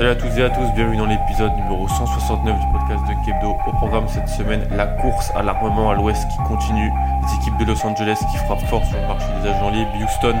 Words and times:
Salut 0.00 0.12
à 0.12 0.16
toutes 0.16 0.38
et 0.38 0.42
à 0.42 0.48
tous, 0.48 0.66
bienvenue 0.74 0.96
dans 0.96 1.04
l'épisode 1.04 1.54
numéro 1.56 1.86
169 1.86 2.58
du 2.58 2.66
podcast 2.72 3.02
de 3.06 3.12
Kebdo. 3.22 3.54
Au 3.66 3.72
programme 3.72 4.08
cette 4.08 4.30
semaine, 4.30 4.66
la 4.74 4.86
course 4.86 5.30
à 5.34 5.42
l'armement 5.42 5.90
à 5.90 5.94
l'ouest 5.94 6.26
qui 6.26 6.38
continue, 6.48 6.90
les 7.22 7.34
équipes 7.34 7.58
de 7.58 7.66
Los 7.66 7.86
Angeles 7.86 8.16
qui 8.32 8.38
frappent 8.46 8.64
fort 8.70 8.82
sur 8.86 8.98
le 8.98 9.06
marché 9.06 9.26
des 9.42 9.50
agents 9.50 9.68
libres, 9.68 9.90
Houston 10.02 10.38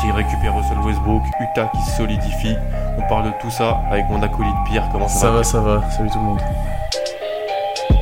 qui 0.00 0.10
récupère 0.10 0.56
Russell 0.56 0.78
Westbrook, 0.78 1.22
Utah 1.38 1.70
qui 1.74 1.82
se 1.82 1.98
solidifie. 1.98 2.56
On 2.96 3.02
parle 3.06 3.26
de 3.26 3.32
tout 3.42 3.50
ça 3.50 3.82
avec 3.90 4.08
mon 4.08 4.22
acolyte 4.22 4.54
Pierre. 4.70 4.88
Comment 4.90 5.06
ça, 5.06 5.18
Ça 5.18 5.30
va 5.30 5.36
va, 5.36 5.44
ça 5.44 5.60
va. 5.60 5.90
Salut 5.90 6.08
tout 6.08 6.18
le 6.20 6.24
monde. 6.24 6.40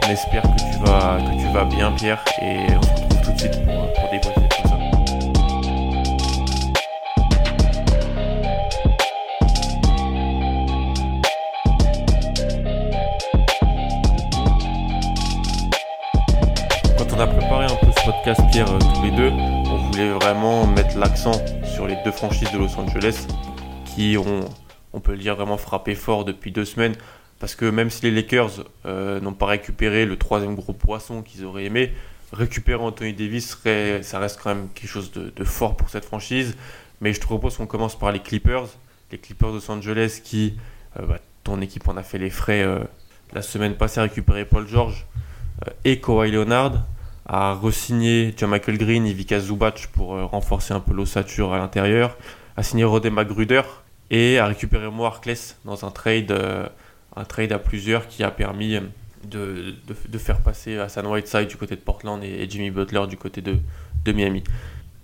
On 0.06 0.08
espère 0.08 0.42
que 0.42 0.56
tu 0.56 0.78
vas, 0.84 1.18
que 1.18 1.36
tu 1.36 1.48
vas 1.52 1.64
bien 1.64 1.90
Pierre 1.90 2.24
et 2.40 2.76
on 2.76 2.82
se 2.82 2.90
retrouve 2.92 3.20
tout 3.22 3.32
de 3.32 3.38
suite 3.40 3.64
pour, 3.64 3.91
a 17.22 17.26
préparé 17.28 17.66
un 17.66 17.76
peu 17.76 17.86
ce 17.96 18.04
podcast, 18.04 18.40
Pierre, 18.50 18.68
euh, 18.68 18.78
tous 18.80 19.02
les 19.04 19.12
deux, 19.12 19.28
on 19.28 19.76
voulait 19.76 20.10
vraiment 20.10 20.66
mettre 20.66 20.98
l'accent 20.98 21.40
sur 21.64 21.86
les 21.86 21.96
deux 22.04 22.10
franchises 22.10 22.50
de 22.50 22.58
Los 22.58 22.76
Angeles 22.76 23.28
qui 23.86 24.16
ont, 24.18 24.40
on 24.92 24.98
peut 24.98 25.12
le 25.12 25.18
dire, 25.18 25.36
vraiment 25.36 25.56
frappé 25.56 25.94
fort 25.94 26.24
depuis 26.24 26.50
deux 26.50 26.64
semaines. 26.64 26.96
Parce 27.38 27.54
que 27.54 27.64
même 27.64 27.90
si 27.90 28.02
les 28.02 28.10
Lakers 28.10 28.64
euh, 28.86 29.20
n'ont 29.20 29.34
pas 29.34 29.46
récupéré 29.46 30.04
le 30.04 30.16
troisième 30.16 30.56
gros 30.56 30.72
poisson 30.72 31.22
qu'ils 31.22 31.44
auraient 31.44 31.66
aimé, 31.66 31.92
récupérer 32.32 32.82
Anthony 32.82 33.12
Davis, 33.12 33.50
serait, 33.50 34.02
ça 34.02 34.18
reste 34.18 34.40
quand 34.42 34.52
même 34.56 34.66
quelque 34.74 34.90
chose 34.90 35.12
de, 35.12 35.44
fort 35.44 35.76
pour 35.76 35.90
cette 35.90 36.04
franchise. 36.04 36.56
Mais 37.00 37.12
je 37.12 37.20
te 37.20 37.24
propose 37.24 37.56
qu'on 37.56 37.66
commence 37.66 37.96
par 37.96 38.10
les 38.10 38.18
Clippers. 38.18 38.66
Les 39.12 39.18
Clippers 39.18 39.50
de 39.50 39.58
Los 39.58 39.70
Angeles 39.70 40.22
qui, 40.24 40.56
euh, 40.98 41.06
bah, 41.06 41.18
ton 41.44 41.60
équipe 41.60 41.86
en 41.86 41.96
a 41.96 42.02
fait 42.02 42.18
les 42.18 42.30
frais 42.30 42.66
la 43.32 43.42
semaine 43.42 43.76
passée, 43.76 44.00
a 44.00 44.04
récupéré 44.04 44.44
Paul 44.44 44.66
George 44.66 45.06
et 45.84 46.00
Kawhi 46.00 46.32
Leonard, 46.32 46.84
a 47.26 47.54
re-signé 47.54 48.34
Michael 48.42 48.78
Green 48.78 49.06
et 49.06 49.12
Vika 49.12 49.38
Zubac 49.40 49.88
pour 49.92 50.14
euh, 50.14 50.24
renforcer 50.24 50.74
un 50.74 50.80
peu 50.80 50.92
l'ossature 50.92 51.52
à 51.52 51.58
l'intérieur, 51.58 52.16
a 52.56 52.62
signé 52.62 52.84
Rodé 52.84 53.10
Magruder 53.10 53.62
et 54.10 54.38
a 54.38 54.46
récupéré 54.46 54.90
Mo 54.90 55.04
Harkless 55.04 55.56
dans 55.64 55.84
un 55.84 55.90
trade, 55.90 56.32
euh, 56.32 56.66
un 57.16 57.24
trade 57.24 57.52
à 57.52 57.58
plusieurs 57.58 58.08
qui 58.08 58.24
a 58.24 58.30
permis 58.30 58.76
euh, 58.76 58.80
de, 59.24 59.74
de, 60.08 60.18
faire 60.18 60.40
passer 60.40 60.78
Hassan 60.78 61.06
Whiteside 61.06 61.46
du 61.46 61.56
côté 61.56 61.76
de 61.76 61.80
Portland 61.80 62.22
et, 62.24 62.48
Jimmy 62.50 62.70
Butler 62.70 63.06
du 63.08 63.16
côté 63.16 63.40
de, 63.40 63.56
de 64.04 64.12
Miami. 64.12 64.42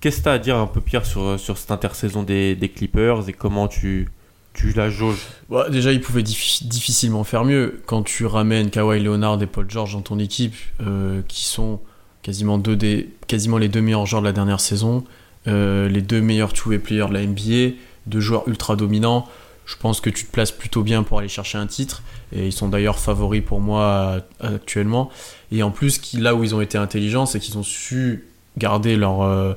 Qu'est-ce 0.01 0.19
que 0.19 0.23
tu 0.25 0.29
as 0.29 0.33
à 0.33 0.39
dire 0.39 0.57
un 0.57 0.67
peu 0.67 0.81
Pierre 0.81 1.07
sur, 1.07 1.39
sur 1.39 1.57
cette 1.57 1.71
intersaison 1.71 2.23
des, 2.25 2.57
des 2.57 2.69
Clippers 2.69 3.29
et 3.29 3.33
comment 3.33 3.69
tu, 3.69 4.09
tu 4.55 4.73
la 4.73 4.91
jauges? 4.91 5.25
Bah, 5.49 5.69
déjà, 5.71 5.93
ils 5.93 6.01
pouvaient 6.01 6.23
diffi- 6.23 6.67
difficilement 6.67 7.23
faire 7.23 7.45
mieux. 7.45 7.81
Quand 7.87 8.03
tu 8.03 8.27
ramènes 8.27 8.71
Kawhi 8.71 9.01
Leonard 9.01 9.41
et 9.43 9.47
Paul 9.47 9.69
George 9.69 9.95
dans 9.95 10.03
ton 10.03 10.19
équipe, 10.19 10.55
qui 11.27 11.45
sont 11.45 11.81
quasiment, 13.27 13.59
les 13.59 13.69
deux 13.69 13.81
meilleurs 13.81 14.07
joueurs 14.07 14.23
de 14.23 14.27
la 14.27 14.33
dernière 14.33 14.61
saison, 14.61 15.05
euh, 15.47 15.89
les 15.89 16.03
deux 16.03 16.21
meilleurs 16.21 16.53
two-way 16.53 16.79
players 16.79 17.07
de 17.09 17.15
la 17.15 17.27
NBA, 17.27 17.75
deux 18.07 18.21
joueurs 18.21 18.47
ultra 18.49 18.77
dominants, 18.77 19.27
je 19.67 19.77
pense 19.77 20.01
que 20.01 20.09
tu 20.11 20.25
te 20.25 20.31
places 20.33 20.51
plutôt 20.53 20.83
bien 20.83 21.03
pour 21.03 21.19
aller 21.19 21.29
chercher 21.29 21.59
un 21.59 21.67
titre. 21.67 22.03
Et 22.33 22.47
ils 22.47 22.53
sont 22.53 22.69
d'ailleurs 22.69 22.99
favoris 22.99 23.43
pour 23.45 23.61
moi 23.61 24.23
euh, 24.43 24.57
actuellement. 24.57 25.11
Et 25.53 25.63
en 25.63 25.71
plus, 25.71 26.01
là 26.15 26.35
où 26.35 26.43
ils 26.43 26.55
ont 26.55 26.61
été 26.63 26.79
intelligents, 26.79 27.27
c'est 27.27 27.39
qu'ils 27.39 27.59
ont 27.59 27.63
su 27.63 28.25
garder 28.57 28.97
leur, 28.97 29.23
euh, 29.23 29.55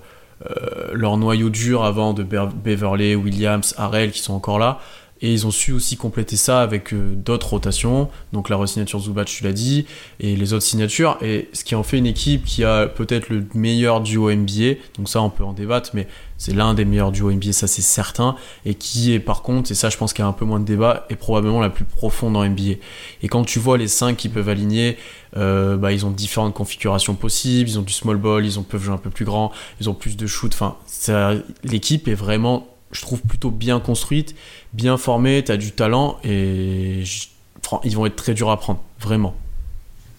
noyau 1.18 1.50
dur 1.50 1.84
avant 1.84 2.14
de 2.14 2.24
Be- 2.24 2.54
Beverley, 2.54 3.16
Williams, 3.16 3.74
Harrell 3.78 4.12
qui 4.12 4.20
sont 4.20 4.34
encore 4.34 4.60
là. 4.60 4.80
Et 5.22 5.32
ils 5.32 5.46
ont 5.46 5.52
su 5.52 5.72
aussi 5.72 5.98
compléter 5.98 6.36
ça 6.36 6.62
avec 6.62 6.94
euh, 6.94 7.14
d'autres 7.16 7.50
rotations. 7.50 8.10
Donc 8.34 8.50
la 8.50 8.58
re-signature 8.58 9.00
Zubac, 9.00 9.28
tu 9.28 9.44
l'as 9.44 9.54
dit, 9.54 9.86
et 10.20 10.36
les 10.36 10.54
autres 10.54 10.66
signatures. 10.66 11.18
Et 11.22 11.50
ce 11.54 11.64
qui 11.64 11.76
en 11.76 11.84
fait 11.84 11.98
une 11.98 12.08
équipe 12.08 12.46
qui 12.46 12.64
a 12.64 12.88
peut-être 12.88 13.30
le 13.30 13.46
meilleur 13.54 14.02
duo 14.02 14.32
NBA. 14.32 14.76
Donc 14.98 15.10
ça, 15.10 15.22
on 15.22 15.30
peut 15.30 15.44
en 15.44 15.54
débattre, 15.54 15.92
mais 15.94 16.08
c'est 16.38 16.54
l'un 16.54 16.74
des 16.74 16.86
meilleurs 16.86 17.12
duos 17.12 17.32
NBA, 17.32 17.54
ça 17.54 17.68
c'est 17.68 17.84
certain. 17.84 18.36
Et 18.66 18.74
qui 18.74 19.14
est 19.14 19.20
par 19.20 19.44
contre, 19.44 19.72
et 19.72 19.76
ça 19.76 19.90
je 19.90 19.98
pense 19.98 20.14
qu'il 20.14 20.24
y 20.24 20.26
a 20.26 20.28
un 20.28 20.34
peu 20.34 20.46
moins 20.46 20.60
de 20.60 20.66
débat, 20.66 21.06
est 21.10 21.16
probablement 21.16 21.62
la 21.62 21.70
plus 21.70 21.86
profonde 21.86 22.36
en 22.36 22.44
NBA. 22.44 22.80
Et 23.22 23.28
quand 23.28 23.44
tu 23.44 23.60
vois 23.60 23.78
les 23.78 23.88
5 23.88 24.18
qui 24.18 24.30
peuvent 24.30 24.50
aligner, 24.50 24.98
euh, 25.38 25.78
bah, 25.78 25.92
ils 25.92 26.06
ont 26.06 26.12
différentes 26.12 26.54
configurations 26.54 27.16
possibles. 27.16 27.70
Ils 27.70 27.80
ont 27.80 27.84
du 27.84 27.94
small 27.94 28.18
ball, 28.18 28.46
ils 28.46 28.60
ont, 28.60 28.64
peuvent 28.64 28.84
jouer 28.84 28.94
un 28.94 28.98
peu 28.98 29.10
plus 29.10 29.26
grand, 29.26 29.52
ils 29.80 29.90
ont 29.90 29.94
plus 29.94 30.18
de 30.18 30.28
shoot. 30.28 30.52
Enfin, 30.54 30.78
l'équipe 31.64 32.08
est 32.08 32.16
vraiment, 32.16 32.68
je 32.92 33.02
trouve, 33.02 33.22
plutôt 33.22 33.52
bien 33.52 33.80
construite, 33.80 34.36
bien 34.74 34.98
formée. 34.98 35.44
Tu 35.44 35.52
as 35.52 35.58
du 35.58 35.72
talent 35.72 36.18
et 36.24 37.04
je- 37.06 37.28
ils 37.84 37.96
vont 37.96 38.06
être 38.06 38.16
très 38.16 38.34
durs 38.34 38.50
à 38.52 38.58
prendre, 38.60 38.82
vraiment. 39.00 39.36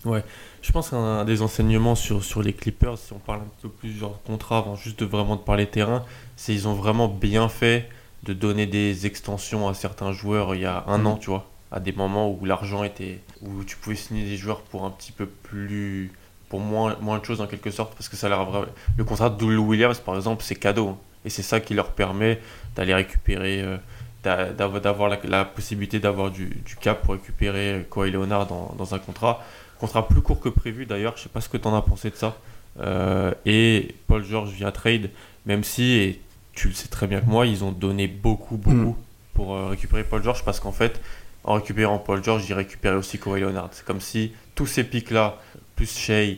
Je 0.04 0.70
pense 0.72 0.90
qu'un 0.90 1.24
des 1.24 1.42
enseignements 1.42 1.94
sur, 1.94 2.24
sur 2.24 2.42
les 2.42 2.52
Clippers, 2.52 2.96
si 2.98 3.12
on 3.12 3.18
parle 3.18 3.40
un 3.40 3.50
peu 3.62 3.68
plus 3.68 3.92
genre 3.92 4.20
contrat 4.24 4.58
avant 4.58 4.76
juste 4.76 5.00
de 5.00 5.04
vraiment 5.04 5.36
de 5.36 5.40
parler 5.40 5.66
terrain, 5.66 6.04
c'est 6.36 6.52
qu'ils 6.52 6.68
ont 6.68 6.74
vraiment 6.74 7.08
bien 7.08 7.48
fait 7.48 7.88
de 8.24 8.32
donner 8.32 8.66
des 8.66 9.06
extensions 9.06 9.68
à 9.68 9.74
certains 9.74 10.12
joueurs 10.12 10.54
il 10.54 10.60
y 10.62 10.64
a 10.64 10.84
un 10.86 10.98
Mhm. 10.98 11.06
an, 11.08 11.16
tu 11.16 11.30
vois, 11.30 11.48
à 11.72 11.80
des 11.80 11.90
moments 11.92 12.30
où 12.30 12.44
l'argent 12.44 12.84
était, 12.84 13.18
où 13.42 13.64
tu 13.64 13.76
pouvais 13.76 13.96
signer 13.96 14.24
des 14.24 14.36
joueurs 14.36 14.60
pour 14.62 14.84
un 14.84 14.90
petit 14.90 15.10
peu 15.10 15.26
plus, 15.26 16.12
pour 16.48 16.60
moins, 16.60 16.96
moins 17.00 17.18
de 17.18 17.24
choses 17.24 17.40
en 17.40 17.46
quelque 17.48 17.70
sorte, 17.72 17.94
parce 17.94 18.08
que 18.08 18.16
ça 18.16 18.28
leur 18.28 18.40
a 18.54 18.66
le 18.96 19.04
contrat 19.04 19.30
de 19.30 19.44
Lou 19.46 19.64
Williams 19.66 19.98
par 19.98 20.14
exemple, 20.14 20.44
c'est 20.44 20.54
cadeau, 20.54 20.90
hein. 20.90 20.98
et 21.24 21.30
c'est 21.30 21.42
ça 21.42 21.58
qui 21.58 21.74
leur 21.74 21.90
permet 21.90 22.40
d'aller 22.76 22.94
récupérer, 22.94 23.60
euh, 23.62 23.76
d'a- 24.24 24.52
d'avoir 24.52 25.08
la, 25.08 25.18
la 25.24 25.44
possibilité 25.44 25.98
d'avoir 26.00 26.30
du, 26.30 26.46
du 26.46 26.76
cap 26.76 27.02
pour 27.02 27.14
récupérer 27.14 27.72
euh, 27.74 27.82
Kawhi 27.90 28.10
Leonard 28.10 28.46
dans, 28.46 28.74
dans 28.78 28.94
un 28.94 28.98
contrat. 28.98 29.42
Contrat 29.78 30.06
plus 30.06 30.20
court 30.22 30.40
que 30.40 30.48
prévu 30.48 30.86
d'ailleurs, 30.86 31.14
je 31.16 31.24
sais 31.24 31.28
pas 31.28 31.40
ce 31.40 31.48
que 31.48 31.56
tu 31.56 31.66
en 31.68 31.76
as 31.76 31.82
pensé 31.82 32.10
de 32.10 32.16
ça. 32.16 32.36
Euh, 32.80 33.32
et 33.44 33.94
Paul 34.06 34.24
George 34.24 34.50
via 34.50 34.70
trade, 34.72 35.10
même 35.44 35.64
si, 35.64 35.92
et 35.94 36.20
tu 36.54 36.68
le 36.68 36.74
sais 36.74 36.88
très 36.88 37.06
bien 37.06 37.20
que 37.20 37.26
moi, 37.26 37.46
ils 37.46 37.64
ont 37.64 37.72
donné 37.72 38.06
beaucoup, 38.08 38.56
beaucoup 38.56 38.90
Mm. 38.92 38.94
pour 39.34 39.68
récupérer 39.70 40.04
Paul 40.04 40.22
George 40.22 40.44
parce 40.44 40.60
qu'en 40.60 40.72
fait, 40.72 41.00
en 41.44 41.54
récupérant 41.54 41.98
Paul 41.98 42.22
George, 42.22 42.44
ils 42.48 42.54
récupéraient 42.54 42.96
aussi 42.96 43.18
Kawhi 43.18 43.40
Leonard. 43.40 43.70
C'est 43.72 43.84
comme 43.84 44.00
si 44.00 44.32
tous 44.54 44.66
ces 44.66 44.84
pics-là, 44.84 45.38
plus 45.74 45.90
Shea, 45.98 46.36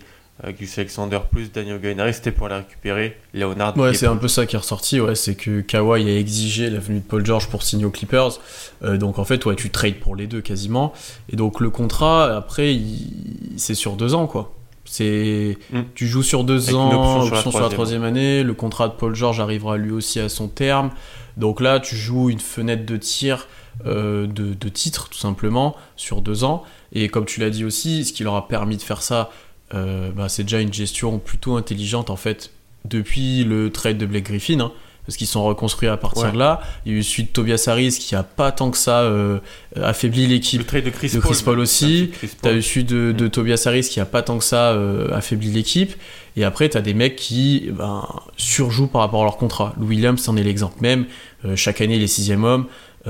Gus 0.59 0.79
Alexander, 0.79 1.21
plus 1.31 1.53
Daniel 1.53 1.81
Gallinari, 1.81 2.13
c'était 2.13 2.33
pour 2.33 2.49
les 2.49 2.57
récupérer. 2.57 3.17
Leonard, 3.35 3.77
Ouais, 3.79 3.95
c'est 3.95 4.07
un 4.09 4.17
peu 4.17 4.27
ça 4.29 4.47
qui 4.47 4.57
est 4.57 4.59
ressorti, 4.59 5.01
ouais, 5.01 5.15
c'est 5.15 5.37
que 5.37 5.61
Kawhi 5.61 6.09
a 6.11 6.19
exigé 6.19 6.71
la 6.71 6.81
venue 6.81 6.99
de 6.99 7.05
Paul 7.05 7.25
George 7.25 7.49
pour 7.49 7.63
signer 7.63 7.85
aux 7.85 7.91
Clippers. 7.91 8.41
Euh, 8.83 8.97
donc 8.97 9.19
en 9.21 9.25
fait, 9.25 9.45
ouais, 9.47 9.55
tu 9.55 9.71
trades 9.71 10.01
pour 10.01 10.17
les 10.17 10.27
deux 10.27 10.41
quasiment. 10.41 10.93
Et 11.33 11.37
donc 11.37 11.61
le 11.61 11.71
contrat, 11.71 12.37
après, 12.37 12.75
il- 12.75 13.53
c'est 13.57 13.75
sur 13.77 13.95
deux 13.95 14.15
ans, 14.15 14.27
quoi. 14.27 14.53
C'est, 14.85 15.57
Mm. 15.73 15.81
tu 15.95 16.07
joues 16.09 16.23
sur 16.25 16.45
deux 16.45 16.65
Avec 16.65 16.75
ans, 16.75 16.89
option 16.89 17.21
option, 17.21 17.27
sur 17.27 17.35
la 17.35 17.51
sur 17.53 17.61
la 17.61 17.69
troisième. 17.69 18.05
année. 18.05 18.43
Le 18.43 18.55
contrat 18.55 18.89
de 18.89 18.93
Paul 18.95 19.15
George 19.15 19.41
arrivera 19.41 19.77
lui 19.79 19.93
aussi 19.93 20.21
à 20.21 20.29
son 20.29 20.49
terme. 20.49 20.91
Donc 21.37 21.61
là, 21.61 21.81
tu 21.81 21.97
joues 21.97 22.29
une 22.29 22.41
fenêtre 22.41 22.85
de 22.85 22.97
tir 22.97 23.47
euh, 23.87 24.29
de, 24.29 24.55
de 24.55 24.69
titre, 24.69 25.09
tout 25.09 25.19
simplement, 25.19 25.75
sur 25.97 26.21
deux 26.23 26.45
ans. 26.45 26.63
Et 26.93 27.09
comme 27.09 27.25
tu 27.25 27.41
l'as 27.41 27.51
dit 27.51 27.65
aussi, 27.65 28.05
ce 28.05 28.13
qui 28.13 28.23
leur 28.23 28.37
a 28.37 28.47
permis 28.47 28.77
de 28.77 28.83
faire 28.83 29.03
ça, 29.03 29.31
euh, 29.75 30.11
bah, 30.15 30.29
c'est 30.29 30.45
déjà 30.45 30.61
une 30.61 30.73
gestion 30.73 31.19
plutôt 31.19 31.57
intelligente 31.57 32.09
en 32.11 32.17
fait 32.17 32.51
depuis 32.85 33.45
le 33.45 33.71
trade 33.71 33.99
de 33.99 34.07
Blake 34.07 34.25
Griffin. 34.25 34.61
hein, 34.61 34.73
parce 35.07 35.19
qu'ils 35.19 35.27
sont 35.27 35.45
reconstruits 35.45 35.89
à 35.89 35.99
partir 35.99 36.25
Ouais. 36.25 36.33
de 36.33 36.39
là. 36.39 36.63
Il 36.87 36.93
y 36.93 36.95
a 36.95 36.99
eu 36.99 37.03
celui 37.03 37.25
de 37.25 37.29
Tobias 37.29 37.65
Harris 37.67 37.91
qui 38.01 38.15
a 38.15 38.23
pas 38.23 38.53
tant 38.53 38.71
que 38.71 38.79
ça 38.79 39.01
euh, 39.03 39.39
affaibli 39.83 40.27
l'équipe. 40.27 40.61
Le 40.61 40.67
trade 40.67 40.85
de 40.85 40.89
Chris 40.91 41.09
de 41.11 41.21
Paul. 41.21 41.31
Chris 41.35 41.43
Paul 41.45 41.55
même. 41.57 41.63
aussi. 41.63 42.11
T'as 42.41 42.49
Paul. 42.49 42.57
eu 42.59 42.63
celui 42.63 42.85
de, 42.85 43.13
de 43.13 43.27
Mm. 43.27 43.31
Tobias 43.31 43.63
Harris 43.67 43.83
qui 43.91 44.01
a 44.01 44.07
pas 44.07 44.23
tant 44.23 44.39
que 44.39 44.45
ça 44.45 44.71
euh, 44.73 45.13
affaibli 45.15 45.49
l'équipe. 45.51 45.95
Et 46.37 46.45
après, 46.45 46.71
t'as 46.71 46.81
des 46.81 46.95
mecs 46.95 47.17
qui 47.17 47.69
ben, 47.71 48.09
surjouent 48.39 48.87
par 48.87 49.03
rapport 49.03 49.21
à 49.21 49.25
leur 49.25 49.37
contrat. 49.37 49.75
Lou 49.79 49.89
Williams, 49.89 50.19
c'en 50.23 50.39
est 50.39 50.43
l'exemple 50.43 50.79
même. 50.81 51.05
Euh, 51.45 51.55
chaque 51.55 51.83
année, 51.83 51.97
il 51.97 52.03
est 52.03 52.07
sixième 52.07 52.45
homme. 52.45 52.67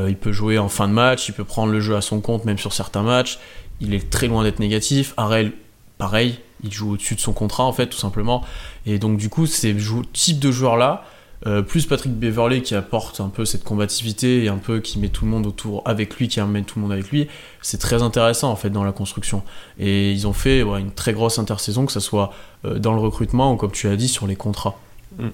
Il 0.09 0.17
peut 0.17 0.33
jouer 0.33 0.59
en 0.59 0.69
fin 0.69 0.89
de 0.89 0.93
match. 0.93 1.29
Il 1.29 1.33
peut 1.33 1.45
prendre 1.45 1.71
le 1.73 1.79
jeu 1.79 1.95
à 1.95 2.01
son 2.01 2.21
compte, 2.21 2.45
même 2.45 2.59
sur 2.59 2.73
certains 2.73 3.05
matchs. 3.05 3.39
Il 3.81 3.95
est 3.95 4.11
très 4.11 4.27
loin 4.27 4.43
d'être 4.43 4.59
négatif. 4.59 5.15
Harrell, 5.17 5.53
pareil. 5.99 6.41
Il 6.65 6.73
joue 6.73 6.93
au-dessus 6.93 7.15
de 7.15 7.21
son 7.21 7.33
contrat 7.33 7.65
en 7.65 7.73
fait 7.73 7.87
tout 7.87 7.99
simplement. 7.99 8.43
Et 8.87 8.99
donc 8.99 9.19
du 9.19 9.29
coup, 9.29 9.47
ces 9.47 9.77
type 10.13 10.39
de 10.39 10.51
joueur 10.51 10.77
là, 10.77 11.05
euh, 11.47 11.61
plus 11.61 11.85
Patrick 11.85 12.15
Beverley 12.15 12.63
qui 12.63 12.75
apporte 12.75 13.21
un 13.21 13.29
peu 13.29 13.45
cette 13.45 13.65
combativité 13.65 14.45
et 14.45 14.49
un 14.49 14.57
peu 14.57 14.81
qui 14.81 14.99
met 14.99 15.09
tout 15.09 15.27
le 15.27 15.31
monde 15.31 15.47
autour 15.47 15.83
avec 15.85 16.17
lui, 16.17 16.29
qui 16.29 16.41
amène 16.41 16.65
tout 16.65 16.79
le 16.79 16.83
monde 16.83 16.93
avec 16.93 17.11
lui, 17.11 17.29
c'est 17.61 17.79
très 17.79 18.03
intéressant 18.03 18.51
en 18.51 18.57
fait 18.57 18.71
dans 18.71 18.85
la 18.85 18.93
construction. 18.93 19.43
Et 19.79 20.11
ils 20.13 20.27
ont 20.27 20.33
fait 20.33 20.61
une 20.63 20.91
très 20.91 21.13
grosse 21.13 21.39
intersaison, 21.39 21.85
que 21.85 21.93
ce 21.93 22.01
soit 22.01 22.33
euh, 22.65 22.79
dans 22.79 22.95
le 22.95 23.01
recrutement 23.01 23.53
ou 23.53 23.57
comme 23.57 23.73
tu 23.73 23.89
as 23.89 23.97
dit 23.97 24.09
sur 24.09 24.27
les 24.27 24.37
contrats. 24.37 24.79
Mm. 25.19 25.29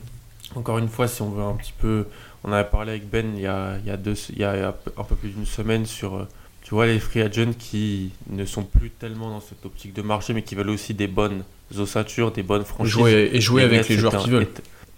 Encore 0.57 0.79
une 0.79 0.89
fois, 0.89 1.07
si 1.07 1.23
on 1.23 1.31
veut 1.31 1.45
un 1.45 1.55
petit 1.55 1.75
peu, 1.79 2.07
on 2.43 2.51
avait 2.51 2.69
parlé 2.69 2.91
avec 2.91 3.09
Ben 3.09 3.33
il 3.37 3.43
y 3.43 3.47
a 3.47 4.75
un 4.97 5.05
peu 5.05 5.15
plus 5.15 5.29
d'une 5.29 5.47
semaine 5.47 5.87
sur 5.87 6.17
euh, 6.17 6.29
tu 6.71 6.77
vois, 6.77 6.87
les 6.87 7.01
free 7.01 7.21
agents 7.21 7.53
qui 7.59 8.13
ne 8.29 8.45
sont 8.45 8.63
plus 8.63 8.91
tellement 8.91 9.29
dans 9.29 9.41
cette 9.41 9.67
optique 9.67 9.93
de 9.93 10.03
marché, 10.03 10.33
mais 10.35 10.43
qui 10.43 10.55
veulent 10.55 10.71
aussi 10.71 10.95
des 10.95 11.09
bonnes 11.09 11.43
ossatures, 11.77 12.31
des 12.31 12.45
bonnes 12.45 12.65
franchises. 12.65 12.93
Jouer, 12.93 13.31
et 13.33 13.41
jouer 13.41 13.65
avec 13.65 13.89
les 13.89 13.99
joueurs 13.99 14.17
qui 14.19 14.31
veulent. 14.31 14.47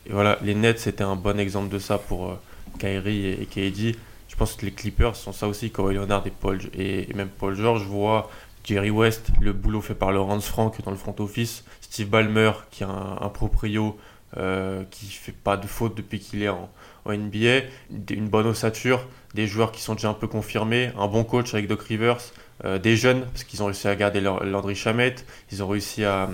Et 0.04 0.12
voilà, 0.12 0.38
les 0.42 0.54
Nets, 0.54 0.80
c'était 0.80 1.02
un 1.02 1.16
bon 1.16 1.40
exemple 1.40 1.72
de 1.72 1.78
ça 1.78 1.96
pour 1.96 2.28
euh, 2.28 2.34
Kyrie 2.78 3.26
et, 3.26 3.46
KD. 3.46 3.96
Je 4.28 4.36
pense 4.36 4.52
que 4.52 4.66
les 4.66 4.72
Clippers 4.72 5.16
sont 5.16 5.32
ça 5.32 5.48
aussi, 5.48 5.70
Kawhi 5.70 5.94
Leonard 5.94 6.26
et, 6.26 6.30
Paul, 6.30 6.60
et, 6.78 7.08
même 7.14 7.30
Paul 7.30 7.54
George. 7.54 7.84
Je 7.84 7.88
vois 7.88 8.30
Jerry 8.64 8.90
West, 8.90 9.28
le 9.40 9.54
boulot 9.54 9.80
fait 9.80 9.94
par 9.94 10.12
Laurence 10.12 10.44
Frank 10.44 10.76
dans 10.84 10.90
le 10.90 10.98
front 10.98 11.16
office. 11.20 11.64
Steve 11.80 12.08
Ballmer, 12.08 12.52
qui 12.70 12.82
est 12.82 12.86
un, 12.86 13.30
proprio 13.30 13.96
euh, 14.36 14.84
qui 14.90 15.06
fait 15.06 15.32
pas 15.32 15.56
de 15.56 15.66
faute 15.66 15.96
depuis 15.96 16.20
qu'il 16.20 16.42
est 16.42 16.48
en, 16.48 16.70
NBA. 17.06 17.66
Une 18.10 18.28
bonne 18.28 18.46
ossature, 18.46 19.06
des 19.34 19.46
joueurs 19.46 19.72
qui 19.72 19.82
sont 19.82 19.94
déjà 19.94 20.08
un 20.08 20.14
peu 20.14 20.28
confirmés, 20.28 20.92
un 20.96 21.08
bon 21.08 21.24
coach 21.24 21.52
avec 21.52 21.66
Doc 21.66 21.82
Rivers, 21.82 22.18
euh, 22.64 22.78
des 22.78 22.96
jeunes, 22.96 23.22
parce 23.26 23.44
qu'ils 23.44 23.62
ont 23.62 23.66
réussi 23.66 23.88
à 23.88 23.96
garder 23.96 24.20
Landry 24.20 24.76
Chamette, 24.76 25.26
ils 25.50 25.62
ont 25.62 25.68
réussi 25.68 26.04
à 26.04 26.30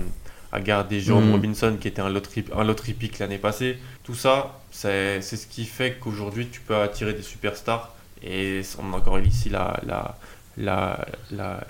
à 0.51 0.59
garder 0.59 0.99
Jerome 0.99 1.29
mm. 1.29 1.31
Robinson 1.31 1.77
qui 1.79 1.87
était 1.87 2.01
un 2.01 2.09
lottery, 2.09 2.45
un 2.55 2.63
lottery 2.63 2.93
pick 2.93 3.19
l'année 3.19 3.37
passée. 3.37 3.77
Tout 4.03 4.15
ça, 4.15 4.59
c'est 4.71 5.21
ce 5.21 5.47
qui 5.47 5.65
fait 5.65 5.97
qu'aujourd'hui 5.99 6.47
tu 6.47 6.61
peux 6.61 6.75
attirer 6.75 7.13
des 7.13 7.21
superstars 7.21 7.93
et 8.23 8.61
on 8.79 8.93
a 8.93 8.97
encore 8.97 9.19
ici 9.19 9.49
la, 9.49 9.79
la, 10.57 11.05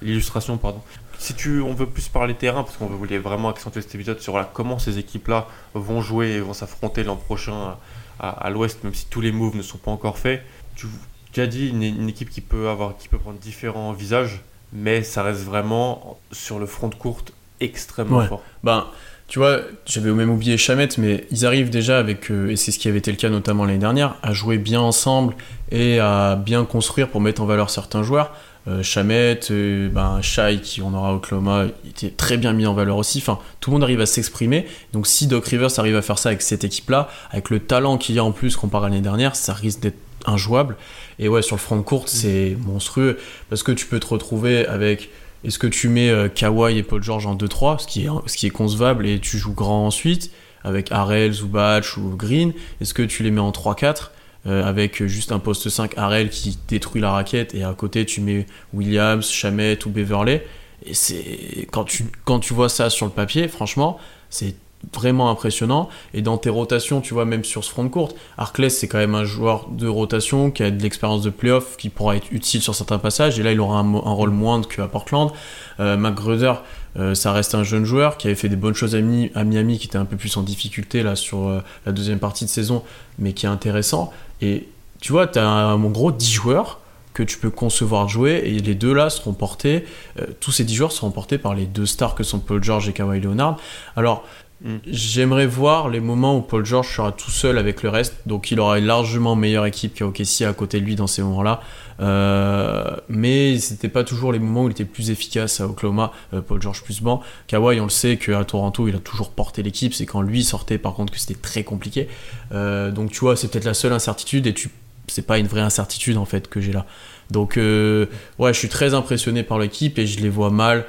l'illustration. 0.01 0.57
pardon. 0.57 0.81
Si 1.19 1.33
tu, 1.33 1.61
on 1.61 1.73
veut 1.73 1.85
plus 1.85 2.07
parler 2.07 2.33
terrain, 2.33 2.63
parce 2.63 2.77
qu'on 2.77 2.87
voulait 2.87 3.17
vraiment 3.17 3.49
accentuer 3.49 3.81
cet 3.81 3.93
épisode 3.93 4.21
sur 4.21 4.41
comment 4.53 4.79
ces 4.79 4.97
équipes-là 4.97 5.47
vont 5.73 6.01
jouer 6.01 6.29
et 6.31 6.39
vont 6.39 6.53
s'affronter 6.53 7.03
l'an 7.03 7.17
prochain 7.17 7.75
à, 8.19 8.49
l'ouest, 8.49 8.83
même 8.83 8.93
si 8.93 9.05
tous 9.05 9.21
les 9.21 9.31
moves 9.31 9.55
ne 9.55 9.61
sont 9.61 9.77
pas 9.77 9.91
encore 9.91 10.17
faits. 10.17 10.41
Tu, 10.75 10.87
tu 11.33 11.41
as 11.41 11.47
dit 11.47 11.69
une, 11.69 12.07
équipe 12.07 12.29
qui 12.29 12.41
peut, 12.41 12.69
avoir, 12.69 12.97
qui 12.97 13.09
peut 13.09 13.17
prendre 13.17 13.37
différents 13.37 13.91
visages, 13.91 14.41
mais 14.71 15.03
ça 15.03 15.21
reste 15.23 15.41
vraiment 15.41 16.17
sur 16.31 16.57
le 16.57 16.65
front 16.65 16.87
de 16.87 16.95
courte 16.95 17.33
extrêmement 17.59 18.25
fort. 18.25 18.41
Ben, 18.63 18.87
tu 19.27 19.39
vois, 19.39 19.59
j'avais 19.85 20.11
même 20.11 20.31
oublié 20.31 20.57
Chamette, 20.57 20.97
mais 20.97 21.27
ils 21.31 21.45
arrivent 21.45 21.69
déjà 21.69 21.99
avec, 21.99 22.31
euh, 22.31 22.49
et 22.49 22.55
c'est 22.55 22.71
ce 22.71 22.79
qui 22.79 22.87
avait 22.87 22.97
été 22.97 23.11
le 23.11 23.17
cas 23.17 23.29
notamment 23.29 23.65
l'année 23.65 23.77
dernière, 23.77 24.15
à 24.23 24.33
jouer 24.33 24.57
bien 24.57 24.81
ensemble 24.81 25.35
et 25.71 25.99
à 25.99 26.35
bien 26.35 26.65
construire 26.65 27.09
pour 27.09 27.21
mettre 27.21 27.41
en 27.41 27.45
valeur 27.45 27.69
certains 27.69 28.01
joueurs. 28.01 28.33
Euh, 28.69 28.83
Chamette, 28.83 29.49
euh, 29.49 29.89
ben, 29.89 30.21
Shai, 30.21 30.59
qui 30.61 30.81
on 30.83 30.93
aura 30.93 31.13
au 31.13 31.15
Oklahoma, 31.15 31.65
il 31.83 31.89
était 31.89 32.11
très 32.11 32.37
bien 32.37 32.53
mis 32.53 32.67
en 32.67 32.73
valeur 32.73 32.97
aussi. 32.97 33.17
Enfin, 33.17 33.39
tout 33.59 33.71
le 33.71 33.75
monde 33.75 33.83
arrive 33.83 34.01
à 34.01 34.05
s'exprimer. 34.05 34.67
Donc, 34.93 35.07
si 35.07 35.25
Doc 35.25 35.47
Rivers 35.47 35.79
arrive 35.79 35.95
à 35.95 36.03
faire 36.03 36.19
ça 36.19 36.29
avec 36.29 36.43
cette 36.43 36.63
équipe-là, 36.63 37.09
avec 37.31 37.49
le 37.49 37.59
talent 37.59 37.97
qu'il 37.97 38.15
y 38.15 38.19
a 38.19 38.23
en 38.23 38.31
plus 38.31 38.55
comparé 38.55 38.85
à 38.85 38.89
l'année 38.89 39.01
dernière, 39.01 39.35
ça 39.35 39.53
risque 39.53 39.79
d'être 39.79 39.97
injouable. 40.25 40.75
Et 41.17 41.27
ouais, 41.29 41.41
sur 41.41 41.55
le 41.55 41.61
front 41.61 41.77
de 41.77 41.81
courte, 41.81 42.09
c'est 42.09 42.57
monstrueux 42.65 43.17
parce 43.49 43.63
que 43.63 43.71
tu 43.71 43.87
peux 43.87 43.99
te 43.99 44.07
retrouver 44.07 44.67
avec 44.67 45.09
est-ce 45.43 45.57
que 45.57 45.67
tu 45.67 45.89
mets 45.89 46.09
euh, 46.09 46.27
Kawhi 46.27 46.77
et 46.77 46.83
Paul 46.83 47.01
George 47.01 47.25
en 47.25 47.35
2-3, 47.35 47.79
ce 47.79 47.87
qui, 47.87 48.05
est, 48.05 48.09
ce 48.27 48.37
qui 48.37 48.45
est 48.45 48.51
concevable, 48.51 49.07
et 49.07 49.19
tu 49.19 49.37
joues 49.37 49.53
grand 49.53 49.87
ensuite, 49.87 50.31
avec 50.63 50.91
Harrell, 50.91 51.31
Zubac 51.31 51.97
ou 51.97 52.15
Green 52.15 52.53
Est-ce 52.81 52.93
que 52.93 53.01
tu 53.01 53.23
les 53.23 53.31
mets 53.31 53.39
en 53.39 53.51
3-4 53.51 54.09
euh, 54.49 54.63
avec 54.65 55.05
juste 55.05 55.31
un 55.31 55.39
poste 55.39 55.69
5 55.69 55.97
Harrell 55.97 56.29
qui 56.29 56.57
détruit 56.67 57.01
la 57.01 57.11
raquette 57.11 57.55
et 57.55 57.63
à 57.63 57.73
côté 57.73 58.05
tu 58.05 58.21
mets 58.21 58.45
Williams, 58.73 59.29
Chamette 59.29 59.85
ou 59.85 59.89
Beverley 59.89 60.45
et 60.85 60.93
c'est 60.93 61.67
quand 61.71 61.83
tu 61.83 62.05
quand 62.25 62.39
tu 62.39 62.53
vois 62.53 62.69
ça 62.69 62.89
sur 62.89 63.05
le 63.05 63.11
papier 63.11 63.47
franchement 63.47 63.99
c'est 64.29 64.55
vraiment 64.93 65.29
impressionnant. 65.29 65.89
Et 66.13 66.21
dans 66.21 66.37
tes 66.37 66.49
rotations, 66.49 67.01
tu 67.01 67.13
vois, 67.13 67.25
même 67.25 67.43
sur 67.43 67.63
ce 67.63 67.69
front 67.69 67.83
de 67.83 67.89
courte, 67.89 68.15
Arkless, 68.37 68.77
c'est 68.77 68.87
quand 68.87 68.97
même 68.97 69.15
un 69.15 69.25
joueur 69.25 69.67
de 69.69 69.87
rotation 69.87 70.51
qui 70.51 70.63
a 70.63 70.71
de 70.71 70.81
l'expérience 70.81 71.21
de 71.21 71.29
playoff, 71.29 71.77
qui 71.77 71.89
pourra 71.89 72.15
être 72.15 72.31
utile 72.31 72.61
sur 72.61 72.75
certains 72.75 72.99
passages. 72.99 73.39
Et 73.39 73.43
là, 73.43 73.51
il 73.51 73.59
aura 73.59 73.79
un, 73.79 73.91
rôle 73.91 74.31
moindre 74.31 74.67
qu'à 74.67 74.87
Portland. 74.87 75.31
Euh, 75.79 75.97
McGruder, 75.97 76.53
euh, 76.97 77.13
ça 77.13 77.31
reste 77.33 77.55
un 77.55 77.63
jeune 77.63 77.85
joueur 77.85 78.17
qui 78.17 78.27
avait 78.27 78.35
fait 78.35 78.49
des 78.49 78.55
bonnes 78.55 78.73
choses 78.73 78.95
à, 78.95 79.01
Miami, 79.01 79.77
qui 79.77 79.87
était 79.87 79.97
un 79.97 80.05
peu 80.05 80.17
plus 80.17 80.35
en 80.37 80.41
difficulté 80.41 81.03
là 81.03 81.15
sur 81.15 81.47
euh, 81.47 81.61
la 81.85 81.91
deuxième 81.91 82.19
partie 82.19 82.45
de 82.45 82.49
saison, 82.49 82.83
mais 83.17 83.33
qui 83.33 83.45
est 83.45 83.49
intéressant. 83.49 84.11
Et 84.41 84.67
tu 85.01 85.11
vois, 85.11 85.27
tu 85.27 85.39
as 85.39 85.47
en 85.47 85.89
gros 85.89 86.11
10 86.11 86.31
joueurs 86.31 86.79
que 87.13 87.23
tu 87.23 87.37
peux 87.37 87.49
concevoir 87.49 88.05
de 88.05 88.11
jouer 88.11 88.41
et 88.45 88.59
les 88.59 88.75
deux 88.75 88.93
là 88.93 89.09
seront 89.09 89.33
portés, 89.33 89.83
euh, 90.19 90.27
tous 90.39 90.51
ces 90.51 90.63
10 90.63 90.75
joueurs 90.75 90.91
seront 90.91 91.11
portés 91.11 91.37
par 91.37 91.53
les 91.53 91.65
deux 91.65 91.85
stars 91.85 92.15
que 92.15 92.23
sont 92.23 92.39
Paul 92.39 92.63
George 92.63 92.87
et 92.87 92.93
Kawhi 92.93 93.19
Leonard. 93.19 93.57
Alors 93.95 94.23
Mm. 94.61 94.77
J'aimerais 94.87 95.47
voir 95.47 95.89
les 95.89 95.99
moments 95.99 96.37
où 96.37 96.41
Paul 96.41 96.65
George 96.65 96.93
sera 96.93 97.11
tout 97.11 97.31
seul 97.31 97.57
avec 97.57 97.81
le 97.81 97.89
reste, 97.89 98.15
donc 98.25 98.51
il 98.51 98.59
aura 98.59 98.79
une 98.79 98.85
largement 98.85 99.35
meilleure 99.35 99.65
équipe 99.65 99.97
qu'OKC 99.97 100.41
à 100.41 100.53
côté 100.53 100.81
de 100.81 100.85
lui 100.85 100.95
dans 100.95 101.07
ces 101.07 101.21
moments-là. 101.21 101.61
Euh, 101.99 102.95
mais 103.09 103.59
c'était 103.59 103.89
pas 103.89 104.03
toujours 104.03 104.31
les 104.31 104.39
moments 104.39 104.63
où 104.63 104.67
il 104.67 104.71
était 104.71 104.85
plus 104.85 105.09
efficace 105.09 105.59
à 105.59 105.67
Oklahoma, 105.67 106.11
euh, 106.33 106.41
Paul 106.41 106.61
George 106.61 106.83
plus 106.83 107.01
banc. 107.01 107.21
Kawhi, 107.47 107.79
on 107.79 107.85
le 107.85 107.89
sait 107.89 108.17
qu'à 108.17 108.43
Toronto, 108.45 108.87
il 108.87 108.95
a 108.95 108.99
toujours 108.99 109.31
porté 109.31 109.63
l'équipe, 109.63 109.93
c'est 109.93 110.05
quand 110.05 110.21
lui 110.21 110.43
sortait 110.43 110.77
par 110.77 110.93
contre 110.93 111.13
que 111.13 111.19
c'était 111.19 111.39
très 111.39 111.63
compliqué. 111.63 112.07
Euh, 112.51 112.91
donc 112.91 113.11
tu 113.11 113.19
vois, 113.19 113.35
c'est 113.35 113.49
peut-être 113.49 113.65
la 113.65 113.73
seule 113.73 113.93
incertitude 113.93 114.47
et 114.47 114.53
tu 114.53 114.69
c'est 115.07 115.25
pas 115.25 115.39
une 115.39 115.47
vraie 115.47 115.61
incertitude 115.61 116.17
en 116.17 116.25
fait 116.25 116.47
que 116.47 116.61
j'ai 116.61 116.71
là. 116.71 116.85
Donc 117.31 117.55
ouais, 117.55 118.53
je 118.53 118.57
suis 118.57 118.69
très 118.69 118.93
impressionné 118.93 119.41
par 119.41 119.57
l'équipe 119.57 119.97
et 119.97 120.05
je 120.05 120.19
les 120.19 120.29
vois 120.29 120.51
mal. 120.51 120.85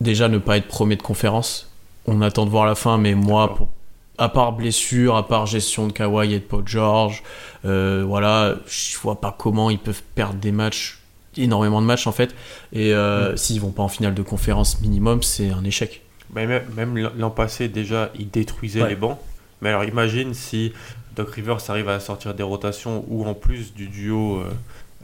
déjà 0.00 0.28
ne 0.28 0.38
pas 0.38 0.56
être 0.56 0.68
premier 0.68 0.94
de 0.94 1.02
conférence 1.02 1.68
on 2.06 2.20
attend 2.22 2.46
de 2.46 2.50
voir 2.50 2.66
la 2.66 2.74
fin, 2.74 2.98
mais 2.98 3.14
moi, 3.14 3.56
à 4.18 4.28
part 4.28 4.52
blessure, 4.52 5.16
à 5.16 5.26
part 5.26 5.46
gestion 5.46 5.86
de 5.86 5.92
Kawhi 5.92 6.34
et 6.34 6.40
de 6.40 6.44
Paul 6.44 6.66
George, 6.66 7.22
euh, 7.64 8.04
voilà, 8.06 8.56
je 8.66 8.98
vois 8.98 9.20
pas 9.20 9.34
comment 9.36 9.70
ils 9.70 9.78
peuvent 9.78 10.02
perdre 10.14 10.38
des 10.38 10.52
matchs, 10.52 11.00
énormément 11.36 11.80
de 11.80 11.86
matchs 11.86 12.06
en 12.06 12.12
fait. 12.12 12.34
Et 12.72 12.92
euh, 12.92 13.32
mm. 13.32 13.36
s'ils 13.36 13.60
vont 13.60 13.72
pas 13.72 13.82
en 13.82 13.88
finale 13.88 14.14
de 14.14 14.22
conférence 14.22 14.80
minimum, 14.80 15.22
c'est 15.22 15.50
un 15.50 15.64
échec. 15.64 16.02
même, 16.34 16.62
l'an 17.16 17.30
passé, 17.30 17.68
déjà, 17.68 18.10
ils 18.18 18.30
détruisaient 18.30 18.88
les 18.88 18.96
bancs. 18.96 19.18
Mais 19.62 19.70
alors 19.70 19.84
imagine 19.84 20.34
si 20.34 20.72
Doc 21.14 21.30
Rivers 21.30 21.58
arrive 21.68 21.88
à 21.88 21.98
sortir 21.98 22.34
des 22.34 22.42
rotations 22.42 23.04
ou 23.08 23.24
en 23.26 23.34
plus 23.34 23.74
du 23.74 23.88
duo. 23.88 24.42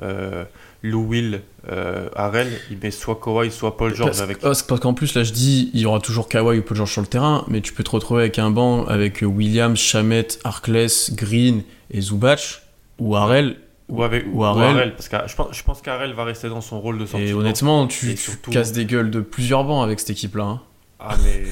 Euh, 0.02 0.44
Lou 0.82 1.06
Will, 1.06 1.42
euh, 1.70 2.08
Harrell, 2.16 2.48
il 2.70 2.78
met 2.78 2.90
soit 2.90 3.20
Kawhi, 3.22 3.52
soit 3.52 3.76
Paul 3.76 3.94
George 3.94 4.20
avec. 4.20 4.40
Parce, 4.40 4.62
qu'en 4.62 4.94
plus, 4.94 5.14
là, 5.14 5.22
je 5.22 5.32
dis, 5.32 5.70
il 5.74 5.80
y 5.80 5.86
aura 5.86 6.00
toujours 6.00 6.28
Kawhi 6.28 6.58
ou 6.58 6.62
Paul 6.62 6.76
George 6.76 6.90
sur 6.90 7.00
le 7.00 7.06
terrain, 7.06 7.44
mais 7.48 7.60
tu 7.60 7.72
peux 7.72 7.84
te 7.84 7.90
retrouver 7.90 8.22
avec 8.22 8.38
un 8.38 8.50
banc 8.50 8.84
avec 8.86 9.22
Williams, 9.22 9.78
Chamette, 9.78 10.40
Harkless, 10.42 11.14
Green 11.14 11.62
et 11.90 12.00
Zubac, 12.00 12.62
ou 12.98 13.14
Harrell. 13.14 13.56
Ou 13.88 14.02
avec 14.02 14.24
ou 14.32 14.44
Harrell, 14.44 14.94
parce 14.94 15.08
que 15.08 15.16
je 15.26 15.36
pense, 15.36 15.48
je 15.56 15.62
pense 15.62 15.82
qu'Harrell 15.82 16.14
va 16.14 16.24
rester 16.24 16.48
dans 16.48 16.60
son 16.60 16.80
rôle 16.80 16.98
de 16.98 17.06
sortie. 17.06 17.26
Et 17.26 17.32
honnêtement, 17.32 17.86
tu, 17.86 18.16
casses 18.50 18.72
des 18.72 18.86
gueules 18.86 19.10
de 19.10 19.20
plusieurs 19.20 19.64
bancs 19.64 19.84
avec 19.84 20.00
cette 20.00 20.10
équipe-là. 20.10 20.44
Hein. 20.44 20.60
Ah, 20.98 21.16
mais 21.22 21.42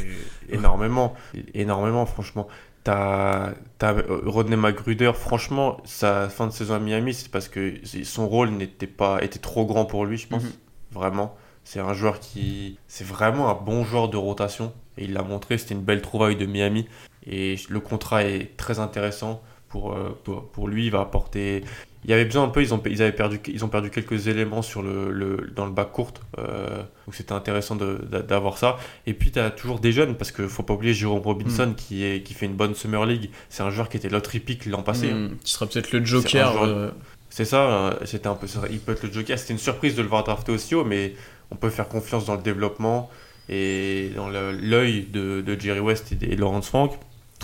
énormément, 0.48 1.14
énormément, 1.54 2.06
franchement. 2.06 2.48
T'as 2.82 3.50
euh, 3.82 4.22
Rodney 4.26 4.56
Magruder, 4.56 5.12
franchement, 5.14 5.78
sa 5.84 6.28
fin 6.28 6.46
de 6.46 6.52
saison 6.52 6.74
à 6.74 6.78
Miami, 6.78 7.14
c'est 7.14 7.30
parce 7.30 7.48
que 7.48 7.74
son 8.04 8.28
rôle 8.28 8.50
n'était 8.50 8.86
pas 8.86 9.22
était 9.22 9.38
trop 9.38 9.64
grand 9.64 9.84
pour 9.84 10.04
lui, 10.04 10.18
je 10.18 10.28
pense. 10.28 10.42
Mhm. 10.42 10.52
Vraiment. 10.92 11.36
C'est 11.64 11.80
un 11.80 11.94
joueur 11.94 12.20
qui. 12.20 12.78
C'est 12.88 13.06
vraiment 13.06 13.48
un 13.50 13.54
bon 13.54 13.84
joueur 13.84 14.08
de 14.08 14.16
rotation. 14.16 14.72
Et 14.98 15.04
il 15.04 15.12
l'a 15.12 15.22
montré, 15.22 15.56
c'était 15.56 15.74
une 15.74 15.82
belle 15.82 16.02
trouvaille 16.02 16.36
de 16.36 16.46
Miami. 16.46 16.86
Et 17.26 17.56
le 17.68 17.80
contrat 17.80 18.24
est 18.24 18.56
très 18.56 18.80
intéressant 18.80 19.42
pour, 19.70 19.92
euh, 19.92 20.18
pour, 20.24 20.48
pour 20.48 20.68
lui. 20.68 20.86
Il 20.86 20.90
va 20.90 21.00
apporter 21.00 21.64
il 22.04 22.10
y 22.10 22.14
avait 22.14 22.24
besoin 22.24 22.44
un 22.44 22.48
peu, 22.48 22.62
ils 22.62 22.72
ont, 22.72 22.82
ils 22.86 23.02
avaient 23.02 23.12
perdu, 23.12 23.40
ils 23.46 23.64
ont 23.64 23.68
perdu 23.68 23.90
quelques 23.90 24.26
éléments 24.26 24.62
sur 24.62 24.82
le, 24.82 25.10
le 25.10 25.50
dans 25.54 25.66
le 25.66 25.72
bac 25.72 25.92
court, 25.92 26.14
euh, 26.38 26.78
donc 26.78 27.14
c'était 27.14 27.32
intéressant 27.32 27.76
d'avoir 27.76 28.56
ça. 28.56 28.78
Et 29.06 29.12
puis 29.12 29.30
tu 29.30 29.38
as 29.38 29.50
toujours 29.50 29.80
des 29.80 29.92
jeunes, 29.92 30.14
parce 30.16 30.32
qu'il 30.32 30.48
faut 30.48 30.62
pas 30.62 30.74
oublier 30.74 30.94
Jérôme 30.94 31.20
Robinson 31.20 31.66
mm. 31.66 31.74
qui, 31.74 32.04
est, 32.04 32.22
qui 32.22 32.32
fait 32.32 32.46
une 32.46 32.54
bonne 32.54 32.74
Summer 32.74 33.04
League. 33.04 33.30
C'est 33.50 33.62
un 33.62 33.70
joueur 33.70 33.90
qui 33.90 33.98
était 33.98 34.08
l'autre 34.08 34.30
pick 34.38 34.64
l'an 34.64 34.82
passé. 34.82 35.12
Qui 35.44 35.52
sera 35.52 35.66
peut-être 35.66 35.92
le 35.92 36.04
Joker. 36.04 36.62
Euh. 36.62 36.90
C'est 37.28 37.44
ça, 37.44 37.70
euh, 37.70 37.92
c'était 38.06 38.26
un 38.26 38.34
peu, 38.34 38.46
il 38.70 38.80
peut 38.80 38.92
être 38.92 39.02
le 39.02 39.12
Joker. 39.12 39.38
C'était 39.38 39.52
une 39.52 39.58
surprise 39.58 39.94
de 39.94 40.02
le 40.02 40.08
voir 40.08 40.24
drafter 40.24 40.52
aussi 40.52 40.74
haut, 40.74 40.84
mais 40.84 41.14
on 41.50 41.56
peut 41.56 41.70
faire 41.70 41.88
confiance 41.88 42.24
dans 42.24 42.34
le 42.34 42.42
développement 42.42 43.10
et 43.50 44.10
dans 44.16 44.28
l'œil 44.28 45.06
de, 45.12 45.42
de, 45.42 45.60
Jerry 45.60 45.80
West 45.80 46.12
et, 46.12 46.14
de 46.14 46.40
Laurence 46.40 46.68
Frank. 46.68 46.92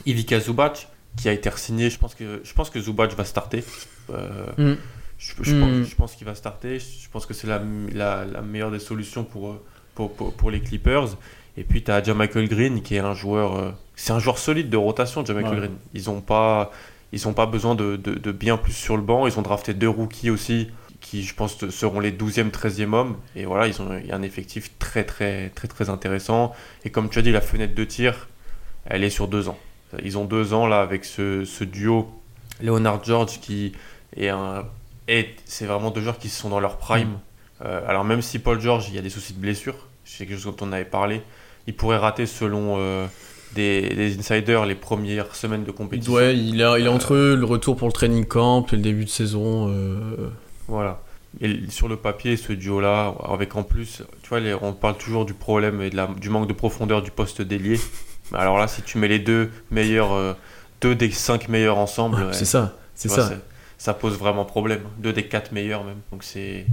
Ivica 0.07 0.41
Zubac, 0.41 0.89
qui 1.17 1.29
a 1.29 1.33
été 1.33 1.51
signé, 1.57 1.91
je 1.91 1.99
pense 1.99 2.15
que, 2.15 2.41
je 2.43 2.53
pense 2.53 2.71
que 2.71 2.81
Zubac 2.81 3.15
va 3.15 3.25
starter. 3.25 3.65
Euh, 4.11 4.47
mm. 4.59 4.71
mm. 4.71 4.77
je, 5.19 5.95
pense, 5.95 6.15
qu'il 6.15 6.27
va 6.27 6.35
starter. 6.35 6.79
Je 6.79 7.09
pense 7.11 7.27
que 7.27 7.35
c'est 7.35 7.47
la, 7.47 7.61
la, 7.95 8.43
meilleure 8.43 8.71
des 8.71 8.79
solutions 8.79 9.25
pour, 9.25 9.59
pour, 9.95 10.13
pour, 10.13 10.51
les 10.51 10.61
Clippers. 10.61 11.17
Et 11.57 11.65
puis 11.65 11.83
tu 11.83 11.91
as 11.91 12.15
Michael 12.15 12.49
Green 12.49 12.83
qui 12.83 12.97
est 12.97 13.01
un 13.01 13.15
joueur, 13.15 13.75
c'est 13.95 14.13
un 14.13 14.19
joueur 14.19 14.39
solide 14.39 14.69
de 14.69 14.77
rotation, 14.77 15.23
Michael 15.23 15.45
Ouais. 15.45 15.57
Green. 15.57 15.77
Ils 15.95 16.11
ont 16.11 16.21
pas, 16.21 16.71
ils 17.13 17.27
ont 17.27 17.33
pas 17.33 17.47
besoin 17.47 17.75
de, 17.75 17.97
de- 17.97 18.15
de 18.15 18.33
bien 18.33 18.59
plus 18.59 18.75
sur 18.75 18.97
le 18.97 19.03
banc. 19.03 19.27
Ils 19.27 19.39
ont 19.39 19.43
drafté 19.43 19.73
deux 19.73 19.89
rookies 19.89 20.31
aussi 20.31 20.69
qui, 21.01 21.23
je 21.23 21.35
pense, 21.35 21.69
seront 21.71 22.01
les 22.01 22.13
12e, 22.13 22.51
13e 22.51 22.93
hommes. 22.93 23.17
Et 23.37 23.45
voilà, 23.45 23.69
ils 23.69 23.81
ont 23.81 23.97
il 23.97 24.07
y 24.07 24.13
a 24.13 24.17
un 24.17 24.23
effectif 24.23 24.77
très, 24.79 25.05
très, 25.05 25.51
très, 25.51 25.69
très 25.69 25.89
intéressant. 25.89 26.53
Et 26.85 26.91
comme 26.91 27.09
tu 27.09 27.19
as 27.19 27.23
dit, 27.23 27.33
la 27.33 27.41
fenêtre 27.41 27.75
de 27.75 27.85
tir, 27.85 28.29
elle 28.85 29.05
est 29.05 29.11
sur 29.11 29.29
deux 29.29 29.49
ans. 29.49 29.59
Ils 30.03 30.19
ont 30.19 30.25
deux 30.25 30.53
ans 30.55 30.67
là 30.67 30.81
avec 30.81 31.05
ce, 31.05 31.45
ce 31.45 31.65
duo 31.65 32.09
Leonard 32.63 33.03
George 33.05 33.41
qui 33.41 33.73
est 34.17 34.29
un. 34.29 34.65
Et 35.09 35.35
c'est 35.45 35.67
vraiment 35.67 35.91
deux 35.91 36.01
joueurs 36.01 36.19
qui 36.19 36.29
sont 36.29 36.49
dans 36.49 36.61
leur 36.61 36.79
prime. 36.79 37.09
Mm. 37.09 37.19
Euh, 37.65 37.89
alors 37.89 38.05
même 38.05 38.23
si 38.23 38.39
Paul 38.39 38.61
George, 38.61 38.87
il 38.89 38.95
y 38.95 38.99
a 38.99 39.03
des 39.03 39.11
soucis 39.11 39.33
de 39.33 39.39
blessure, 39.39 39.75
c'est 40.05 40.27
quelque 40.27 40.39
chose 40.41 40.55
dont 40.57 40.67
on 40.67 40.73
avait 40.73 40.85
parlé, 40.85 41.23
il 41.67 41.75
pourrait 41.75 41.97
rater 41.97 42.27
selon 42.27 42.75
euh, 42.79 43.07
des, 43.55 43.89
des 43.95 44.19
insiders 44.19 44.67
les 44.67 44.75
premières 44.75 45.35
semaines 45.35 45.65
de 45.65 45.71
compétition. 45.71 46.13
Ouais, 46.13 46.37
il, 46.37 46.63
a, 46.63 46.79
il 46.79 46.85
est 46.87 46.89
entre 46.89 47.17
le 47.17 47.45
retour 47.45 47.77
pour 47.77 47.89
le 47.89 47.93
training 47.93 48.25
camp 48.27 48.67
et 48.73 48.77
le 48.77 48.83
début 48.83 49.05
de 49.05 49.11
saison. 49.11 49.69
euh, 49.71 50.29
Voilà. 50.69 51.01
Et 51.41 51.61
sur 51.71 51.89
le 51.89 51.97
papier, 51.97 52.37
ce 52.37 52.53
duo-là, 52.53 53.15
avec 53.29 53.57
en 53.57 53.63
plus, 53.63 54.03
tu 54.23 54.29
vois, 54.29 54.41
les- 54.41 54.55
on 54.55 54.73
parle 54.73 54.97
toujours 54.99 55.25
du 55.25 55.35
problème 55.35 55.81
et 55.83 55.91
de 55.91 55.97
la- 55.97 56.09
du 56.19 56.29
manque 56.31 56.49
de 56.49 56.53
profondeur 56.55 57.01
du 57.03 57.11
poste 57.11 57.41
d'ailier. 57.43 57.79
Mais 58.33 58.39
Alors 58.39 58.59
là, 58.59 58.69
si 58.69 58.83
tu 58.83 58.99
mets 58.99 59.09
les 59.09 59.19
deux 59.19 59.51
meilleurs, 59.71 60.13
euh, 60.13 60.33
deux 60.81 60.95
des 60.95 61.11
cinq 61.11 61.49
meilleurs 61.49 61.79
ensemble, 61.79 62.17
ouais, 62.17 62.25
ouais, 62.27 62.33
c'est 62.33 62.45
ça, 62.45 62.77
c'est 62.95 63.09
ça. 63.09 63.95
pose 63.95 64.19
vraiment 64.19 64.45
problème. 64.45 64.81
Deux 64.99 65.13
des 65.13 65.25
quatre 65.25 65.53
meilleurs 65.53 65.85
même. 65.85 65.99
Donc 66.13 66.23
c'est. 66.25 66.67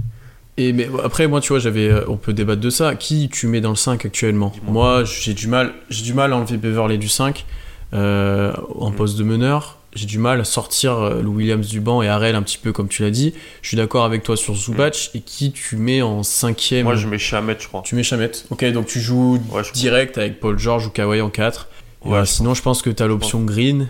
Et 0.56 0.72
mais 0.72 0.88
après, 1.02 1.26
moi, 1.26 1.40
tu 1.40 1.48
vois, 1.48 1.58
j'avais, 1.58 1.88
euh, 1.88 2.04
on 2.08 2.16
peut 2.16 2.32
débattre 2.32 2.60
de 2.60 2.70
ça. 2.70 2.94
Qui 2.94 3.28
tu 3.28 3.46
mets 3.48 3.60
dans 3.60 3.70
le 3.70 3.76
5 3.76 4.04
actuellement? 4.06 4.52
Moi, 4.62 5.02
j'ai 5.04 5.34
du 5.34 5.48
mal, 5.48 5.72
j'ai 5.90 6.04
du 6.04 6.14
mal 6.14 6.32
à 6.32 6.36
enlever 6.36 6.56
Beverley 6.58 6.96
du 6.98 7.08
5 7.08 7.44
euh, 7.92 8.52
en 8.78 8.90
Mm. 8.90 8.94
poste 8.94 9.18
de 9.18 9.24
meneur. 9.24 9.78
J'ai 9.94 10.06
du 10.06 10.18
mal 10.18 10.40
à 10.40 10.44
sortir 10.44 10.98
euh, 10.98 11.22
Lou 11.22 11.34
Williams 11.34 11.68
du 11.68 11.80
banc 11.80 12.02
et 12.02 12.08
Harrell 12.08 12.34
un 12.34 12.42
petit 12.42 12.58
peu 12.58 12.72
comme 12.72 12.88
tu 12.88 13.02
l'as 13.02 13.10
dit. 13.10 13.32
Je 13.62 13.68
suis 13.68 13.76
d'accord 13.76 14.04
avec 14.04 14.22
toi 14.22 14.36
sur 14.36 14.54
Zubac. 14.54 15.10
Et 15.14 15.20
qui 15.20 15.52
tu 15.52 15.76
mets 15.76 16.02
en 16.02 16.22
cinquième? 16.22 16.82
Mm. 16.82 16.84
Moi, 16.84 16.96
je 16.96 17.06
mets 17.06 17.18
Chamet, 17.18 17.56
je 17.58 17.68
crois. 17.68 17.82
Tu 17.84 17.94
mets 17.94 18.02
Chamet. 18.02 18.32
Ok, 18.50 18.64
donc 18.72 18.86
tu 18.86 19.00
joues 19.00 19.40
Ouais, 19.50 19.62
direct 19.72 20.18
avec 20.18 20.40
Paul 20.40 20.58
George 20.58 20.86
ou 20.86 20.90
Kawhi 20.90 21.20
en 21.20 21.30
4. 21.30 21.68
Et, 22.04 22.08
Ouais, 22.08 22.18
euh, 22.18 22.24
sinon, 22.24 22.54
je 22.54 22.62
pense 22.62 22.82
que 22.82 22.90
tu 22.90 23.02
as 23.02 23.06
l'option 23.06 23.42
Green 23.42 23.88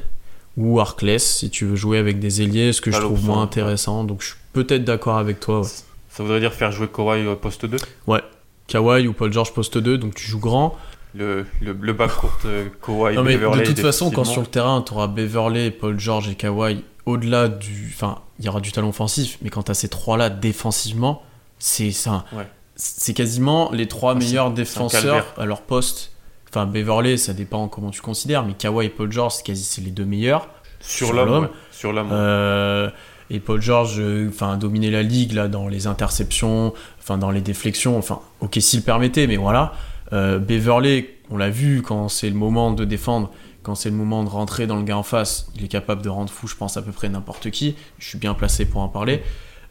ou 0.56 0.78
Arkless 0.78 1.38
si 1.38 1.50
tu 1.50 1.64
veux 1.64 1.76
jouer 1.76 1.98
avec 1.98 2.20
des 2.20 2.42
ailiers, 2.42 2.72
ce 2.72 2.80
que 2.80 2.92
je 2.92 2.98
trouve 3.00 3.24
moins 3.24 3.38
ouais. 3.38 3.42
intéressant. 3.42 4.04
Donc 4.04 4.22
je 4.22 4.26
suis 4.28 4.36
peut-être 4.52 4.84
d'accord 4.84 5.18
avec 5.18 5.40
toi. 5.40 5.62
ouais. 5.62 5.68
Ça 6.10 6.22
voudrait 6.22 6.38
dire 6.38 6.52
faire 6.52 6.70
jouer 6.70 6.86
Kawhi 6.86 7.26
au 7.26 7.34
poste 7.34 7.66
2 7.66 7.76
Kawhi 8.66 9.08
ou 9.08 9.12
Paul 9.12 9.32
George 9.32 9.52
poste 9.52 9.78
2, 9.78 9.98
donc 9.98 10.14
tu 10.14 10.26
joues 10.26 10.38
grand. 10.38 10.76
Le, 11.14 11.46
le, 11.60 11.72
le 11.80 11.92
backcourt 11.92 12.38
euh, 12.44 12.66
Kawhi 12.84 13.14
Non, 13.14 13.22
mais 13.22 13.34
Beverley. 13.36 13.62
de 13.62 13.66
toute 13.68 13.80
façon, 13.80 14.10
quand 14.10 14.24
sur 14.24 14.40
le 14.40 14.46
terrain, 14.48 14.82
tu 14.82 14.92
auras 14.94 15.06
Beverley, 15.06 15.70
Paul 15.70 15.98
George 15.98 16.28
et 16.28 16.34
Kawhi, 16.34 16.82
au-delà 17.06 17.48
du. 17.48 17.92
Enfin, 17.94 18.18
il 18.40 18.44
y 18.44 18.48
aura 18.48 18.60
du 18.60 18.72
talent 18.72 18.88
offensif, 18.88 19.38
mais 19.42 19.50
quand 19.50 19.62
tu 19.64 19.70
as 19.70 19.74
ces 19.74 19.88
trois-là 19.88 20.28
défensivement, 20.30 21.22
c'est 21.58 21.92
ça. 21.92 22.24
Ouais. 22.32 22.48
C'est 22.76 23.14
quasiment 23.14 23.70
les 23.72 23.86
trois 23.86 24.12
Ah, 24.12 24.14
meilleurs 24.16 24.50
défenseurs 24.50 25.24
à 25.38 25.44
leur 25.46 25.62
poste. 25.62 26.10
Enfin, 26.50 26.66
Beverley, 26.66 27.16
ça 27.16 27.32
dépend 27.32 27.68
comment 27.68 27.90
tu 27.90 28.00
considères, 28.00 28.44
mais 28.44 28.54
Kawhi 28.54 28.86
et 28.86 28.88
Paul 28.88 29.10
George, 29.12 29.34
c'est 29.34 29.44
quasi 29.44 29.62
c'est 29.62 29.80
les 29.82 29.90
deux 29.92 30.04
meilleurs. 30.04 30.48
Sur, 30.80 31.06
sur 31.08 31.16
l'homme. 31.16 31.44
ouais. 31.44 31.50
Sur 31.70 31.92
l'homme. 31.92 32.08
Euh, 32.12 32.90
et 33.30 33.38
Paul 33.40 33.60
George, 33.62 33.96
euh, 33.98 34.28
enfin, 34.28 34.52
a 34.54 34.56
dominé 34.56 34.90
la 34.90 35.02
ligue 35.02 35.32
là 35.32 35.48
dans 35.48 35.66
les 35.68 35.86
interceptions, 35.86 36.74
enfin 37.00 37.16
dans 37.18 37.30
les 37.30 37.40
déflexions, 37.40 37.96
enfin, 37.96 38.20
ok 38.40 38.56
s'il 38.60 38.80
le 38.80 38.84
permettait, 38.84 39.26
mais 39.26 39.36
voilà. 39.36 39.72
Euh, 40.14 40.38
Beverley, 40.38 41.16
on 41.30 41.36
l'a 41.36 41.50
vu 41.50 41.82
quand 41.82 42.08
c'est 42.08 42.30
le 42.30 42.36
moment 42.36 42.70
de 42.72 42.84
défendre, 42.86 43.30
quand 43.62 43.74
c'est 43.74 43.90
le 43.90 43.96
moment 43.96 44.24
de 44.24 44.28
rentrer 44.30 44.66
dans 44.66 44.76
le 44.76 44.84
gars 44.84 44.96
en 44.96 45.02
face, 45.02 45.48
il 45.56 45.64
est 45.64 45.68
capable 45.68 46.00
de 46.02 46.08
rendre 46.08 46.30
fou, 46.30 46.46
je 46.46 46.54
pense 46.54 46.76
à 46.76 46.82
peu 46.82 46.92
près 46.92 47.08
n'importe 47.08 47.50
qui. 47.50 47.76
Je 47.98 48.08
suis 48.08 48.18
bien 48.18 48.34
placé 48.34 48.64
pour 48.64 48.80
en 48.80 48.88
parler. 48.88 49.22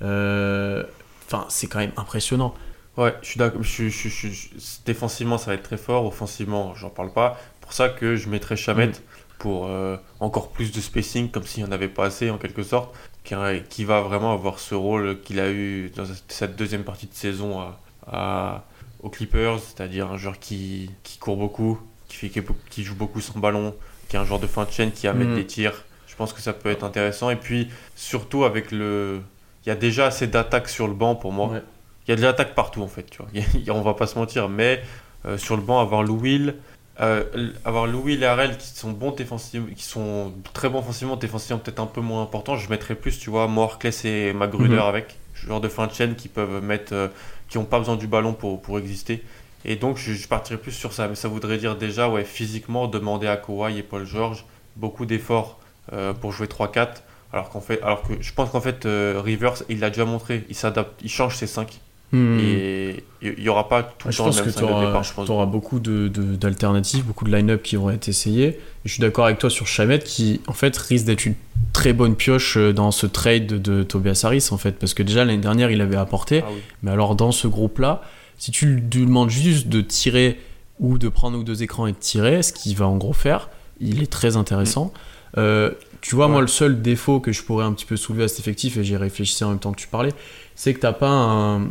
Euh, 0.02 0.84
Enfin, 1.26 1.46
c'est 1.50 1.68
quand 1.68 1.80
même 1.80 1.94
impressionnant. 1.98 2.54
Ouais, 2.98 3.16
je 3.24 3.30
suis 3.30 3.40
d'accord. 3.40 3.64
Je, 3.64 3.70
suis- 3.70 3.90
je, 3.90 4.10
suis- 4.10 4.32
je 4.34 4.60
suis- 4.60 4.80
défensivement, 4.86 5.38
ça 5.40 5.48
va 5.48 5.54
être 5.56 5.64
très 5.64 5.78
fort. 5.78 6.06
Offensivement, 6.06 6.76
j'en 6.76 6.90
parle 6.90 7.12
pas. 7.12 7.40
pour 7.62 7.72
ça 7.74 7.88
que 7.90 8.16
je 8.18 8.28
mettrais 8.30 8.58
Chamet 8.58 8.88
Mm. 8.88 8.94
pour 9.40 9.66
euh, 9.68 9.96
encore 10.20 10.50
plus 10.52 10.72
de 10.74 10.82
spacing, 10.82 11.32
comme 11.32 11.44
s'il 11.44 11.64
n'y 11.64 11.70
en 11.70 11.72
avait 11.72 11.88
pas 11.88 12.06
assez 12.06 12.30
en 12.30 12.38
quelque 12.38 12.62
sorte, 12.62 12.94
qui, 13.24 13.34
qui 13.70 13.86
va 13.86 14.02
vraiment 14.02 14.34
avoir 14.34 14.60
ce 14.60 14.76
rôle 14.76 15.22
qu'il 15.22 15.40
a 15.40 15.50
eu 15.50 15.90
dans 15.96 16.04
cette 16.28 16.56
deuxième 16.58 16.84
partie 16.84 17.08
de 17.08 17.14
saison 17.14 17.62
à, 17.62 17.80
à- 18.06 18.64
aux 19.04 19.10
Clippers, 19.10 19.60
c'est-à-dire 19.60 20.12
un 20.12 20.18
joueur 20.18 20.40
qui, 20.40 20.90
qui 21.04 21.18
court 21.20 21.38
beaucoup, 21.38 21.80
qui, 22.08 22.16
fait, 22.16 22.44
qui, 22.70 22.84
joue 22.84 22.96
beaucoup 22.96 23.22
sans 23.22 23.38
ballon, 23.40 23.76
qui 24.10 24.16
est 24.16 24.20
un 24.20 24.26
joueur 24.26 24.40
de 24.40 24.48
fin 24.48 24.66
de 24.66 24.72
chaîne 24.72 24.92
qui 24.92 25.08
a 25.08 25.12
à 25.12 25.14
mettre 25.14 25.32
Mm. 25.32 25.36
des 25.36 25.46
tirs. 25.46 25.84
Je 26.08 26.16
pense 26.16 26.34
que 26.34 26.42
ça 26.42 26.54
peut 26.54 26.70
être 26.70 26.84
intéressant. 26.84 27.30
Et 27.30 27.36
puis, 27.36 27.70
surtout 27.96 28.44
avec 28.46 28.72
le. 28.72 29.22
Il 29.66 29.70
y 29.70 29.72
a 29.72 29.76
déjà 29.76 30.08
assez 30.08 30.28
d'attaques 30.28 30.70
sur 30.70 30.88
le 30.88 30.94
banc 30.94 31.16
pour 31.16 31.32
moi. 31.32 31.48
Ouais. 31.50 31.62
Il 32.08 32.12
y 32.12 32.14
a 32.14 32.18
de 32.18 32.22
l'attaque 32.22 32.54
partout 32.56 32.82
en 32.82 32.88
fait, 32.88 33.04
tu 33.10 33.18
vois. 33.20 33.28
Il 33.54 33.64
y 33.64 33.70
a- 33.70 33.74
on 33.74 33.82
va 33.82 33.94
pas 33.94 34.08
se 34.08 34.18
mentir, 34.20 34.50
mais 34.50 34.82
euh, 35.26 35.38
sur 35.38 35.56
le 35.56 35.62
banc, 35.64 35.80
avoir 35.80 36.04
Lou 36.04 36.18
Will, 36.20 36.56
euh, 37.02 37.24
avoir 37.66 37.88
Lou 37.88 38.02
Will 38.04 38.22
et 38.22 38.26
Harrell 38.26 38.58
qui 38.58 38.68
sont 38.68 38.92
bons 38.92 39.12
défensivement, 39.12 39.68
qui 39.76 39.84
sont 39.84 40.34
très 40.54 40.70
bons 40.70 40.80
offensivement, 40.80 41.16
défensivement 41.16 41.60
peut-être 41.60 41.80
un 41.80 41.86
peu 41.88 42.02
moins 42.02 42.22
important. 42.22 42.56
Je 42.58 42.70
mettrais 42.70 42.96
plus, 42.96 43.18
tu 43.20 43.30
vois, 43.30 43.48
Moarkless 43.48 44.06
et 44.06 44.34
Magruder 44.34 44.76
Mhm. 44.76 44.82
avec, 44.82 45.16
joueurs 45.34 45.62
de 45.62 45.68
fin 45.70 45.88
de 45.88 45.94
chaîne 45.94 46.16
qui 46.16 46.28
peuvent 46.28 46.62
mettre, 46.62 46.94
euh, 46.94 47.08
qui 47.54 47.60
ont 47.60 47.66
pas 47.66 47.78
besoin 47.78 47.98
du 47.98 48.08
ballon 48.08 48.34
pour, 48.34 48.80
exister. 48.80 49.22
Et 49.64 49.76
donc 49.76 49.98
je, 49.98 50.14
je 50.14 50.28
partirais 50.28 50.60
plus 50.60 50.72
sur 50.72 50.92
ça, 50.92 51.08
mais 51.08 51.14
ça 51.14 51.28
voudrait 51.28 51.60
dire 51.60 51.76
déjà, 51.76 52.10
ouais, 52.10 52.24
physiquement 52.24 52.88
demander 52.88 53.28
à 53.28 53.38
Kawhi 53.38 53.78
et 53.78 53.84
Paul 53.84 54.08
George 54.08 54.44
beaucoup 54.76 55.06
d'efforts 55.06 55.60
euh, 55.94 56.14
pour 56.14 56.32
jouer 56.32 56.48
3-4. 56.48 57.04
Alors 57.32 57.52
qu'en 57.52 57.62
fait, 57.62 57.80
alors 57.84 58.02
que 58.02 58.14
je 58.20 58.34
pense 58.34 58.50
qu'en 58.50 58.60
fait 58.60 58.88
euh, 58.88 59.22
Rivers, 59.24 59.62
il 59.70 59.82
l'a 59.82 59.92
déjà 59.92 60.04
montré, 60.04 60.46
il 60.50 60.56
s'adapte, 60.56 61.00
il 61.04 61.12
change 61.12 61.36
ses 61.36 61.46
5 61.46 61.80
Hmm. 62.14 62.38
et 62.40 63.04
il 63.24 63.36
n'y 63.42 63.50
aura 63.50 63.68
pas 63.68 63.82
tout 63.84 64.08
le 64.08 64.12
je 64.12 64.18
temps 64.20 64.26
pense 64.26 64.36
le 64.38 64.42
que 64.42 64.46
même 64.48 64.54
tu 64.54 64.60
5 64.62 64.68
de 64.68 64.72
auras, 64.72 64.86
départ. 64.86 65.04
Je 65.04 65.14
pense. 65.14 65.52
beaucoup 65.52 65.80
de- 65.80 66.08
de- 66.10 66.36
d'alternatives, 66.36 67.04
beaucoup 67.06 67.26
de 67.26 67.36
line-up 67.36 67.64
qui 67.64 67.76
vont 67.76 67.90
être 67.90 68.08
essayés. 68.08 68.48
Et 68.50 68.60
je 68.86 68.92
suis 68.94 69.02
d'accord 69.02 69.26
avec 69.26 69.40
toi 69.40 69.50
sur 69.50 69.66
Chamet 69.66 70.00
qui, 70.00 70.40
en 70.48 70.54
fait, 70.54 70.78
risque 70.78 71.06
d'être 71.06 71.26
une 71.26 71.34
très 71.72 71.92
bonne 71.94 72.16
pioche 72.16 72.58
euh, 72.58 72.72
dans 72.72 72.92
ce 72.92 73.08
trade 73.08 73.48
de, 73.48 73.58
de 73.58 73.84
Tobias 73.84 74.22
Harris, 74.26 74.50
en 74.52 74.58
fait. 74.58 74.74
Parce 74.78 74.94
que 74.94 75.02
déjà, 75.04 75.26
l'année 75.26 75.42
dernière, 75.42 75.72
il 75.72 75.82
avait 75.82 75.96
apporté. 75.96 76.44
Ah 76.46 76.50
oui. 76.54 76.60
Mais 76.84 76.92
alors, 76.92 77.16
dans 77.16 77.32
ce 77.32 77.48
groupe-là, 77.48 78.02
si 78.38 78.52
tu 78.52 78.66
lui 78.68 78.82
demandes 78.82 79.30
juste 79.32 79.68
de 79.70 79.82
tirer 79.82 80.40
ou 80.80 80.98
de 80.98 81.08
prendre 81.10 81.38
ou 81.40 81.44
deux 81.44 81.64
écrans 81.64 81.88
et 81.88 81.94
de 81.94 81.98
tirer, 81.98 82.44
ce 82.44 82.54
qu'il 82.54 82.76
va 82.76 82.88
en 82.88 82.98
gros 82.98 83.14
faire, 83.14 83.50
il 83.80 84.04
est 84.04 84.12
très 84.12 84.36
intéressant. 84.38 84.94
Euh, 85.38 85.72
tu 86.02 86.16
vois, 86.16 86.26
Ouais. 86.26 86.34
moi, 86.34 86.42
le 86.42 86.48
seul 86.48 86.82
défaut 86.82 87.20
que 87.22 87.32
je 87.32 87.42
pourrais 87.42 87.66
un 87.66 87.72
petit 87.74 87.86
peu 87.86 87.96
soulever 87.96 88.26
à 88.26 88.28
cet 88.28 88.40
effectif, 88.40 88.78
et 88.78 88.84
j'y 88.84 88.98
réfléchissais 88.98 89.46
en 89.46 89.50
même 89.50 89.60
temps 89.60 89.72
que 89.72 89.80
tu 89.80 89.88
parlais, 89.88 90.12
c'est 90.56 90.74
que 90.74 90.80
t'as 90.80 90.94
pas 90.94 91.10
un 91.10 91.70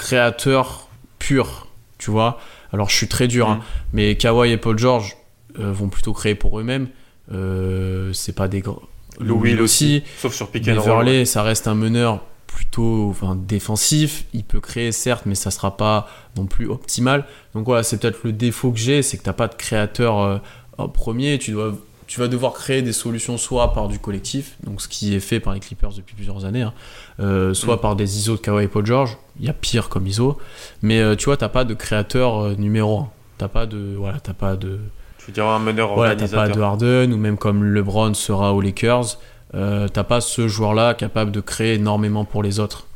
créateur 0.00 0.88
pur, 1.18 1.66
tu 1.98 2.10
vois. 2.10 2.40
Alors, 2.72 2.88
je 2.88 2.96
suis 2.96 3.08
très 3.08 3.28
dur, 3.28 3.48
Mm. 3.48 3.52
hein, 3.52 3.60
mais 3.92 4.16
Kawhi 4.16 4.50
et 4.52 4.56
Paul 4.56 4.78
George 4.78 5.16
euh, 5.58 5.72
vont 5.72 5.88
plutôt 5.88 6.12
créer 6.12 6.34
pour 6.34 6.58
eux-mêmes. 6.58 6.88
Euh, 7.32 8.12
c'est 8.12 8.34
pas 8.34 8.48
des 8.48 8.60
grands. 8.60 8.80
Lou 9.20 9.38
Will 9.40 9.60
aussi, 9.60 10.02
sauf 10.18 10.32
sur 10.34 10.50
pick 10.50 10.66
and 10.68 10.80
roll. 10.80 11.26
Ça 11.26 11.42
reste 11.42 11.68
un 11.68 11.74
meneur 11.74 12.20
plutôt 12.46 13.08
enfin, 13.10 13.36
défensif. 13.36 14.24
Il 14.32 14.44
peut 14.44 14.60
créer, 14.60 14.92
certes, 14.92 15.26
mais 15.26 15.34
ça 15.34 15.50
sera 15.50 15.76
pas 15.76 16.08
non 16.36 16.46
plus 16.46 16.66
optimal. 16.68 17.26
Donc 17.54 17.66
voilà, 17.66 17.82
c'est 17.82 17.98
peut-être 18.00 18.20
le 18.24 18.32
défaut 18.32 18.72
que 18.72 18.78
j'ai, 18.78 19.02
c'est 19.02 19.18
que 19.18 19.22
t'as 19.22 19.34
pas 19.34 19.48
de 19.48 19.54
créateur 19.54 20.18
euh, 20.20 20.38
en 20.78 20.88
premier. 20.88 21.38
Tu, 21.38 21.52
dois, 21.52 21.74
tu 22.10 22.18
vas 22.18 22.26
devoir 22.26 22.54
créer 22.54 22.82
des 22.82 22.92
solutions 22.92 23.38
soit 23.38 23.72
par 23.72 23.86
du 23.86 24.00
collectif, 24.00 24.56
donc 24.64 24.82
ce 24.82 24.88
qui 24.88 25.14
est 25.14 25.20
fait 25.20 25.38
par 25.38 25.54
les 25.54 25.60
Clippers 25.60 25.92
depuis 25.96 26.16
plusieurs 26.16 26.44
années, 26.44 26.62
hein, 26.62 26.72
euh, 27.20 27.54
soit 27.54 27.76
Mm. 27.76 27.80
par 27.82 27.94
des 27.94 28.18
ISO 28.18 28.34
de 28.34 28.40
Kawhi 28.40 28.64
et 28.64 28.66
Paul 28.66 28.84
George. 28.84 29.16
Il 29.38 29.46
y 29.46 29.48
a 29.48 29.52
pire 29.52 29.88
comme 29.88 30.08
ISO. 30.08 30.36
Mais 30.82 30.98
euh, 31.00 31.14
tu 31.14 31.26
vois, 31.26 31.36
t'as 31.36 31.48
pas 31.48 31.62
de 31.62 31.72
créateur 31.72 32.42
euh, 32.42 32.54
numéro 32.56 32.98
1. 32.98 33.08
T'as 33.38 33.46
pas 33.46 33.64
de. 33.66 33.94
Voilà, 33.96 34.18
t'as 34.18 34.32
pas 34.32 34.56
de. 34.56 34.80
Je 35.20 35.26
veux 35.26 35.32
dire 35.32 35.46
un 35.46 35.60
meneur 35.60 35.94
Voilà, 35.94 36.16
t'as 36.16 36.24
organisateur. 36.24 36.48
pas 36.48 36.58
de 36.58 36.60
Harden, 36.60 37.12
ou 37.12 37.16
même 37.16 37.36
comme 37.36 37.62
LeBron 37.62 38.12
sera 38.14 38.54
aux 38.54 38.60
Lakers, 38.60 39.16
t'as 39.52 40.04
pas 40.04 40.20
ce 40.20 40.48
joueur-là 40.48 40.94
capable 40.94 41.30
de 41.30 41.40
créer 41.40 41.74
énormément 41.74 42.24
pour 42.24 42.42
les 42.42 42.58
autres. 42.58 42.88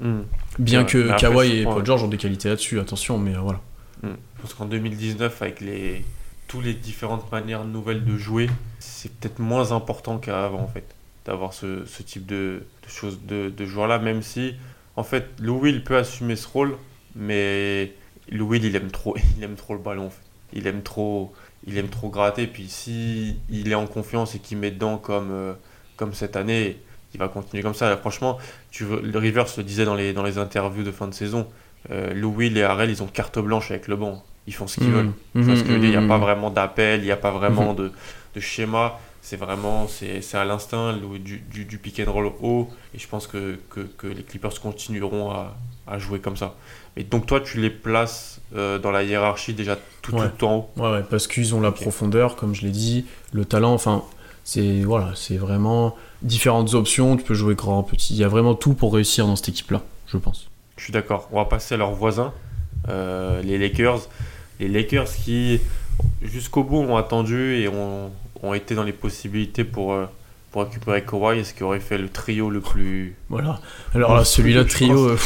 Mm. 0.00 0.20
Bien 0.58 0.80
Ouais, 0.80 0.86
que 0.86 1.18
Kawhi 1.18 1.58
et 1.58 1.64
Paul. 1.64 1.84
George 1.84 2.02
ont 2.04 2.08
des 2.08 2.16
qualités 2.16 2.48
là-dessus, 2.48 2.80
attention, 2.80 3.18
mais 3.18 3.34
voilà. 3.34 3.60
Je 4.02 4.08
pense 4.40 4.54
qu'en 4.54 4.64
2019, 4.64 5.42
avec 5.42 5.60
les, 5.60 6.02
toutes 6.50 6.64
les 6.64 6.74
différentes 6.74 7.30
manières 7.30 7.64
nouvelles 7.64 8.04
de 8.04 8.16
jouer, 8.16 8.50
c'est 8.80 9.12
peut-être 9.14 9.38
moins 9.38 9.70
important 9.70 10.18
qu'avant, 10.18 10.58
en 10.58 10.66
fait, 10.66 10.84
d'avoir 11.24 11.54
ce, 11.54 11.84
type 12.02 12.26
de, 12.26 12.64
choses, 12.88 13.20
de, 13.24 13.50
de 13.50 13.64
joueurs-là, 13.64 14.00
même 14.00 14.20
si, 14.20 14.56
en 14.96 15.04
fait, 15.04 15.28
Lou 15.38 15.60
Will 15.60 15.84
peut 15.84 15.96
assumer 15.96 16.34
ce 16.34 16.48
rôle, 16.48 16.76
mais 17.14 17.92
Lou 18.32 18.48
Will, 18.48 18.64
il 18.64 18.74
aime 18.74 18.90
trop, 18.90 19.16
il 19.38 19.44
aime 19.44 19.54
trop 19.54 19.74
le 19.74 19.80
ballon, 19.80 20.06
en 20.06 20.10
fait. 20.10 20.22
Il 20.52 20.66
aime 20.66 20.82
trop, 20.82 21.32
il 21.68 21.78
aime 21.78 21.88
trop 21.88 22.08
gratter, 22.08 22.48
puis 22.48 22.68
si 22.68 23.36
il 23.48 23.70
est 23.70 23.76
en 23.76 23.86
confiance 23.86 24.34
et 24.34 24.40
qu'il 24.40 24.58
met 24.58 24.72
dedans 24.72 24.98
comme, 24.98 25.30
euh, 25.30 25.52
comme 25.94 26.14
cette 26.14 26.34
année, 26.34 26.78
il 27.14 27.20
va 27.20 27.28
continuer 27.28 27.62
comme 27.62 27.74
ça. 27.74 27.96
Franchement, 27.96 28.38
tu 28.72 28.82
veux, 28.82 29.00
le 29.00 29.18
Rivers 29.20 29.46
le 29.56 29.62
disait 29.62 29.84
dans 29.84 29.94
les, 29.94 30.12
dans 30.12 30.24
les 30.24 30.38
interviews 30.38 30.82
de 30.82 30.90
fin 30.90 31.06
de 31.06 31.14
saison, 31.14 31.46
euh, 31.92 32.12
Lou 32.12 32.34
Will 32.34 32.58
et 32.58 32.64
Harrell, 32.64 32.90
ils 32.90 33.04
ont 33.04 33.06
carte 33.06 33.38
blanche 33.38 33.70
avec 33.70 33.86
le 33.86 33.94
banc. 33.94 34.24
Ils 34.46 34.54
font 34.54 34.66
ce 34.66 34.80
qu'ils 34.80 34.90
veulent. 34.90 35.12
Il 35.34 35.80
n'y 35.80 35.96
a 35.96 36.06
pas 36.06 36.18
vraiment 36.18 36.50
d'appel, 36.50 37.00
il 37.00 37.04
n'y 37.04 37.12
a 37.12 37.16
pas 37.16 37.30
vraiment 37.30 37.74
de, 37.74 37.92
de 38.34 38.40
schéma. 38.40 38.98
C'est 39.22 39.36
vraiment 39.36 39.86
c'est, 39.86 40.34
à 40.34 40.44
l'instinct 40.44 40.94
du, 40.94 41.40
du, 41.40 41.78
pick 41.78 42.00
and 42.00 42.10
roll 42.10 42.32
haut. 42.40 42.70
Et 42.94 42.98
je 42.98 43.06
pense 43.06 43.26
que, 43.26 43.58
que, 43.68 44.06
les 44.06 44.22
Clippers 44.22 44.58
continueront 44.60 45.30
à, 45.30 45.56
à, 45.86 45.98
jouer 45.98 46.20
comme 46.20 46.36
ça. 46.36 46.54
Et 46.96 47.04
donc 47.04 47.26
toi 47.26 47.40
tu 47.40 47.60
les 47.60 47.70
places 47.70 48.40
euh, 48.56 48.78
dans 48.78 48.90
la 48.90 49.04
hiérarchie 49.04 49.54
déjà 49.54 49.76
tout, 50.02 50.12
tout 50.12 50.44
en 50.44 50.56
haut? 50.56 50.70
Ouais, 50.76 50.90
ouais 50.90 51.04
parce 51.08 51.26
qu'ils 51.26 51.54
ont 51.54 51.60
la 51.60 51.70
profondeur 51.70 52.34
comme 52.34 52.54
je 52.54 52.62
l'ai 52.62 52.70
dit, 52.70 53.06
le 53.32 53.44
talent, 53.44 53.72
enfin 53.72 54.02
c'est 54.42 54.80
voilà, 54.82 55.12
c'est 55.14 55.36
vraiment 55.36 55.96
différentes 56.22 56.74
options, 56.74 57.16
tu 57.16 57.22
peux 57.22 57.34
jouer 57.34 57.54
grand, 57.54 57.82
petit, 57.84 58.14
il 58.14 58.20
y 58.20 58.24
a 58.24 58.28
vraiment 58.28 58.54
tout 58.54 58.74
pour 58.74 58.94
réussir 58.94 59.26
dans 59.26 59.36
cette 59.36 59.50
équipe 59.50 59.70
là, 59.70 59.82
je 60.08 60.16
pense. 60.16 60.48
Je 60.76 60.84
suis 60.84 60.92
d'accord, 60.92 61.28
on 61.30 61.36
va 61.36 61.44
passer 61.44 61.74
à 61.74 61.78
leurs 61.78 61.92
voisins, 61.92 62.32
les 63.42 63.58
Lakers. 63.58 64.08
Les 64.58 64.68
Lakers 64.68 65.12
qui 65.12 65.60
jusqu'au 66.22 66.64
bout 66.64 66.78
ont 66.78 66.96
attendu 66.96 67.56
et 67.56 67.68
ont, 67.68 68.12
ont 68.42 68.54
été 68.54 68.74
dans 68.74 68.82
les 68.82 68.92
possibilités 68.92 69.64
pour, 69.64 69.92
euh, 69.92 70.06
pour 70.50 70.64
récupérer 70.64 71.04
Kawhi, 71.04 71.44
ce 71.44 71.54
qui 71.54 71.62
aurait 71.62 71.80
fait 71.80 71.98
le 71.98 72.08
trio 72.08 72.50
le 72.50 72.60
plus. 72.60 73.16
Voilà. 73.28 73.60
Alors 73.94 74.14
là, 74.14 74.24
celui-là, 74.24 74.64
trio. 74.64 75.10
Euh, 75.10 75.18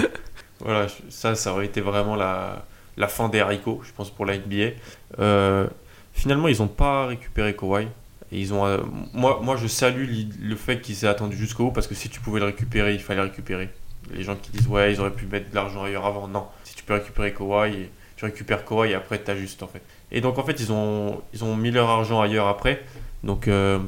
voilà, 0.60 0.86
ça, 1.08 1.34
ça 1.34 1.52
aurait 1.52 1.66
été 1.66 1.80
vraiment 1.80 2.16
la, 2.16 2.64
la 2.96 3.08
fin 3.08 3.28
des 3.28 3.40
haricots, 3.40 3.80
je 3.84 3.92
pense, 3.92 4.10
pour 4.10 4.26
la 4.26 4.36
NBA. 4.36 4.74
Euh, 5.18 5.66
finalement, 6.12 6.48
ils 6.48 6.58
n'ont 6.58 6.68
pas 6.68 7.06
récupéré 7.06 7.54
Kawhi. 7.54 7.88
Ils 8.32 8.54
ont, 8.54 8.64
moi, 9.12 9.40
moi, 9.42 9.56
je 9.56 9.66
salue 9.66 10.08
le 10.40 10.54
fait 10.54 10.80
qu'ils 10.80 11.04
aient 11.04 11.08
attendu 11.08 11.36
jusqu'au 11.36 11.64
bout 11.64 11.72
parce 11.72 11.88
que 11.88 11.96
si 11.96 12.08
tu 12.08 12.20
pouvais 12.20 12.38
le 12.38 12.46
récupérer, 12.46 12.94
il 12.94 13.00
fallait 13.00 13.22
récupérer. 13.22 13.70
Les 14.12 14.22
gens 14.22 14.36
qui 14.36 14.52
disent 14.52 14.68
ouais, 14.68 14.92
ils 14.92 15.00
auraient 15.00 15.10
pu 15.10 15.26
mettre 15.26 15.50
de 15.50 15.54
l'argent 15.56 15.82
ailleurs 15.82 16.06
avant. 16.06 16.28
Non, 16.28 16.46
si 16.70 16.76
tu 16.76 16.84
peux 16.84 16.94
récupérer 16.94 17.34
Kawhi, 17.34 17.88
tu 18.16 18.24
récupères 18.24 18.64
Kawhi 18.64 18.92
et 18.92 18.94
après 18.94 19.20
tu 19.20 19.28
ajustes 19.28 19.64
en 19.64 19.66
fait. 19.66 19.82
Et 20.12 20.20
donc 20.20 20.38
en 20.38 20.44
fait, 20.44 20.60
ils 20.60 20.70
ont, 20.70 21.20
ils 21.34 21.42
ont 21.42 21.56
mis 21.56 21.72
leur 21.72 21.90
argent 21.90 22.20
ailleurs 22.20 22.46
après. 22.46 22.84
Donc 23.24 23.48
euh, 23.48 23.80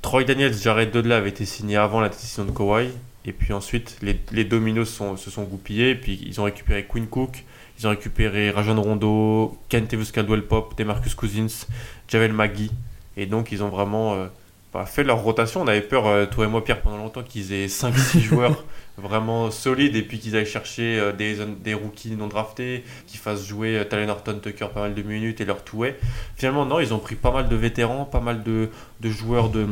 Troy 0.00 0.22
Daniels, 0.22 0.54
Jared 0.54 0.92
Dudley 0.92 1.14
avaient 1.14 1.30
été 1.30 1.44
signés 1.44 1.76
avant 1.76 2.00
la 2.00 2.08
décision 2.08 2.44
de 2.44 2.52
Kawhi. 2.52 2.90
Et 3.24 3.32
puis 3.32 3.52
ensuite, 3.52 3.98
les, 4.00 4.16
les 4.30 4.44
dominos 4.44 5.02
se 5.16 5.30
sont 5.30 5.42
goupillés. 5.42 5.90
Et 5.90 5.94
puis 5.96 6.22
ils 6.24 6.40
ont 6.40 6.44
récupéré 6.44 6.84
Quinn 6.84 7.08
Cook, 7.08 7.44
ils 7.80 7.86
ont 7.88 7.90
récupéré 7.90 8.52
Rajon 8.52 8.80
Rondo, 8.80 9.58
Kentevus 9.68 10.12
Caldwell 10.12 10.42
Pop, 10.42 10.78
Demarcus 10.78 11.16
Cousins, 11.16 11.66
Javel 12.06 12.32
Magui. 12.32 12.70
Et 13.16 13.26
donc 13.26 13.50
ils 13.50 13.64
ont 13.64 13.70
vraiment 13.70 14.14
euh, 14.14 14.26
bah, 14.72 14.84
fait 14.86 15.04
leur 15.04 15.22
rotation. 15.22 15.62
On 15.62 15.66
avait 15.66 15.80
peur, 15.80 16.06
euh, 16.06 16.26
toi 16.26 16.44
et 16.44 16.48
moi, 16.48 16.62
Pierre, 16.62 16.82
pendant 16.82 16.98
longtemps, 16.98 17.22
qu'ils 17.22 17.52
aient 17.52 17.66
5-6 17.66 18.20
joueurs 18.20 18.64
vraiment 18.98 19.50
solides 19.50 19.96
et 19.96 20.02
puis 20.02 20.18
qu'ils 20.18 20.36
aillent 20.36 20.46
chercher 20.46 20.98
euh, 20.98 21.12
des, 21.12 21.38
des 21.62 21.74
rookies 21.74 22.16
non 22.16 22.26
draftés, 22.26 22.84
qu'ils 23.06 23.20
fassent 23.20 23.46
jouer 23.46 23.78
euh, 23.78 23.84
Talen 23.84 24.10
Horton 24.10 24.40
Tucker 24.42 24.66
pas 24.74 24.80
mal 24.80 24.94
de 24.94 25.02
minutes 25.02 25.40
et 25.40 25.44
leur 25.44 25.64
touet. 25.64 25.98
Finalement, 26.36 26.66
non, 26.66 26.80
ils 26.80 26.92
ont 26.92 26.98
pris 26.98 27.14
pas 27.14 27.30
mal 27.30 27.48
de 27.48 27.56
vétérans, 27.56 28.04
pas 28.04 28.20
mal 28.20 28.42
de, 28.42 28.68
de 29.00 29.10
joueurs 29.10 29.50
de, 29.50 29.66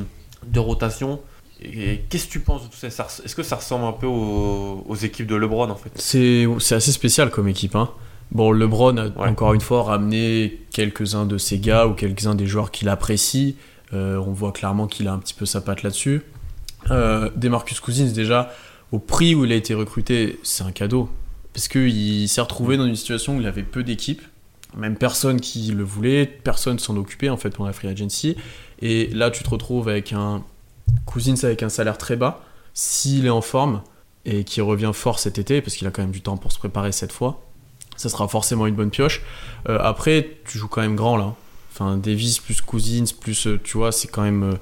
de 0.47 0.61
rotation. 0.61 1.21
Et 1.61 2.03
qu'est-ce 2.09 2.27
que 2.27 2.33
tu 2.33 2.41
penses 2.41 2.65
de 2.65 2.69
tout 2.69 2.77
ça? 2.77 2.87
Est-ce 2.87 3.35
que 3.35 3.43
ça 3.43 3.57
ressemble 3.57 3.87
un 3.87 3.93
peu 3.93 4.07
aux, 4.07 4.85
aux 4.87 4.95
équipes 4.95 5.27
de 5.27 5.37
LeBron 5.37 5.71
en 5.71 5.77
fait? 5.77 5.91
C'est 5.97 6.47
assez 6.71 6.93
spécial 6.93 7.31
comme 7.31 7.49
équipe. 7.49 7.75
Hein. 7.75 7.91
Bon, 8.31 8.51
LeBron 8.51 8.97
a 8.97 9.29
encore 9.29 9.55
une 9.55 9.61
fois 9.61 9.83
ramené 9.85 10.61
quelques-uns 10.73 11.27
de 11.27 11.39
ses 11.39 11.59
gars 11.59 11.87
ou 11.87 11.95
quelques-uns 11.95 12.35
des 12.35 12.47
joueurs 12.47 12.71
qu'il 12.71 12.89
apprécie. 12.89 13.57
Euh, 13.93 14.17
on 14.17 14.33
voit 14.33 14.53
clairement 14.53 14.87
qu'il 14.87 15.09
a 15.09 15.13
un 15.13 15.19
petit 15.19 15.35
peu 15.35 15.47
sa 15.47 15.61
patte 15.61 15.83
là-dessus. 15.83 16.23
Euh, 16.91 17.31
Demarcus 17.37 17.81
Cousins, 17.81 18.13
déjà, 18.13 18.53
au 18.93 18.99
prix 18.99 19.35
où 19.35 19.45
il 19.45 19.53
a 19.53 19.57
été 19.57 19.75
recruté, 19.75 20.39
c'est 20.43 20.65
un 20.65 20.73
cadeau. 20.73 21.09
Parce 21.53 21.69
qu'il 21.69 22.29
s'est 22.29 22.41
retrouvé 22.41 22.77
dans 22.77 22.85
une 22.85 22.97
situation 22.97 23.37
où 23.37 23.41
il 23.41 23.47
avait 23.47 23.63
peu 23.63 23.83
d'équipes, 23.83 24.23
même 24.77 24.97
personne 24.97 25.41
qui 25.41 25.73
le 25.73 25.85
voulait, 25.85 26.27
personne 26.27 26.79
s'en 26.79 26.97
occupait 26.97 27.31
en 27.31 27.39
fait 27.39 27.51
pour 27.51 27.65
la 27.65 27.73
free 27.73 27.89
agency. 27.89 28.37
Et 28.83 29.07
là, 29.09 29.31
tu 29.31 29.43
te 29.43 29.49
retrouves 29.49 29.89
avec 29.89 30.13
un 30.13 30.45
Cousins 31.07 31.35
avec 31.43 31.63
un 31.63 31.69
salaire 31.69 31.99
très 31.99 32.17
bas. 32.17 32.43
S'il 32.75 33.27
est 33.27 33.31
en 33.31 33.41
forme 33.41 33.83
et 34.25 34.45
qu'il 34.45 34.63
revient 34.63 34.91
fort 34.93 35.19
cet 35.19 35.39
été, 35.39 35.63
parce 35.63 35.77
qu'il 35.77 35.87
a 35.87 35.91
quand 35.91 36.03
même 36.03 36.11
du 36.11 36.21
temps 36.21 36.37
pour 36.37 36.53
se 36.53 36.59
préparer 36.59 36.93
cette 36.93 37.13
fois, 37.13 37.43
ça 37.97 38.09
sera 38.09 38.29
forcément 38.29 38.67
une 38.67 38.75
bonne 38.75 38.91
pioche. 38.91 39.23
Euh, 39.69 39.79
après, 39.81 40.39
tu 40.45 40.59
joues 40.59 40.69
quand 40.69 40.83
même 40.83 40.97
grand 40.97 41.17
là. 41.17 41.35
Enfin, 41.79 41.99
Davis 41.99 42.39
plus 42.39 42.63
Cousins, 42.63 43.05
plus, 43.21 43.47
euh, 43.47 43.61
tu 43.63 43.77
vois, 43.77 43.93
c'est 43.93 44.09
quand 44.09 44.23
même. 44.23 44.43
Euh, 44.45 44.55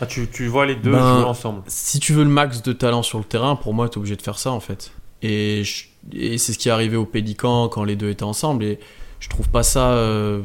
ah, 0.00 0.06
tu, 0.06 0.26
tu, 0.32 0.46
vois 0.46 0.64
les 0.64 0.74
deux 0.74 0.92
ben, 0.92 1.18
jouer 1.18 1.28
ensemble. 1.28 1.62
Si 1.66 2.00
tu 2.00 2.14
veux 2.14 2.24
le 2.24 2.30
max 2.30 2.62
de 2.62 2.72
talent 2.72 3.02
sur 3.02 3.18
le 3.18 3.24
terrain, 3.24 3.56
pour 3.56 3.74
moi, 3.74 3.90
tu 3.90 3.96
es 3.96 3.98
obligé 3.98 4.16
de 4.16 4.22
faire 4.22 4.38
ça 4.38 4.52
en 4.52 4.60
fait. 4.60 4.90
Et, 5.20 5.62
et 6.12 6.38
c'est 6.38 6.54
ce 6.54 6.58
qui 6.58 6.68
est 6.68 6.72
arrivé 6.72 6.96
au 6.96 7.04
Pélican 7.04 7.68
quand 7.68 7.84
les 7.84 7.94
deux 7.94 8.08
étaient 8.08 8.22
ensemble. 8.22 8.64
Et 8.64 8.80
je 9.20 9.28
trouve 9.28 9.50
pas 9.50 9.62
ça, 9.62 9.90
euh, 9.90 10.40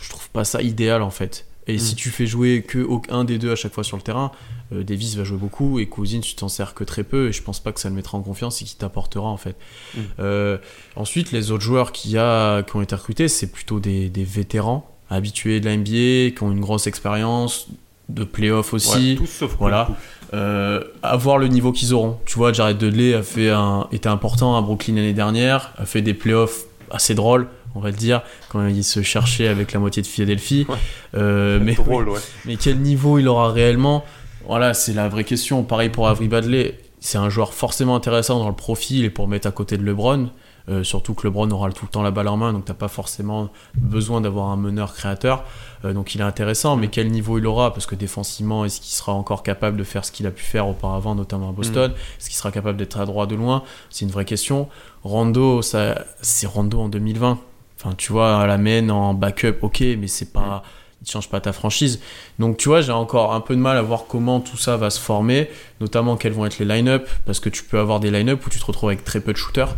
je 0.00 0.08
trouve 0.08 0.30
pas 0.30 0.44
ça 0.44 0.62
idéal 0.62 1.02
en 1.02 1.10
fait. 1.10 1.46
Et 1.66 1.78
si 1.78 1.92
mm. 1.92 1.96
tu 1.96 2.08
fais 2.08 2.26
jouer 2.26 2.62
que 2.62 2.86
un 3.10 3.24
des 3.24 3.36
deux 3.36 3.52
à 3.52 3.56
chaque 3.56 3.74
fois 3.74 3.84
sur 3.84 3.98
le 3.98 4.02
terrain, 4.02 4.32
Davis 4.72 5.16
va 5.16 5.24
jouer 5.24 5.36
beaucoup 5.36 5.78
et 5.78 5.86
Cousins 5.86 6.20
tu 6.20 6.34
t'en 6.34 6.48
sers 6.48 6.72
que 6.72 6.84
très 6.84 7.04
peu 7.04 7.28
et 7.28 7.32
je 7.32 7.42
pense 7.42 7.60
pas 7.60 7.72
que 7.72 7.80
ça 7.80 7.90
le 7.90 7.94
mettra 7.94 8.16
en 8.16 8.22
confiance 8.22 8.62
et 8.62 8.64
qu'il 8.64 8.78
t'apportera 8.78 9.28
en 9.28 9.36
fait. 9.36 9.56
Mm. 9.94 10.58
ensuite, 10.96 11.30
les 11.30 11.50
autres 11.50 11.62
joueurs 11.62 11.92
qui, 11.92 12.16
a, 12.16 12.62
qui 12.62 12.74
ont 12.74 12.80
été 12.80 12.94
recrutés, 12.94 13.28
c'est 13.28 13.52
plutôt 13.52 13.80
des, 13.80 14.08
des 14.08 14.24
vétérans 14.24 14.97
habitués 15.10 15.60
de 15.60 15.66
la 15.66 15.76
NBA, 15.76 16.34
qui 16.36 16.42
ont 16.42 16.52
une 16.52 16.60
grosse 16.60 16.86
expérience 16.86 17.68
de 18.08 18.24
playoff 18.24 18.72
aussi. 18.74 19.18
voilà. 19.58 19.90
Euh, 20.34 20.84
à 21.02 21.16
voir 21.16 21.38
le 21.38 21.48
niveau 21.48 21.72
qu'ils 21.72 21.94
auront. 21.94 22.18
Tu 22.26 22.36
vois, 22.36 22.52
Jared 22.52 22.76
Dudley 22.76 23.14
a 23.14 23.22
fait 23.22 23.50
un, 23.50 23.86
était 23.92 24.08
important 24.08 24.56
à 24.56 24.60
Brooklyn 24.60 24.94
l'année 24.94 25.14
dernière, 25.14 25.72
a 25.78 25.86
fait 25.86 26.02
des 26.02 26.12
playoffs 26.12 26.64
assez 26.90 27.14
drôles, 27.14 27.48
on 27.74 27.80
va 27.80 27.90
le 27.90 27.96
dire, 27.96 28.22
quand 28.50 28.66
il 28.66 28.84
se 28.84 29.02
cherchait 29.02 29.48
avec 29.48 29.72
la 29.72 29.80
moitié 29.80 30.02
de 30.02 30.06
Philadelphie. 30.06 30.66
Euh, 31.14 31.58
mais, 31.62 31.72
drôle, 31.72 32.10
mais 32.44 32.56
quel 32.56 32.80
niveau 32.80 33.18
il 33.18 33.26
aura 33.28 33.50
réellement? 33.50 34.04
Voilà, 34.46 34.74
c'est 34.74 34.92
la 34.92 35.08
vraie 35.08 35.24
question. 35.24 35.62
Pareil 35.62 35.88
pour 35.88 36.08
Avery 36.08 36.28
Badley, 36.28 36.78
c'est 37.00 37.16
un 37.16 37.30
joueur 37.30 37.54
forcément 37.54 37.96
intéressant 37.96 38.38
dans 38.38 38.48
le 38.48 38.54
profil 38.54 39.06
et 39.06 39.10
pour 39.10 39.28
mettre 39.28 39.48
à 39.48 39.50
côté 39.50 39.78
de 39.78 39.84
LeBron. 39.84 40.28
Euh, 40.68 40.84
surtout 40.84 41.14
que 41.14 41.26
LeBron 41.26 41.50
aura 41.50 41.70
tout 41.72 41.86
le 41.86 41.90
temps 41.90 42.02
la 42.02 42.10
balle 42.10 42.28
en 42.28 42.36
main, 42.36 42.52
donc 42.52 42.66
t'as 42.66 42.74
pas 42.74 42.88
forcément 42.88 43.48
besoin 43.74 44.20
d'avoir 44.20 44.48
un 44.48 44.56
meneur 44.56 44.94
créateur. 44.94 45.44
Euh, 45.84 45.92
donc 45.92 46.14
il 46.14 46.20
est 46.20 46.24
intéressant, 46.24 46.76
mais 46.76 46.88
quel 46.88 47.10
niveau 47.10 47.38
il 47.38 47.46
aura? 47.46 47.72
Parce 47.72 47.86
que 47.86 47.94
défensivement, 47.94 48.64
est-ce 48.64 48.80
qu'il 48.80 48.92
sera 48.92 49.12
encore 49.12 49.42
capable 49.42 49.76
de 49.76 49.84
faire 49.84 50.04
ce 50.04 50.12
qu'il 50.12 50.26
a 50.26 50.30
pu 50.30 50.42
faire 50.42 50.68
auparavant, 50.68 51.14
notamment 51.14 51.50
à 51.50 51.52
Boston? 51.52 51.90
Mm. 51.90 51.94
Est-ce 52.18 52.28
qu'il 52.28 52.36
sera 52.36 52.50
capable 52.50 52.76
d'être 52.78 52.98
à 52.98 53.06
droit 53.06 53.26
de 53.26 53.34
loin? 53.34 53.62
C'est 53.88 54.04
une 54.04 54.10
vraie 54.10 54.24
question. 54.26 54.68
Rondo, 55.04 55.62
ça, 55.62 56.04
c'est 56.20 56.46
Rondo 56.46 56.80
en 56.80 56.88
2020. 56.88 57.38
Enfin, 57.80 57.94
tu 57.96 58.12
vois, 58.12 58.40
à 58.40 58.46
la 58.46 58.58
main 58.58 58.88
en 58.90 59.14
backup, 59.14 59.58
ok, 59.62 59.80
mais 59.98 60.08
c'est 60.08 60.32
pas. 60.32 60.40
Mm 60.40 60.62
il 61.02 61.08
change 61.08 61.28
pas 61.28 61.40
ta 61.40 61.52
franchise. 61.52 62.00
Donc 62.38 62.56
tu 62.56 62.68
vois, 62.68 62.80
j'ai 62.80 62.92
encore 62.92 63.32
un 63.34 63.40
peu 63.40 63.54
de 63.54 63.60
mal 63.60 63.76
à 63.76 63.82
voir 63.82 64.04
comment 64.08 64.40
tout 64.40 64.56
ça 64.56 64.76
va 64.76 64.90
se 64.90 65.00
former, 65.00 65.48
notamment 65.80 66.16
quels 66.16 66.32
vont 66.32 66.46
être 66.46 66.58
les 66.58 66.64
line-up, 66.64 67.08
parce 67.24 67.40
que 67.40 67.48
tu 67.48 67.62
peux 67.62 67.78
avoir 67.78 68.00
des 68.00 68.10
line-up 68.10 68.44
où 68.44 68.50
tu 68.50 68.58
te 68.58 68.64
retrouves 68.64 68.90
avec 68.90 69.04
très 69.04 69.20
peu 69.20 69.32
de 69.32 69.36
shooters. 69.36 69.76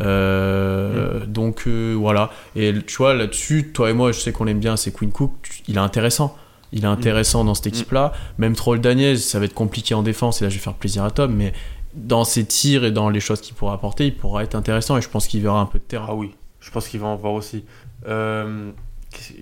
Euh, 0.00 1.20
mm. 1.20 1.26
Donc 1.26 1.64
euh, 1.66 1.94
voilà. 1.94 2.30
Et 2.54 2.72
tu 2.86 2.96
vois, 2.96 3.14
là-dessus, 3.14 3.70
toi 3.72 3.90
et 3.90 3.92
moi, 3.92 4.12
je 4.12 4.20
sais 4.20 4.32
qu'on 4.32 4.44
l'aime 4.44 4.60
bien, 4.60 4.76
c'est 4.76 4.92
Queen 4.92 5.12
Cook, 5.12 5.32
il 5.68 5.76
est 5.76 5.80
intéressant. 5.80 6.36
Il 6.72 6.84
est 6.84 6.88
intéressant 6.88 7.44
dans 7.44 7.54
cette 7.54 7.66
mm. 7.66 7.68
équipe-là. 7.68 8.12
Même 8.38 8.54
Troll 8.54 8.80
Daniel, 8.80 9.18
ça 9.18 9.38
va 9.38 9.44
être 9.44 9.54
compliqué 9.54 9.94
en 9.94 10.02
défense, 10.02 10.40
et 10.40 10.44
là 10.44 10.50
je 10.50 10.56
vais 10.56 10.60
faire 10.60 10.74
plaisir 10.74 11.04
à 11.04 11.10
Tom, 11.10 11.34
mais 11.34 11.52
dans 11.94 12.24
ses 12.24 12.44
tirs 12.44 12.84
et 12.84 12.90
dans 12.90 13.08
les 13.08 13.20
choses 13.20 13.40
qu'il 13.40 13.54
pourra 13.54 13.74
apporter, 13.74 14.06
il 14.06 14.14
pourra 14.14 14.42
être 14.42 14.54
intéressant 14.54 14.98
et 14.98 15.00
je 15.00 15.08
pense 15.08 15.26
qu'il 15.26 15.40
verra 15.40 15.60
un 15.60 15.66
peu 15.66 15.78
de 15.78 15.84
terrain. 15.84 16.06
Ah 16.08 16.14
oui, 16.14 16.34
je 16.60 16.70
pense 16.70 16.88
qu'il 16.88 17.00
va 17.00 17.06
en 17.06 17.16
voir 17.16 17.32
aussi. 17.32 17.64
Euh, 18.06 18.70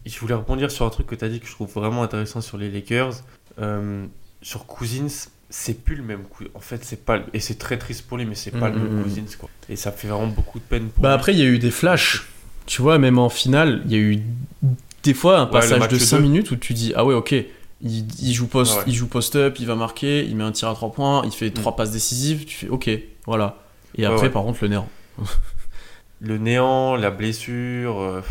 je 0.06 0.20
voulais 0.20 0.34
rebondir 0.34 0.70
sur 0.70 0.86
un 0.86 0.90
truc 0.90 1.08
que 1.08 1.16
tu 1.16 1.24
as 1.24 1.28
dit 1.28 1.40
que 1.40 1.46
je 1.46 1.52
trouve 1.52 1.72
vraiment 1.72 2.04
intéressant 2.04 2.40
sur 2.40 2.58
les 2.58 2.70
Lakers. 2.70 3.14
Sur 4.44 4.66
Cousins, 4.66 5.30
c'est 5.56 5.84
plus 5.84 5.94
le 5.94 6.02
même 6.02 6.24
coup. 6.24 6.42
En 6.54 6.60
fait, 6.60 6.84
c'est 6.84 7.04
pas 7.04 7.20
et 7.32 7.38
c'est 7.38 7.54
très 7.54 7.78
triste 7.78 8.08
pour 8.08 8.18
lui, 8.18 8.26
mais 8.26 8.34
c'est 8.34 8.50
pas 8.50 8.70
le 8.70 8.74
même 8.76 8.88
mm, 8.88 8.96
mm, 8.96 8.98
mm. 8.98 9.02
Cousins 9.04 9.36
quoi. 9.38 9.48
Et 9.68 9.76
ça 9.76 9.92
fait 9.92 10.08
vraiment 10.08 10.26
beaucoup 10.26 10.58
de 10.58 10.64
peine. 10.64 10.88
Pour 10.88 11.00
bah 11.00 11.12
après, 11.12 11.32
il 11.32 11.38
y 11.38 11.42
a 11.42 11.46
eu 11.46 11.60
des 11.60 11.70
flashs. 11.70 12.26
Tu 12.66 12.82
vois, 12.82 12.98
même 12.98 13.20
en 13.20 13.28
finale, 13.28 13.82
il 13.84 13.92
y 13.92 13.94
a 13.94 13.98
eu 13.98 14.18
des 15.04 15.14
fois 15.14 15.38
un 15.38 15.46
passage 15.46 15.86
de 15.86 15.96
5 15.96 16.18
minutes 16.18 16.50
où 16.50 16.56
tu 16.56 16.72
dis 16.72 16.92
ah 16.96 17.04
ouais 17.04 17.14
ok. 17.14 17.36
Il, 17.82 18.32
joue 18.32 18.48
post, 18.48 18.80
il 18.86 18.94
joue 18.94 19.06
post-up, 19.06 19.56
il 19.60 19.66
va 19.66 19.76
marquer, 19.76 20.24
il 20.24 20.34
met 20.36 20.42
un 20.44 20.52
tir 20.52 20.68
à 20.68 20.74
3 20.74 20.90
points, 20.90 21.22
il 21.24 21.30
fait 21.30 21.50
3 21.50 21.76
passes 21.76 21.92
décisives, 21.92 22.46
tu 22.46 22.56
fais 22.56 22.68
ok, 22.68 22.90
voilà. 23.26 23.58
Et 23.94 24.06
après, 24.06 24.30
par 24.30 24.42
contre, 24.42 24.58
le 24.62 24.68
néant. 24.68 24.88
le 26.20 26.38
néant, 26.38 26.96
la 26.96 27.10
blessure, 27.10 28.00
euh, 28.00 28.22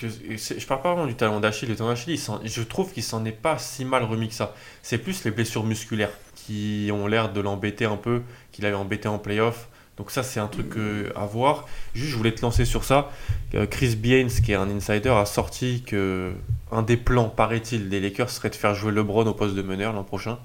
je 0.00 0.66
parle 0.66 0.82
pas 0.82 0.92
vraiment 0.94 1.06
du 1.06 1.14
talon 1.14 1.38
d'Achille. 1.40 1.68
Le 1.68 1.76
talon 1.76 1.90
d'Achille, 1.90 2.18
je 2.44 2.62
trouve 2.62 2.92
qu'il 2.92 3.02
s'en 3.02 3.24
est 3.24 3.30
pas 3.30 3.58
si 3.58 3.84
mal 3.84 4.02
remis 4.02 4.28
que 4.28 4.34
ça. 4.34 4.54
C'est 4.82 4.98
plus 4.98 5.24
les 5.24 5.30
blessures 5.30 5.64
musculaires 5.64 6.10
qui 6.46 6.90
ont 6.92 7.06
l'air 7.06 7.32
de 7.32 7.40
l'embêter 7.40 7.84
un 7.84 7.96
peu, 7.96 8.22
qu'il 8.52 8.66
avait 8.66 8.76
embêté 8.76 9.08
en 9.08 9.18
playoff. 9.18 9.68
Donc 9.98 10.10
ça, 10.10 10.22
c'est 10.22 10.40
un 10.40 10.46
truc 10.46 10.76
euh, 10.76 11.10
à 11.14 11.26
voir. 11.26 11.66
Juste, 11.94 12.10
je 12.10 12.16
voulais 12.16 12.32
te 12.32 12.40
lancer 12.40 12.64
sur 12.64 12.82
ça. 12.82 13.10
Euh, 13.54 13.66
Chris 13.66 13.94
Baines, 13.94 14.30
qui 14.30 14.52
est 14.52 14.56
un 14.56 14.70
insider, 14.70 15.10
a 15.10 15.26
sorti 15.26 15.82
que 15.86 16.32
un 16.70 16.82
des 16.82 16.96
plans, 16.96 17.28
paraît-il, 17.28 17.88
des 17.88 18.00
Lakers 18.00 18.30
serait 18.30 18.48
de 18.50 18.54
faire 18.54 18.74
jouer 18.74 18.90
LeBron 18.90 19.26
au 19.26 19.34
poste 19.34 19.54
de 19.54 19.62
meneur 19.62 19.92
l'an 19.92 20.02
prochain. 20.02 20.38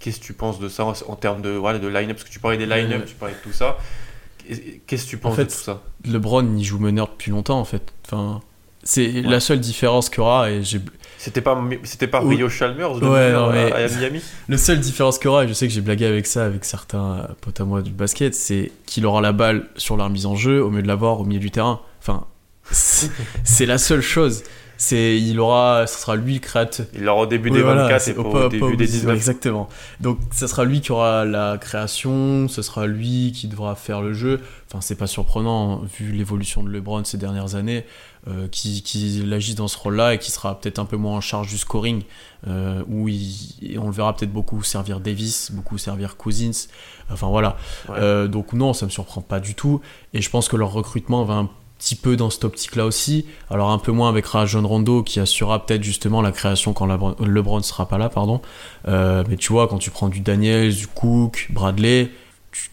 Qu'est-ce 0.00 0.20
que 0.20 0.24
tu 0.24 0.32
penses 0.32 0.58
de 0.58 0.68
ça 0.68 0.84
en 0.84 1.16
termes 1.16 1.42
de, 1.42 1.50
voilà, 1.50 1.78
de 1.78 1.86
line-up? 1.86 2.16
Parce 2.16 2.24
que 2.24 2.32
tu 2.32 2.40
parlais 2.40 2.56
des 2.56 2.66
line-up, 2.66 3.04
tu 3.06 3.14
parlais 3.14 3.34
de 3.34 3.40
tout 3.40 3.52
ça. 3.52 3.76
Qu'est-ce 4.86 5.04
que 5.04 5.10
tu 5.10 5.18
penses 5.18 5.36
de 5.36 5.44
tout 5.44 5.50
ça? 5.50 5.82
LeBron, 6.04 6.56
il 6.56 6.64
joue 6.64 6.78
meneur 6.78 7.08
depuis 7.08 7.30
longtemps, 7.30 7.60
en 7.60 7.64
fait. 7.64 7.92
Enfin, 8.06 8.40
C'est 8.84 9.22
la 9.22 9.40
seule 9.40 9.60
différence 9.60 10.08
qu'il 10.08 10.18
y 10.18 10.20
aura, 10.20 10.50
et 10.50 10.62
j'ai 10.62 10.80
c'était 11.18 11.40
pas, 11.40 11.60
c'était 11.82 12.06
pas 12.06 12.20
Rio 12.20 12.48
Chalmers 12.48 12.92
ouais, 13.02 13.32
non, 13.32 13.50
mais... 13.50 13.72
à, 13.72 13.88
Miami 13.98 14.22
Le 14.48 14.56
seule 14.56 14.78
différence 14.78 15.18
qu'il 15.18 15.28
aura, 15.28 15.44
et 15.44 15.48
je 15.48 15.52
sais 15.52 15.66
que 15.66 15.74
j'ai 15.74 15.80
blagué 15.80 16.06
avec 16.06 16.26
ça 16.26 16.44
avec 16.44 16.64
certains 16.64 17.28
potes 17.40 17.60
à 17.60 17.64
moi 17.64 17.82
du 17.82 17.90
basket, 17.90 18.34
c'est 18.36 18.70
qu'il 18.86 19.04
aura 19.04 19.20
la 19.20 19.32
balle 19.32 19.66
sur 19.76 19.96
la 19.96 20.08
mise 20.08 20.26
en 20.26 20.36
jeu 20.36 20.62
au 20.62 20.70
mieux 20.70 20.82
de 20.82 20.86
l'avoir 20.86 21.20
au 21.20 21.24
milieu 21.24 21.40
du 21.40 21.50
terrain. 21.50 21.80
Enfin, 22.00 22.24
c'est 22.70 23.66
la 23.66 23.78
seule 23.78 24.00
chose. 24.00 24.44
C'est, 24.80 25.18
il 25.18 25.40
aura, 25.40 25.88
ce 25.88 25.98
sera 25.98 26.14
lui 26.14 26.34
le 26.34 26.40
créateur. 26.40 26.86
Il 26.94 27.02
l'aura 27.02 27.22
au 27.22 27.26
début 27.26 27.50
des 27.50 27.62
24 27.62 28.08
et 28.08 28.14
pas 28.14 28.22
au, 28.22 28.48
début 28.48 28.76
des 28.76 28.86
19. 28.86 29.14
Exactement. 29.14 29.68
Donc, 30.00 30.18
ce 30.32 30.46
sera 30.46 30.64
lui 30.64 30.80
qui 30.80 30.92
aura 30.92 31.24
la 31.24 31.58
création, 31.58 32.46
ce 32.46 32.62
sera 32.62 32.86
lui 32.86 33.32
qui 33.32 33.48
devra 33.48 33.74
faire 33.74 34.00
le 34.00 34.12
jeu. 34.12 34.40
Enfin, 34.68 34.80
c'est 34.80 34.94
pas 34.94 35.08
surprenant 35.08 35.82
vu 35.98 36.12
l'évolution 36.12 36.62
de 36.62 36.70
LeBron 36.70 37.02
ces 37.02 37.18
dernières 37.18 37.56
années. 37.56 37.84
Euh, 38.26 38.48
qui, 38.48 38.82
qui 38.82 39.24
agisse 39.32 39.54
dans 39.54 39.68
ce 39.68 39.78
rôle-là 39.78 40.14
et 40.14 40.18
qui 40.18 40.30
sera 40.32 40.58
peut-être 40.58 40.80
un 40.80 40.84
peu 40.84 40.96
moins 40.96 41.16
en 41.16 41.20
charge 41.20 41.48
du 41.48 41.56
scoring, 41.56 42.02
euh, 42.46 42.82
où 42.88 43.08
on 43.78 43.86
le 43.86 43.92
verra 43.92 44.14
peut-être 44.14 44.32
beaucoup 44.32 44.62
servir 44.64 45.00
Davis, 45.00 45.50
beaucoup 45.52 45.78
servir 45.78 46.16
Cousins. 46.16 46.66
Enfin 47.10 47.28
voilà. 47.28 47.56
Euh, 47.90 48.26
donc 48.26 48.52
non, 48.52 48.74
ça 48.74 48.84
me 48.84 48.90
surprend 48.90 49.22
pas 49.22 49.40
du 49.40 49.54
tout. 49.54 49.80
Et 50.12 50.20
je 50.20 50.28
pense 50.28 50.48
que 50.48 50.56
leur 50.56 50.72
recrutement 50.72 51.24
va 51.24 51.34
un 51.34 51.50
petit 51.78 51.94
peu 51.94 52.16
dans 52.16 52.30
cette 52.30 52.44
optique-là 52.44 52.84
aussi. 52.84 53.26
Alors 53.50 53.70
un 53.70 53.78
peu 53.78 53.92
moins 53.92 54.08
avec 54.08 54.26
Rajon 54.26 54.66
Rondo 54.66 55.02
qui 55.02 55.20
assurera 55.20 55.64
peut-être 55.64 55.82
justement 55.82 56.20
la 56.22 56.32
création 56.32 56.72
quand 56.72 56.86
LeBron 56.86 57.62
sera 57.62 57.86
pas 57.86 57.98
là, 57.98 58.08
pardon. 58.08 58.40
mais 58.86 59.36
tu 59.38 59.52
vois, 59.52 59.68
quand 59.68 59.78
tu 59.78 59.90
prends 59.90 60.08
du 60.08 60.20
Daniels, 60.20 60.74
du 60.74 60.86
Cook, 60.86 61.48
Bradley, 61.50 62.10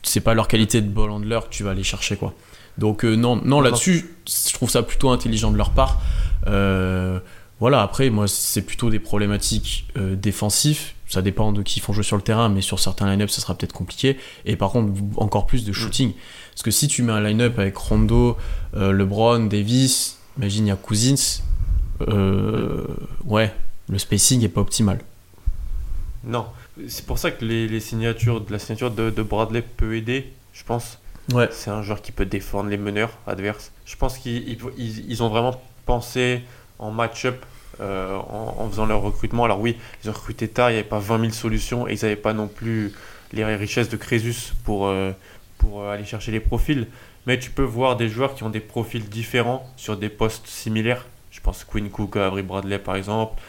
c'est 0.04 0.22
pas 0.22 0.34
leur 0.34 0.48
qualité 0.48 0.82
de 0.82 0.90
ball 0.90 1.12
handler 1.12 1.40
que 1.44 1.50
tu 1.50 1.64
vas 1.64 1.72
aller 1.72 1.84
chercher 1.84 2.18
quoi. 2.18 2.34
Donc 2.78 3.06
euh, 3.06 3.16
non, 3.16 3.38
non 3.38 3.62
là-dessus, 3.62 4.16
je 4.28 4.54
trouve 4.54 4.70
ça 4.70 4.84
plutôt 4.84 5.10
intelligent 5.10 5.52
de 5.52 5.58
leur 5.58 5.72
part. 5.72 6.02
Euh, 6.48 7.20
voilà, 7.60 7.82
après, 7.82 8.10
moi, 8.10 8.28
c'est 8.28 8.64
plutôt 8.64 8.90
des 8.90 9.00
problématiques 9.00 9.88
euh, 9.98 10.16
défensives. 10.16 10.92
Ça 11.08 11.22
dépend 11.22 11.54
de 11.54 11.62
qui 11.62 11.80
font 11.80 11.94
jouer 11.94 12.04
sur 12.04 12.18
le 12.18 12.22
terrain, 12.22 12.50
mais 12.50 12.62
sur 12.62 12.80
certains 12.80 13.10
line-up, 13.10 13.30
ça 13.30 13.40
sera 13.40 13.56
peut-être 13.56 13.74
compliqué. 13.74 14.18
Et 14.46 14.58
par 14.58 14.72
contre, 14.72 14.92
encore 15.18 15.46
plus 15.46 15.64
de 15.64 15.72
mm. 15.72 16.14
Parce 16.56 16.64
que 16.64 16.72
si 16.72 16.88
tu 16.88 17.04
mets 17.04 17.12
un 17.12 17.22
line-up 17.22 17.60
avec 17.60 17.78
Rondo, 17.78 18.38
LeBron, 18.74 19.46
Davis, 19.46 20.18
imagine, 20.38 20.66
il 20.66 20.70
y 20.70 20.72
a 20.72 20.76
Cousins, 20.78 21.44
ouais, 23.26 23.54
le 23.90 24.00
spacing 24.00 24.44
est 24.44 24.50
pas 24.50 24.62
optimal. 24.62 25.00
Non, 26.24 26.48
c'est 26.88 27.06
pour 27.06 27.20
ça 27.20 27.32
que 27.32 27.46
les, 27.46 27.80
signatures, 27.80 28.44
la 28.50 28.60
signature 28.60 28.92
de, 28.92 29.10
de 29.10 29.22
Bradley 29.22 29.62
peut 29.62 29.96
aider, 29.96 30.32
je 30.54 30.64
pense. 30.64 31.00
Ouais. 31.34 31.50
C'est 31.52 31.70
un 31.70 31.82
joueur 31.82 32.02
qui 32.02 32.12
peut 32.12 32.26
défendre 32.26 32.70
les 32.70 32.78
meneurs 32.78 33.12
adverses. 33.28 33.72
Je 33.86 33.96
pense 33.96 34.18
qu'ils 34.18 34.58
ils, 34.78 35.24
ont 35.24 35.30
vraiment 35.30 35.62
pensé 35.86 36.42
en 36.80 36.92
match-up 36.92 37.44
euh, 37.80 38.16
en, 38.16 38.68
faisant 38.70 38.86
leur 38.86 39.02
recrutement. 39.02 39.46
Alors 39.46 39.60
oui, 39.60 39.78
ils 40.04 40.10
ont 40.10 40.14
recruté 40.14 40.48
tard, 40.48 40.70
il 40.70 40.74
n'y 40.74 40.80
avait 40.80 40.88
pas 40.88 41.00
20 41.00 41.20
000 41.22 41.32
solutions 41.32 41.88
et 41.88 41.94
ils 41.94 42.02
n'avaient 42.02 42.16
pas 42.16 42.34
non 42.34 42.48
plus 42.48 42.94
les 43.34 43.44
richesses 43.44 43.90
de 43.90 43.98
Crésus 43.98 44.54
pour, 44.64 44.88
euh, 44.88 45.12
pour 45.58 45.82
euh, 45.82 45.94
aller 45.94 46.06
chercher 46.06 46.32
les 46.32 46.40
profils. 46.40 46.88
Mais 47.28 47.40
tu 47.40 47.50
peux 47.50 47.64
voir 47.64 47.98
des 47.98 48.08
joueurs 48.08 48.36
qui 48.36 48.44
ont 48.44 48.50
des 48.50 48.60
profils 48.60 49.04
différents 49.04 49.68
sur 49.78 49.98
des 49.98 50.10
postes 50.10 50.48
similaires. 50.48 51.06
Je 51.32 51.42
pense 51.42 51.64
Quinn 51.64 51.90
Cook, 51.90 52.18
Avery 52.18 52.44
Bradley 52.44 52.80
par 52.80 52.96
exemple. 52.96 53.42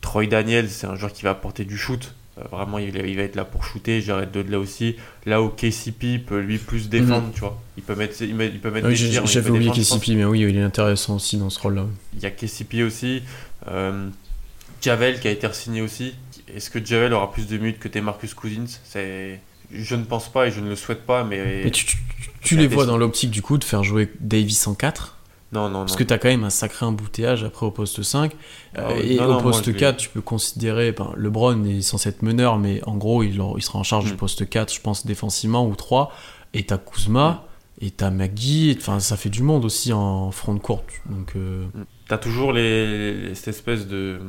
Troy 0.00 0.26
Daniels, 0.26 0.70
c'est 0.70 0.86
un 0.86 0.96
joueur 0.96 1.12
qui 1.12 1.22
va 1.22 1.30
apporter 1.30 1.64
du 1.64 1.76
shoot. 1.76 2.14
Euh, 2.38 2.42
vraiment, 2.50 2.78
il, 2.78 2.92
va 2.92 3.22
être 3.22 3.36
là 3.36 3.44
pour 3.44 3.64
shooter. 3.64 4.00
J'arrête 4.00 4.32
de 4.32 4.40
là 4.40 4.58
aussi. 4.58 4.96
Là 5.26 5.42
où 5.42 5.48
KCP 5.48 6.18
peut 6.18 6.40
lui 6.40 6.58
plus 6.58 6.88
défendre, 6.88 7.26
mhm. 7.26 7.32
tu 7.32 7.40
vois. 7.40 7.60
Il 7.76 7.82
peut 7.82 7.94
mettre, 7.94 8.20
il, 8.22 8.40
il 8.40 8.60
peut 8.60 8.70
mettre 8.70 8.88
oui, 8.88 8.96
J'avais 8.96 9.50
oublié 9.50 9.70
KCP, 9.70 10.14
mais 10.14 10.24
oui, 10.24 10.40
il 10.40 10.56
est 10.56 10.62
intéressant 10.62 11.16
aussi 11.16 11.36
dans 11.36 11.50
ce 11.50 11.58
rôle-là. 11.60 11.86
Il 12.14 12.22
y 12.22 12.26
a 12.26 12.30
KCP 12.30 12.82
aussi. 12.82 13.22
Euh, 13.68 14.08
Javel 14.80 15.20
qui 15.20 15.28
a 15.28 15.30
été 15.30 15.52
signé 15.52 15.82
aussi. 15.82 16.14
Est-ce 16.54 16.70
que 16.70 16.84
Javel 16.84 17.12
aura 17.12 17.30
plus 17.30 17.46
de 17.46 17.58
minutes 17.58 17.78
que 17.78 17.88
tes 17.88 18.00
Marcus 18.00 18.34
Cousins? 18.34 18.78
C'est 18.84 19.40
je 19.72 19.94
ne 19.94 20.04
pense 20.04 20.30
pas 20.30 20.46
et 20.46 20.50
je 20.50 20.60
ne 20.60 20.68
le 20.68 20.76
souhaite 20.76 21.04
pas, 21.06 21.24
mais. 21.24 21.62
mais 21.64 21.70
tu, 21.70 21.98
tu 22.40 22.56
les 22.56 22.66
vois 22.66 22.86
dans 22.86 22.96
l'optique 22.96 23.30
du 23.30 23.42
coup 23.42 23.58
de 23.58 23.64
faire 23.64 23.84
jouer 23.84 24.10
Davis 24.20 24.66
en 24.66 24.74
4 24.74 25.16
non, 25.52 25.68
non, 25.68 25.80
Parce 25.80 25.96
que 25.96 26.04
tu 26.04 26.14
as 26.14 26.18
quand 26.18 26.28
même 26.28 26.44
un 26.44 26.50
sacré 26.50 26.86
embouteillage 26.86 27.42
après 27.42 27.66
au 27.66 27.72
poste 27.72 28.02
5. 28.02 28.32
Euh, 28.78 28.88
ah 28.88 28.92
et 29.00 29.18
au 29.18 29.38
poste 29.38 29.74
4, 29.74 29.96
tu 29.96 30.08
peux 30.08 30.20
considérer. 30.20 30.92
Ben, 30.92 31.12
LeBron 31.16 31.64
est 31.64 31.82
censé 31.82 32.10
être 32.10 32.22
meneur, 32.22 32.58
mais 32.58 32.80
en 32.86 32.96
gros, 32.96 33.24
il, 33.24 33.40
il 33.56 33.62
sera 33.62 33.78
en 33.80 33.82
charge 33.82 34.04
du 34.04 34.12
mm. 34.12 34.16
poste 34.16 34.48
4, 34.48 34.72
je 34.72 34.80
pense, 34.80 35.06
défensivement 35.06 35.66
ou 35.66 35.74
3. 35.74 36.12
Et 36.54 36.64
tu 36.64 36.72
as 36.72 36.78
Kuzma, 36.78 37.44
mm. 37.80 37.84
et 37.84 37.90
tu 37.90 38.04
as 38.04 38.10
Maggie. 38.12 38.76
Enfin, 38.78 39.00
ça 39.00 39.16
fait 39.16 39.28
du 39.28 39.42
monde 39.42 39.64
aussi 39.64 39.92
en 39.92 40.30
front 40.30 40.54
de 40.54 40.60
courte. 40.60 40.86
Donc. 41.06 41.32
Euh... 41.34 41.64
Mm. 41.74 41.84
Tu 42.06 42.14
as 42.14 42.18
toujours 42.18 42.52
les, 42.52 43.34
cette 43.34 43.48
espèce 43.48 43.88
de, 43.88 44.20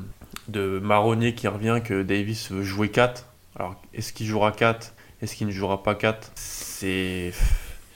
de 0.47 0.80
marronnier 0.80 1.36
qui 1.36 1.47
revient 1.47 1.82
que 1.84 2.01
Davis 2.01 2.51
veut 2.51 2.63
jouer 2.63 2.89
4. 2.89 3.27
Alors, 3.58 3.75
est-ce 3.93 4.12
qu'il 4.12 4.25
jouera 4.25 4.51
4 4.51 4.93
Est-ce 5.21 5.36
qu'il 5.36 5.47
ne 5.47 5.51
jouera 5.51 5.84
pas 5.84 5.95
4 5.95 6.31
C'est 6.36 7.34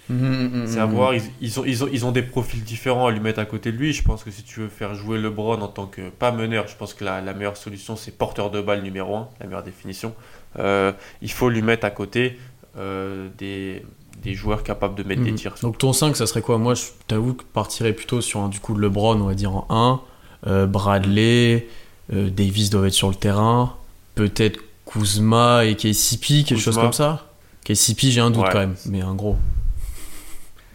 Mmh, 0.07 0.13
mmh, 0.13 0.63
mmh, 0.63 0.67
c'est 0.67 0.79
à 0.79 0.85
voir, 0.85 1.13
ils, 1.15 1.59
ont, 1.59 1.65
ils, 1.65 1.83
ont, 1.83 1.89
ils 1.91 2.05
ont 2.05 2.11
des 2.11 2.21
profils 2.21 2.63
différents 2.63 3.07
à 3.07 3.11
lui 3.11 3.19
mettre 3.19 3.39
à 3.39 3.45
côté 3.45 3.71
de 3.71 3.77
lui. 3.77 3.91
Je 3.91 4.03
pense 4.03 4.23
que 4.23 4.29
si 4.29 4.43
tu 4.43 4.59
veux 4.59 4.69
faire 4.69 4.93
jouer 4.93 5.17
LeBron 5.17 5.59
en 5.61 5.67
tant 5.67 5.87
que, 5.87 6.09
pas 6.09 6.31
meneur, 6.31 6.67
je 6.67 6.75
pense 6.75 6.93
que 6.93 7.03
la, 7.03 7.21
la 7.21 7.33
meilleure 7.33 7.57
solution 7.57 7.95
c'est 7.95 8.11
porteur 8.11 8.51
de 8.51 8.61
balle 8.61 8.83
numéro 8.83 9.15
1, 9.15 9.29
la 9.39 9.45
meilleure 9.47 9.63
définition. 9.63 10.13
Euh, 10.59 10.91
il 11.21 11.31
faut 11.31 11.49
lui 11.49 11.63
mettre 11.63 11.85
à 11.85 11.89
côté 11.89 12.37
euh, 12.77 13.29
des, 13.39 13.83
des, 14.21 14.35
joueurs 14.35 14.61
capables 14.61 14.93
de 14.95 15.03
mettre 15.03 15.23
des 15.23 15.33
tirs. 15.33 15.55
Donc 15.63 15.79
ton 15.79 15.91
5, 15.91 16.15
ça 16.15 16.27
serait 16.27 16.41
quoi? 16.41 16.59
Moi, 16.59 16.75
je 16.75 16.83
t'avoue 17.07 17.33
que 17.33 17.43
partirais 17.43 17.93
plutôt 17.93 18.21
sur 18.21 18.41
un 18.41 18.49
du 18.49 18.59
coup 18.59 18.75
de 18.75 18.81
LeBron, 18.81 19.19
on 19.19 19.25
va 19.25 19.33
dire 19.33 19.55
en 19.55 19.65
1. 19.69 20.01
Euh, 20.47 20.65
Bradley, 20.67 21.67
Davis 22.11 22.69
doivent 22.69 22.85
être 22.85 22.93
sur 22.93 23.09
le 23.09 23.15
terrain. 23.15 23.75
Peut-être 24.13 24.59
Kuzma 24.95 25.65
et 25.65 25.75
KCP, 25.75 26.45
quelque 26.45 26.57
chose 26.57 26.77
comme 26.77 26.93
ça. 26.93 27.27
KCP, 27.65 28.11
j'ai 28.11 28.21
un 28.21 28.31
doute 28.31 28.45
quand 28.51 28.59
même, 28.59 28.75
mais 28.85 29.01
un 29.01 29.13
gros. 29.13 29.35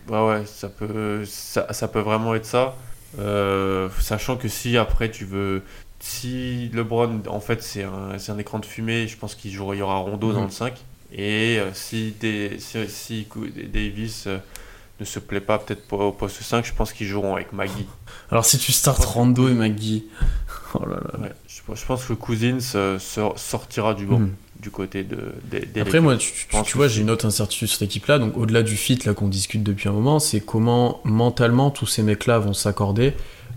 Ouais, 0.09 0.26
ouais, 0.26 0.42
ça 0.44 0.68
peut, 0.68 1.24
ça, 1.24 1.72
ça 1.72 1.88
peut 1.88 2.00
vraiment 2.00 2.35
être 2.35 2.44
ça. 2.44 2.74
Euh, 3.18 3.88
sachant 3.98 4.37
que 4.37 4.48
si 4.48 4.76
après 4.76 5.11
tu 5.11 5.24
veux. 5.24 5.62
Si 6.02 6.70
LeBron, 6.72 7.20
en 7.28 7.40
fait, 7.40 7.62
c'est 7.62 7.83
un, 7.83 8.16
un, 8.26 8.38
écran 8.38 8.59
de 8.59 8.64
fumée, 8.64 9.06
je 9.06 9.18
pense 9.18 9.35
qu'il 9.35 9.52
y 9.52 9.59
aura 9.59 9.96
Rondo 9.98 10.33
dans 10.33 10.40
mhm. 10.40 10.46
le 10.46 10.50
5. 10.50 10.74
Et 11.12 11.59
euh, 11.59 11.70
si, 11.74 12.14
des, 12.18 12.59
si, 12.59 13.26
Davis 13.70 14.24
euh, 14.26 14.38
ne 14.98 15.04
se 15.04 15.18
plaît 15.18 15.40
pas 15.40 15.59
peut-être 15.59 15.92
au 15.92 16.12
poste 16.12 16.42
5, 16.42 16.64
je 16.64 16.72
pense 16.72 16.94
qu'ils 16.94 17.06
joueront 17.06 17.35
avec 17.35 17.52
Maggie. 17.52 17.87
Alors 18.30 18.46
si 18.46 18.56
tu 18.56 18.72
startes 18.72 19.04
Rondo 19.04 19.48
et 19.48 19.52
Maggie. 19.52 20.06
Oh 20.80 20.87
là 20.87 20.96
là. 20.96 21.28
je, 21.48 21.85
pense 21.85 22.04
que 22.04 22.12
Cousins 22.12 22.98
sortira 23.37 23.94
du 23.94 24.06
banc. 24.06 24.20
Mhm 24.20 24.30
du 24.61 24.70
côté 24.70 25.04
de, 25.04 25.33
Après, 25.80 26.00
moi, 26.00 26.16
tu, 26.16 26.76
vois, 26.76 26.88
j'ai 26.88 27.00
une 27.00 27.11
autre 27.11 27.26
incertitude 27.26 27.68
sur 27.68 27.78
cette 27.78 27.88
équipe-là. 27.88 28.18
Donc, 28.18 28.37
au-delà 28.37 28.62
du 28.62 28.76
fit 28.76 28.98
là 29.04 29.14
qu'on 29.14 29.28
discute 29.28 29.62
depuis 29.62 29.88
un 29.88 29.92
moment, 29.92 30.18
c'est 30.18 30.40
comment 30.40 31.00
mentalement 31.04 31.70
tous 31.70 31.87
ces 31.87 32.02
mecs-là 32.02 32.38
vont 32.38 32.52
s'accorder. 32.52 33.14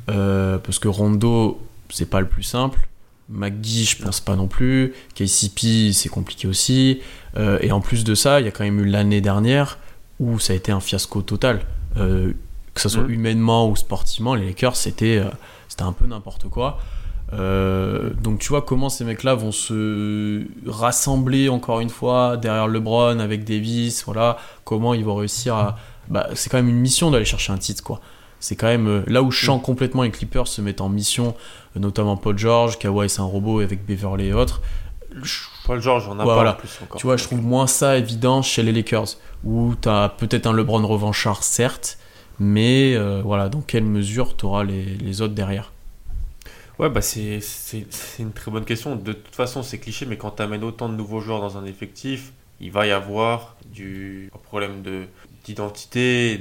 Euh, 0.09 0.57
parce 0.57 0.79
que 0.79 0.87
Rondo, 0.87 1.61
c'est 1.89 2.09
pas 2.09 2.21
le 2.21 2.27
plus 2.27 2.43
simple. 2.43 2.87
McGee, 3.29 3.85
je 3.85 4.01
pense 4.01 4.19
pas 4.19 4.35
non 4.35 4.47
plus. 4.47 4.93
KCP, 5.15 5.93
c'est 5.93 6.09
compliqué 6.09 6.47
aussi. 6.47 7.01
Euh, 7.37 7.57
et 7.61 7.71
en 7.71 7.81
plus 7.81 8.03
de 8.03 8.15
ça, 8.15 8.39
il 8.39 8.45
y 8.45 8.47
a 8.47 8.51
quand 8.51 8.63
même 8.63 8.79
eu 8.79 8.85
l'année 8.85 9.21
dernière 9.21 9.77
où 10.19 10.39
ça 10.39 10.53
a 10.53 10.55
été 10.55 10.71
un 10.71 10.79
fiasco 10.79 11.21
total. 11.21 11.61
Euh, 11.97 12.31
que 12.73 12.81
ce 12.81 12.89
soit 12.89 13.03
mmh. 13.03 13.11
humainement 13.11 13.69
ou 13.69 13.75
sportivement, 13.75 14.33
les 14.33 14.47
Lakers, 14.47 14.75
c'était 14.75 15.21
c'était 15.67 15.83
un 15.83 15.93
peu 15.93 16.07
n'importe 16.07 16.49
quoi. 16.49 16.79
Euh, 17.39 18.11
donc 18.21 18.39
tu 18.39 18.49
vois 18.49 18.61
comment 18.61 18.89
ces 18.89 19.05
mecs-là 19.05 19.35
vont 19.35 19.51
se 19.51 20.43
rassembler 20.67 21.49
encore 21.49 21.79
une 21.79 21.89
fois 21.89 22.37
derrière 22.37 22.67
LeBron 22.67 23.19
avec 23.19 23.43
Davis, 23.43 24.03
voilà, 24.05 24.37
comment 24.63 24.93
ils 24.93 25.05
vont 25.05 25.15
réussir 25.15 25.55
à... 25.55 25.77
Bah, 26.09 26.27
c'est 26.35 26.49
quand 26.49 26.57
même 26.57 26.69
une 26.69 26.79
mission 26.79 27.11
d'aller 27.11 27.25
chercher 27.25 27.53
un 27.53 27.57
titre, 27.57 27.81
quoi. 27.81 28.01
C'est 28.39 28.57
quand 28.57 28.67
même 28.67 28.87
euh, 28.87 29.03
là 29.07 29.23
où 29.23 29.31
je 29.31 29.45
sens 29.45 29.61
complètement 29.63 30.03
les 30.03 30.11
Clippers 30.11 30.47
se 30.47 30.59
mettent 30.61 30.81
en 30.81 30.89
mission, 30.89 31.33
euh, 31.75 31.79
notamment 31.79 32.17
Paul 32.17 32.37
George, 32.37 32.77
Kawhi 32.77 33.09
c'est 33.09 33.21
un 33.21 33.25
robot 33.25 33.61
avec 33.61 33.85
Beverly 33.85 34.27
et 34.27 34.33
autres. 34.33 34.61
Paul 35.65 35.81
George, 35.81 36.09
on 36.09 36.19
a 36.19 36.25
pas 36.25 36.53
plus 36.53 36.77
encore. 36.83 36.99
Tu 36.99 37.07
vois, 37.07 37.17
je 37.17 37.23
trouve 37.23 37.41
moins 37.41 37.67
ça 37.67 37.97
évident 37.97 38.41
chez 38.41 38.63
les 38.63 38.73
Lakers, 38.73 39.17
où 39.45 39.75
tu 39.81 39.87
as 39.87 40.09
peut-être 40.09 40.45
un 40.45 40.53
LeBron 40.53 40.85
revanchard, 40.85 41.43
certes, 41.43 41.97
mais 42.39 42.97
voilà, 43.21 43.47
dans 43.47 43.61
quelle 43.61 43.85
mesure 43.85 44.35
tu 44.35 44.45
auras 44.45 44.63
les, 44.63 44.83
les 44.83 45.21
autres 45.21 45.35
derrière 45.35 45.72
Ouais, 46.79 46.89
bah 46.89 47.01
c'est 47.01 47.39
une 48.19 48.31
très 48.31 48.51
bonne 48.51 48.65
question. 48.65 48.95
De 48.95 49.13
toute 49.13 49.35
façon, 49.35 49.63
c'est 49.63 49.79
cliché, 49.79 50.05
mais 50.05 50.17
quand 50.17 50.31
tu 50.31 50.41
amènes 50.41 50.63
autant 50.63 50.89
de 50.89 50.95
nouveaux 50.95 51.19
joueurs 51.19 51.39
dans 51.39 51.57
un 51.57 51.65
effectif, 51.65 52.33
il 52.59 52.71
va 52.71 52.87
y 52.87 52.91
avoir 52.91 53.55
du 53.65 54.29
un 54.33 54.39
problème 54.39 54.81
de 54.81 55.05
d'identité, 55.43 56.39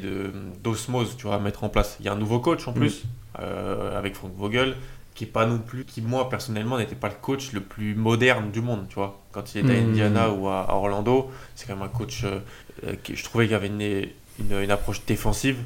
d'osmose, 0.62 1.16
tu 1.16 1.26
vois, 1.26 1.34
à 1.34 1.38
mettre 1.40 1.64
en 1.64 1.68
place. 1.68 1.96
Il 1.98 2.06
y 2.06 2.08
a 2.08 2.12
un 2.12 2.16
nouveau 2.16 2.38
coach 2.38 2.68
en 2.68 2.70
mm. 2.70 2.74
plus, 2.74 3.02
euh, 3.40 3.98
avec 3.98 4.14
Frank 4.14 4.32
Vogel, 4.36 4.76
qui 5.14 5.24
est 5.24 5.26
pas 5.26 5.44
non 5.44 5.58
plus, 5.58 5.84
qui 5.84 6.00
moi 6.02 6.28
personnellement 6.28 6.78
n'était 6.78 6.94
pas 6.94 7.08
le 7.08 7.16
coach 7.20 7.52
le 7.52 7.60
plus 7.60 7.96
moderne 7.96 8.52
du 8.52 8.60
monde, 8.60 8.86
tu 8.88 8.94
vois. 8.94 9.20
Quand 9.32 9.54
il 9.54 9.64
était 9.64 9.76
à 9.76 9.80
mm. 9.80 9.88
Indiana 9.90 10.30
ou 10.30 10.46
à, 10.48 10.72
Orlando, 10.72 11.30
c'est 11.56 11.66
quand 11.66 11.74
même 11.74 11.82
un 11.82 11.88
coach 11.88 12.24
euh, 12.24 12.94
qui 13.02 13.16
je 13.16 13.24
trouvais 13.24 13.46
qu'il 13.46 13.56
avait 13.56 13.66
une, 13.66 13.80
une, 13.80 14.62
une, 14.62 14.70
approche 14.70 15.04
défensive 15.04 15.58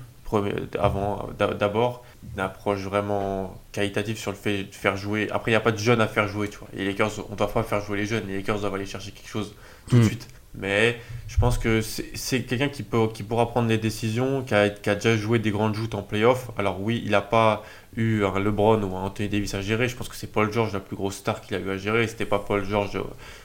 avant 0.79 1.29
d'abord 1.39 2.06
une 2.35 2.41
approche 2.41 2.81
vraiment 2.81 3.61
qualitative 3.73 4.19
sur 4.19 4.31
le 4.31 4.37
fait 4.37 4.65
de 4.65 4.75
faire 4.75 4.97
jouer. 4.97 5.29
Après, 5.31 5.51
il 5.51 5.55
n'y 5.55 5.57
a 5.57 5.61
pas 5.61 5.73
de 5.73 5.79
jeunes 5.79 6.01
à 6.01 6.07
faire 6.07 6.29
jouer, 6.29 6.49
tu 6.49 6.59
vois. 6.59 6.69
Et 6.75 6.79
les 6.79 6.87
Lakers, 6.87 7.31
on 7.31 7.35
doit 7.35 7.53
pas 7.53 7.63
faire 7.63 7.81
jouer 7.81 7.99
les 7.99 8.07
jeunes. 8.07 8.25
Les 8.27 8.37
Lakers 8.37 8.61
doivent 8.61 8.75
aller 8.75 8.87
chercher 8.87 9.11
quelque 9.11 9.29
chose 9.29 9.55
tout 9.89 9.97
de 9.97 10.03
hmm. 10.03 10.07
suite. 10.07 10.29
Mais 10.59 10.99
je 11.29 11.37
pense 11.37 11.59
que 11.59 11.83
c'est 11.83 12.43
quelqu'un 12.43 12.69
qui, 12.69 12.83
peut, 12.83 13.09
qui 13.13 13.23
pourra 13.23 13.49
prendre 13.49 13.69
des 13.69 13.77
décisions, 13.79 14.43
qui 14.43 14.55
a, 14.55 14.71
qui 14.71 14.89
a 14.89 14.95
déjà 14.95 15.17
joué 15.17 15.39
des 15.39 15.51
grandes 15.51 15.75
joutes 15.75 15.95
en 15.95 16.03
playoff. 16.03 16.51
Alors 16.57 16.81
oui, 16.81 17.03
il 17.05 17.11
n'a 17.11 17.21
pas 17.21 17.63
eu 17.97 18.25
un 18.25 18.39
LeBron 18.39 18.83
ou 18.83 18.97
un 18.97 19.03
Anthony 19.03 19.29
Davis 19.29 19.55
à 19.55 19.61
gérer. 19.61 19.89
Je 19.89 19.97
pense 19.97 20.09
que 20.09 20.17
c'est 20.17 20.33
Paul 20.33 20.51
George 20.51 20.73
la 20.73 20.81
plus 20.81 20.97
grosse 20.97 21.17
star 21.17 21.43
qu'il 21.43 21.57
a 21.57 21.61
eu 21.61 21.71
à 21.71 21.77
gérer. 21.77 22.07
C'était 22.07 22.25
pas 22.25 22.39
Paul 22.39 22.65
George 22.65 22.99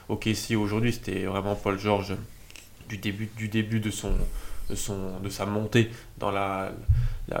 au 0.08 0.16
KC 0.16 0.56
aujourd'hui, 0.56 0.92
c'était 0.92 1.24
vraiment 1.24 1.54
Paul 1.54 1.78
George 1.78 2.14
du 2.88 2.96
début, 2.98 3.28
du 3.36 3.48
début 3.48 3.80
de, 3.80 3.90
son, 3.90 4.12
de, 4.70 4.74
son, 4.74 5.18
de 5.20 5.28
sa 5.28 5.46
montée 5.46 5.90
dans 6.18 6.30
la, 6.30 6.72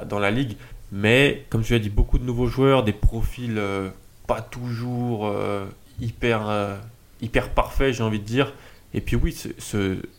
dans 0.06 0.18
la 0.18 0.30
ligue. 0.30 0.56
Mais 0.92 1.46
comme 1.48 1.62
tu 1.62 1.72
l'as 1.72 1.78
dit, 1.78 1.88
beaucoup 1.88 2.18
de 2.18 2.24
nouveaux 2.24 2.46
joueurs, 2.46 2.84
des 2.84 2.92
profils 2.92 3.56
euh, 3.56 3.88
pas 4.26 4.42
toujours 4.42 5.26
euh, 5.26 5.64
hyper, 6.00 6.48
euh, 6.48 6.76
hyper 7.22 7.48
parfaits, 7.48 7.94
j'ai 7.94 8.02
envie 8.02 8.20
de 8.20 8.24
dire. 8.24 8.52
Et 8.92 9.00
puis 9.00 9.16
oui, 9.16 9.32
ce, 9.32 9.48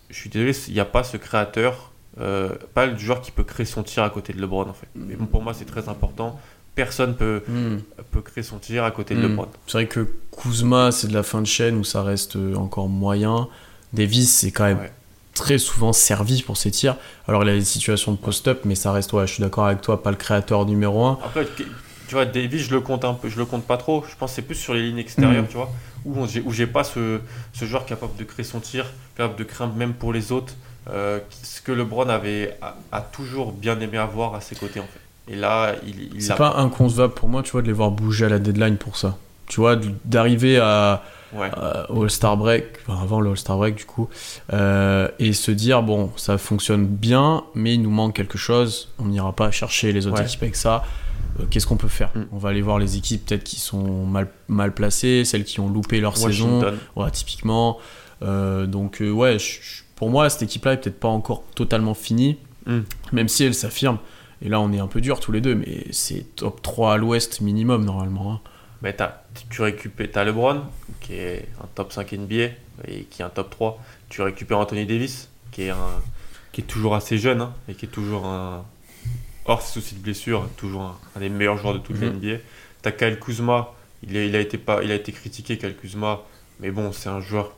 je 0.09 0.15
suis 0.15 0.31
désolé, 0.31 0.51
il 0.67 0.73
n'y 0.73 0.79
a 0.79 0.85
pas 0.85 1.03
ce 1.03 1.15
créateur, 1.15 1.91
pas 2.17 2.87
le 2.87 2.97
joueur 2.97 3.21
qui 3.21 3.29
peut 3.29 3.43
créer 3.43 3.67
son 3.67 3.83
tir 3.83 4.01
à 4.01 4.09
côté 4.09 4.33
de 4.33 4.41
LeBron 4.41 4.67
en 4.67 4.73
fait. 4.73 4.87
Mais 4.95 5.15
bon, 5.15 5.27
pour 5.27 5.43
moi, 5.43 5.53
c'est 5.53 5.65
très 5.65 5.89
important. 5.89 6.39
Personne 6.73 7.15
peut, 7.15 7.43
hmm. 7.47 7.77
peut 8.09 8.21
créer 8.21 8.43
son 8.43 8.57
tir 8.57 8.83
à 8.83 8.89
côté 8.89 9.13
de 9.13 9.19
hmm. 9.19 9.29
LeBron. 9.29 9.47
C'est 9.67 9.73
vrai 9.73 9.87
que 9.87 10.07
Kuzma, 10.35 10.91
c'est 10.91 11.07
de 11.07 11.13
la 11.13 11.21
fin 11.21 11.41
de 11.41 11.45
chaîne 11.45 11.77
où 11.77 11.83
ça 11.83 12.01
reste 12.01 12.35
encore 12.55 12.89
moyen. 12.89 13.47
Davis, 13.93 14.33
c'est 14.33 14.51
quand 14.51 14.65
même 14.65 14.89
très 15.33 15.57
souvent 15.57 15.93
servi 15.93 16.41
pour 16.41 16.57
ses 16.57 16.71
tirs. 16.71 16.95
Alors 17.27 17.43
il 17.43 17.49
a 17.49 17.53
des 17.53 17.61
situations 17.65 18.11
de 18.11 18.17
post-up, 18.17 18.61
mais 18.65 18.75
ça 18.75 18.91
reste, 18.91 19.13
ouais, 19.13 19.27
je 19.27 19.33
suis 19.33 19.41
d'accord 19.41 19.65
avec 19.65 19.81
toi, 19.81 20.01
pas 20.01 20.11
le 20.11 20.17
créateur 20.17 20.65
numéro 20.65 21.05
un. 21.05 21.19
Après, 21.23 21.47
tu 21.55 22.15
vois, 22.15 22.25
Davis, 22.25 22.63
je 22.63 22.71
le 22.71 22.81
compte 22.81 23.05
un 23.05 23.13
peu, 23.13 23.29
je 23.29 23.37
le 23.37 23.45
compte 23.45 23.65
pas 23.65 23.77
trop. 23.77 24.03
Je 24.07 24.15
pense 24.15 24.31
que 24.31 24.35
c'est 24.35 24.41
plus 24.41 24.55
sur 24.55 24.73
les 24.73 24.83
lignes 24.83 24.99
extérieures, 24.99 25.43
mm. 25.43 25.47
tu 25.47 25.57
vois, 25.57 25.71
où 26.05 26.27
j'ai, 26.27 26.41
où 26.41 26.51
j'ai 26.51 26.67
pas 26.67 26.83
ce, 26.83 27.19
ce 27.53 27.65
joueur 27.65 27.85
capable 27.85 28.15
de 28.17 28.23
créer 28.23 28.45
son 28.45 28.59
tir, 28.59 28.85
capable 29.15 29.35
de 29.37 29.43
craindre 29.43 29.73
même 29.75 29.93
pour 29.93 30.13
les 30.13 30.31
autres. 30.31 30.53
Euh, 30.89 31.19
ce 31.43 31.61
que 31.61 31.71
LeBron 31.71 32.09
avait 32.09 32.57
a, 32.91 33.01
toujours 33.01 33.53
bien 33.53 33.79
aimé 33.79 33.97
avoir 33.97 34.35
à 34.35 34.41
ses 34.41 34.55
côtés 34.55 34.81
en 34.81 34.83
fait. 34.83 35.31
Et 35.31 35.37
là, 35.37 35.75
il, 35.87 36.13
il 36.15 36.21
c'est 36.21 36.35
pas 36.35 36.55
inconcevable 36.57 37.13
pour 37.13 37.29
moi, 37.29 37.41
tu 37.41 37.51
vois, 37.51 37.61
de 37.61 37.67
les 37.67 37.73
voir 37.73 37.89
bouger 37.91 38.25
à 38.25 38.29
la 38.29 38.39
deadline 38.39 38.75
pour 38.75 38.97
ça. 38.97 39.17
Tu 39.47 39.61
vois, 39.61 39.77
d'arriver 40.03 40.57
à 40.57 41.03
euh, 41.35 41.85
au 41.89 42.03
All-Star 42.03 42.37
Break, 42.37 42.65
avant 42.87 43.19
le 43.19 43.31
All-Star 43.31 43.57
Break 43.57 43.75
du 43.75 43.85
coup, 43.85 44.09
euh, 44.51 45.07
et 45.19 45.33
se 45.33 45.51
dire 45.51 45.83
bon, 45.83 46.11
ça 46.15 46.37
fonctionne 46.37 46.85
bien, 46.85 47.43
mais 47.55 47.73
il 47.73 47.81
nous 47.81 47.89
manque 47.89 48.15
quelque 48.15 48.37
chose, 48.37 48.89
on 48.99 49.05
n'ira 49.05 49.33
pas 49.33 49.51
chercher 49.51 49.91
les 49.91 50.07
autres 50.07 50.21
équipes 50.21 50.43
avec 50.43 50.55
ça. 50.55 50.83
Euh, 51.39 51.45
qu'est-ce 51.49 51.65
qu'on 51.65 51.77
peut 51.77 51.87
faire 51.87 52.11
mm. 52.13 52.25
On 52.31 52.37
va 52.37 52.49
aller 52.49 52.61
voir 52.61 52.77
les 52.77 52.97
équipes 52.97 53.25
peut-être 53.25 53.43
qui 53.43 53.59
sont 53.59 54.05
mal, 54.05 54.27
mal 54.47 54.73
placées, 54.73 55.25
celles 55.25 55.45
qui 55.45 55.59
ont 55.59 55.69
loupé 55.69 55.99
leur 55.99 56.17
saison, 56.17 56.63
ouais, 56.95 57.11
typiquement. 57.11 57.79
donc 58.21 59.01
ouais, 59.01 59.37
pour 59.95 60.09
moi, 60.09 60.29
cette 60.29 60.43
équipe-là 60.43 60.73
est 60.73 60.77
peut-être 60.77 60.99
pas 60.99 61.07
encore 61.07 61.43
totalement 61.55 61.93
finie, 61.93 62.37
mm. 62.65 62.79
même 63.11 63.27
si 63.27 63.43
elle 63.43 63.55
s'affirme. 63.55 63.97
Et 64.41 64.49
là, 64.49 64.59
on 64.59 64.73
est 64.73 64.79
un 64.79 64.87
peu 64.87 64.99
dur 64.99 65.19
tous 65.21 65.31
les 65.31 65.39
deux, 65.39 65.55
mais 65.55 65.85
c'est 65.91 66.35
top 66.35 66.61
3 66.61 66.95
à 66.95 66.97
l'ouest 66.97 67.39
minimum 67.39 67.85
normalement. 67.85 68.33
Hein 68.33 68.41
mais 68.83 68.95
tu 69.49 69.61
récupères 69.61 70.09
as 70.15 70.25
LeBron, 70.25 70.61
qui 70.99 71.15
est 71.15 71.47
un 71.61 71.67
top 71.73 71.93
5 71.93 72.11
NBA 72.11 72.35
et 72.87 73.03
qui 73.09 73.21
est 73.21 73.25
un 73.25 73.29
top 73.29 73.49
3. 73.49 73.81
Tu 74.09 74.21
récupères 74.21 74.59
Anthony 74.59 74.85
Davis, 74.85 75.29
qui 75.51 75.63
est, 75.63 75.69
un, 75.69 76.01
qui 76.51 76.61
est 76.61 76.65
toujours 76.65 76.93
assez 76.93 77.17
jeune 77.17 77.41
hein, 77.41 77.53
et 77.69 77.75
qui 77.75 77.85
est 77.85 77.89
toujours 77.89 78.25
un. 78.25 78.65
Hors 79.45 79.61
ses 79.61 79.73
soucis 79.73 79.95
de 79.95 79.99
blessure, 79.99 80.47
toujours 80.57 80.97
un, 81.15 81.19
des 81.19 81.29
meilleurs 81.29 81.57
joueurs 81.57 81.73
de 81.73 81.79
toute 81.79 81.99
la. 81.99 82.09
NBA. 82.09 82.37
Tu 82.81 82.89
as 82.89 82.91
Kyle 82.91 83.19
Kuzma, 83.19 83.73
il, 84.03 84.15
il, 84.15 84.35
a 84.35 84.39
été 84.39 84.57
pas, 84.57 84.83
il 84.83 84.91
a 84.91 84.95
été 84.95 85.13
critiqué, 85.13 85.57
Kyle 85.57 85.75
Kuzma, 85.75 86.21
mais 86.59 86.71
bon, 86.71 86.91
c'est 86.91 87.09
un 87.09 87.21
joueur 87.21 87.53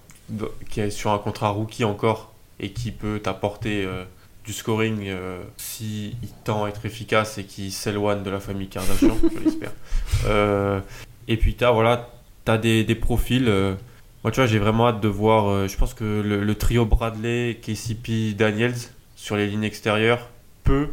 qui 0.70 0.80
est 0.80 0.90
sur 0.92 1.12
un 1.12 1.18
contrat 1.18 1.50
rookie 1.50 1.84
encore 1.84 2.34
et 2.60 2.72
qui 2.72 2.92
peut 2.92 3.20
t'apporter 3.20 3.84
euh, 3.84 4.04
du 4.46 4.54
scoring 4.54 5.08
euh, 5.08 5.44
si 5.58 6.16
il 6.22 6.30
tend 6.44 6.66
à 6.66 6.70
être 6.70 6.86
efficace 6.86 7.38
et 7.38 7.46
qui 7.46 7.72
s'éloigne 7.72 8.24
de 8.24 8.30
la 8.30 8.40
famille 8.40 8.68
Kardashian, 8.68 9.18
je 9.24 9.44
l'espère. 9.44 9.72
Euh, 10.28 10.80
et 11.28 11.38
puis, 11.38 11.56
tu 11.56 11.64
as, 11.64 11.72
voilà, 11.72 12.10
as 12.48 12.58
des, 12.58 12.84
des 12.84 12.96
profils. 12.96 13.48
Euh, 13.48 13.76
moi, 14.24 14.32
tu 14.32 14.40
vois, 14.40 14.48
j'ai 14.48 14.60
vraiment 14.60 14.88
hâte 14.88 15.02
de 15.02 15.08
voir. 15.08 15.50
Euh, 15.50 15.68
je 15.68 15.78
pense 15.78 15.94
que 15.94 16.04
le, 16.04 16.56
trio 16.56 16.86
Bradley, 16.86 17.60
KCP, 17.62 18.34
Daniels 18.36 18.76
sur 19.16 19.36
les 19.36 19.48
lignes 19.48 19.64
extérieures 19.64 20.30
peut 20.64 20.90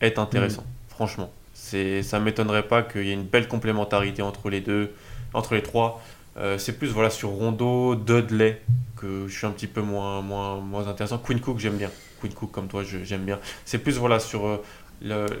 être 0.00 0.18
intéressant, 0.18 0.62
mm. 0.62 0.90
franchement. 0.90 1.30
C'est, 1.54 2.02
ça 2.02 2.20
m'étonnerait 2.20 2.68
pas 2.68 2.82
qu'il 2.82 3.04
y 3.04 3.10
ait 3.10 3.14
une 3.14 3.24
belle 3.24 3.48
complémentarité 3.48 4.22
entre 4.22 4.50
les 4.50 4.60
deux, 4.60 4.92
entre 5.34 5.54
les 5.54 5.62
trois. 5.62 6.00
Euh, 6.36 6.58
c'est 6.58 6.74
plus 6.78 6.88
voilà 6.88 7.10
sur 7.10 7.30
Rondo, 7.30 7.94
Dudley 7.94 8.60
que 8.96 9.26
je 9.26 9.36
suis 9.36 9.46
un 9.46 9.50
petit 9.50 9.66
peu 9.66 9.80
moins 9.80 10.20
moins 10.20 10.60
moins 10.60 10.86
intéressant. 10.86 11.18
Quinn 11.18 11.40
Cook 11.40 11.58
j'aime 11.58 11.76
bien. 11.76 11.90
Quinn 12.20 12.32
Cook 12.32 12.50
comme 12.50 12.68
toi 12.68 12.82
j'aime 12.84 13.24
bien. 13.24 13.38
C'est 13.64 13.78
plus 13.78 13.96
voilà 13.98 14.20
sur 14.20 14.60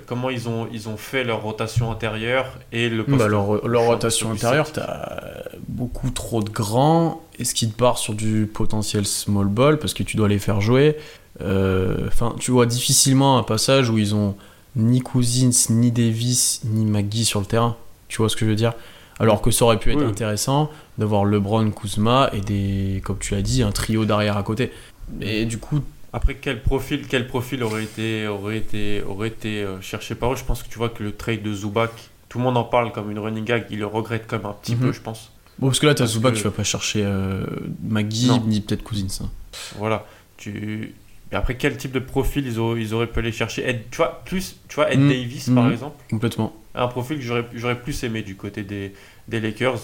comment 0.06 0.30
ils 0.30 0.48
ont, 0.48 0.68
ils 0.72 0.88
ont 0.88 0.96
fait 0.96 1.24
leur 1.24 1.42
rotation 1.42 1.90
intérieure 1.90 2.46
et 2.72 2.88
le 2.88 3.04
bah 3.04 3.28
leur, 3.28 3.46
rotation 3.86 4.30
intérieure, 4.30 4.70
tu 4.72 4.80
as 4.80 5.44
beaucoup 5.68 6.10
trop 6.10 6.42
de 6.42 6.50
grands. 6.50 7.22
Est-ce 7.38 7.54
qu'ils 7.54 7.70
te 7.70 7.76
part 7.76 7.98
sur 7.98 8.14
du 8.14 8.50
potentiel 8.52 9.06
small 9.06 9.46
ball 9.46 9.78
parce 9.78 9.94
que 9.94 10.02
tu 10.02 10.16
dois 10.16 10.28
les 10.28 10.38
faire 10.38 10.60
jouer? 10.60 10.96
Euh, 11.40 12.06
Enfin, 12.06 12.34
tu 12.38 12.50
vois 12.50 12.66
difficilement 12.66 13.38
un 13.38 13.42
passage 13.42 13.90
où 13.90 13.98
ils 13.98 14.14
ont 14.14 14.36
ni 14.74 15.00
Cousins, 15.00 15.50
ni 15.70 15.90
Davis, 15.90 16.60
ni 16.64 16.84
McGee 16.84 17.24
sur 17.24 17.40
le 17.40 17.46
terrain. 17.46 17.76
Tu 18.08 18.18
vois 18.18 18.28
ce 18.28 18.36
que 18.36 18.44
je 18.44 18.50
veux 18.50 18.56
dire? 18.56 18.74
Alors 19.18 19.40
que 19.40 19.50
ça 19.50 19.64
aurait 19.64 19.78
pu 19.78 19.92
être 19.92 20.02
intéressant 20.02 20.70
d'avoir 20.98 21.24
LeBron, 21.24 21.70
Kuzma 21.70 22.30
et 22.34 22.40
des, 22.40 23.00
comme 23.04 23.18
tu 23.18 23.34
l'as 23.34 23.42
dit, 23.42 23.62
un 23.62 23.72
trio 23.72 24.04
derrière 24.04 24.36
à 24.36 24.42
côté. 24.42 24.72
Mais 25.18 25.46
du 25.46 25.58
coup, 25.58 25.80
après, 26.16 26.36
quel 26.36 26.62
profil, 26.62 27.06
quel 27.06 27.26
profil 27.26 27.62
aurait 27.62 27.84
été, 27.84 28.26
aurait 28.26 28.56
été, 28.56 29.02
aurait 29.02 29.28
été 29.28 29.62
euh, 29.62 29.82
cherché 29.82 30.14
par 30.14 30.32
eux? 30.32 30.36
Je 30.36 30.44
pense 30.44 30.62
que 30.62 30.68
tu 30.70 30.78
vois 30.78 30.88
que 30.88 31.02
le 31.02 31.12
trade 31.12 31.42
de 31.42 31.52
Zubac, 31.52 31.90
tout 32.30 32.38
le 32.38 32.44
monde 32.44 32.56
en 32.56 32.64
parle 32.64 32.90
comme 32.90 33.10
une 33.10 33.18
running 33.18 33.44
gag, 33.44 33.66
il 33.68 33.80
le 33.80 33.86
regrette 33.86 34.24
quand 34.26 34.38
même 34.38 34.46
un 34.46 34.54
petit 34.54 34.76
peu, 34.76 34.86
mhm. 34.86 34.92
je 34.94 35.00
pense. 35.02 35.30
Bon, 35.58 35.66
parce 35.66 35.78
que 35.78 35.84
là, 35.86 35.94
tu 35.94 36.02
as 36.02 36.06
Zubac, 36.06 36.32
tu 36.32 36.42
vas 36.42 36.50
pas 36.50 36.64
chercher 36.64 37.02
euh, 37.04 37.44
McGee 37.82 38.30
ni 38.46 38.62
peut-être 38.62 38.82
Cousins. 38.82 39.24
Hein. 39.24 39.28
Voilà. 39.76 40.06
Tu... 40.38 40.94
Mais 41.30 41.36
après, 41.36 41.58
quel 41.58 41.76
type 41.76 41.92
de 41.92 41.98
profil 41.98 42.46
ils 42.46 42.58
auraient, 42.58 42.80
ils 42.80 42.94
auraient 42.94 43.08
pu 43.08 43.18
aller 43.18 43.30
chercher? 43.30 43.68
Ed, 43.68 43.82
Tu 43.90 43.98
vois, 43.98 44.22
plus, 44.24 44.56
tu 44.68 44.76
vois, 44.76 44.90
Ed 44.90 45.00
mhm. 45.00 45.10
Davis, 45.10 45.50
par 45.50 45.64
mhm. 45.64 45.72
exemple 45.72 46.02
Complètement. 46.08 46.56
Un 46.74 46.88
profil 46.88 47.18
que 47.18 47.24
j'aurais 47.24 47.78
plus 47.78 48.04
aimé 48.04 48.22
du 48.22 48.36
côté 48.36 48.62
des, 48.62 48.94
des 49.28 49.38
Lakers, 49.38 49.80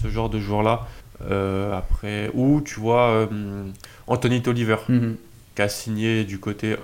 ce 0.00 0.06
genre 0.06 0.30
de 0.30 0.38
joueur-là. 0.38 0.86
Euh, 1.28 1.76
après, 1.76 2.30
ou 2.34 2.60
tu 2.60 2.78
vois, 2.78 3.28
Anthony 4.06 4.42
Tolliver 4.42 4.76
qui 5.54 5.62
a 5.62 5.68
signé 5.68 6.24
du 6.24 6.38
côté. 6.38 6.76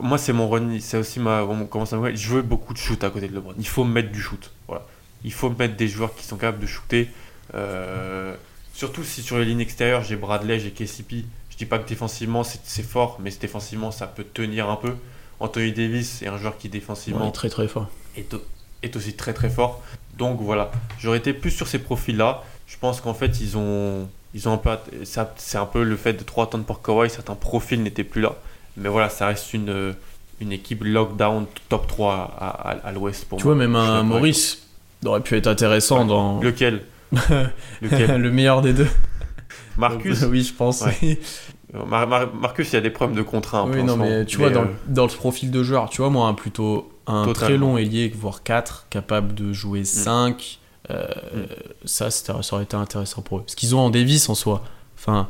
moi, 0.00 0.18
c'est 0.18 0.32
mon 0.32 0.48
run, 0.48 0.78
c'est 0.80 0.98
aussi 0.98 1.20
ma. 1.20 1.46
Comment 1.70 1.86
ça 1.86 1.98
Je 2.14 2.28
veux 2.28 2.42
beaucoup 2.42 2.72
de 2.72 2.78
shoot 2.78 3.02
à 3.04 3.10
côté 3.10 3.28
de 3.28 3.34
LeBron. 3.34 3.54
Il 3.58 3.66
faut 3.66 3.84
mettre 3.84 4.10
du 4.10 4.20
shoot. 4.20 4.50
Voilà. 4.66 4.86
Il 5.24 5.32
faut 5.32 5.50
mettre 5.50 5.76
des 5.76 5.88
joueurs 5.88 6.14
qui 6.14 6.24
sont 6.24 6.36
capables 6.36 6.60
de 6.60 6.66
shooter. 6.66 7.10
Euh, 7.54 8.34
surtout 8.72 9.02
si 9.04 9.22
sur 9.22 9.38
les 9.38 9.44
lignes 9.44 9.60
extérieures, 9.60 10.02
j'ai 10.02 10.16
Bradley, 10.16 10.58
j'ai 10.60 10.70
KCP. 10.70 11.24
Je 11.50 11.56
dis 11.56 11.66
pas 11.66 11.78
que 11.78 11.88
défensivement 11.88 12.44
c'est 12.44 12.82
fort, 12.82 13.18
mais 13.20 13.30
défensivement 13.30 13.90
ça 13.90 14.06
peut 14.06 14.24
tenir 14.24 14.70
un 14.70 14.76
peu. 14.76 14.94
Anthony 15.40 15.72
Davis 15.72 16.22
est 16.22 16.28
un 16.28 16.36
joueur 16.38 16.56
qui 16.58 16.68
défensivement. 16.68 17.30
très 17.30 17.48
très 17.48 17.68
fort. 17.68 17.88
Est, 18.16 18.34
est 18.82 18.96
aussi 18.96 19.14
très 19.14 19.34
très 19.34 19.50
fort. 19.50 19.82
Donc 20.16 20.40
voilà, 20.40 20.70
j'aurais 20.98 21.18
été 21.18 21.32
plus 21.32 21.50
sur 21.50 21.66
ces 21.68 21.78
profils-là. 21.78 22.44
Je 22.66 22.76
pense 22.76 23.00
qu'en 23.00 23.14
fait, 23.14 23.40
ils 23.40 23.56
ont 23.56 24.08
ils 24.34 24.48
ont 24.48 24.52
un 24.52 24.58
peu, 24.58 24.70
c'est 25.04 25.58
un 25.58 25.66
peu 25.66 25.82
le 25.82 25.96
fait 25.96 26.12
de 26.12 26.22
trop 26.22 26.42
attendre 26.42 26.64
pour 26.64 26.82
Kawhi, 26.82 27.10
certains 27.10 27.34
profils 27.34 27.82
n'étaient 27.82 28.04
plus 28.04 28.20
là. 28.20 28.36
Mais 28.76 28.88
voilà, 28.88 29.08
ça 29.08 29.26
reste 29.26 29.54
une, 29.54 29.94
une 30.40 30.52
équipe 30.52 30.84
lockdown 30.84 31.46
top 31.68 31.86
3 31.86 32.36
à, 32.38 32.46
à, 32.86 32.92
l'ouest 32.92 33.24
pour 33.24 33.38
tu 33.38 33.44
moi. 33.44 33.54
Vois, 33.54 33.66
même 33.66 33.76
un 33.76 34.02
Maurice 34.02 34.68
aurait 35.04 35.20
pu 35.20 35.36
être 35.36 35.46
intéressant 35.46 36.04
dans. 36.04 36.40
Lequel 36.40 36.82
Lequel 37.82 38.20
Le 38.20 38.30
meilleur 38.30 38.60
des 38.60 38.72
deux. 38.72 38.88
Marcus 39.76 40.22
Oui, 40.28 40.42
je 40.42 40.52
pense. 40.52 40.84
Marcus, 41.72 42.72
il 42.72 42.74
y 42.74 42.78
a 42.78 42.80
des 42.80 42.90
problèmes 42.90 43.16
de 43.16 43.22
contrat. 43.22 43.64
Oui, 43.64 43.82
non, 43.82 43.96
mais 43.96 44.24
tu 44.26 44.36
vois, 44.36 44.50
dans, 44.50 44.62
euh, 44.62 44.74
dans, 44.86 45.04
le 45.04 45.12
profil 45.12 45.50
de 45.50 45.62
joueur, 45.62 45.88
tu 45.90 46.02
vois, 46.02 46.10
moi, 46.10 46.34
plutôt 46.36 46.92
un 47.06 47.32
très 47.32 47.56
long 47.56 47.78
ailier, 47.78 48.12
voire 48.14 48.42
4, 48.42 48.86
capable 48.90 49.34
de 49.34 49.52
jouer 49.52 49.84
5. 49.84 50.58
Euh, 50.90 51.06
ça, 51.84 52.10
ça 52.10 52.34
aurait 52.52 52.64
été 52.64 52.76
intéressant 52.76 53.22
pour 53.22 53.38
eux. 53.38 53.42
Parce 53.42 53.54
qu'ils 53.54 53.74
ont 53.74 53.80
en 53.80 53.90
Davis 53.90 54.28
en 54.28 54.34
soi. 54.34 54.64
Enfin, 54.96 55.28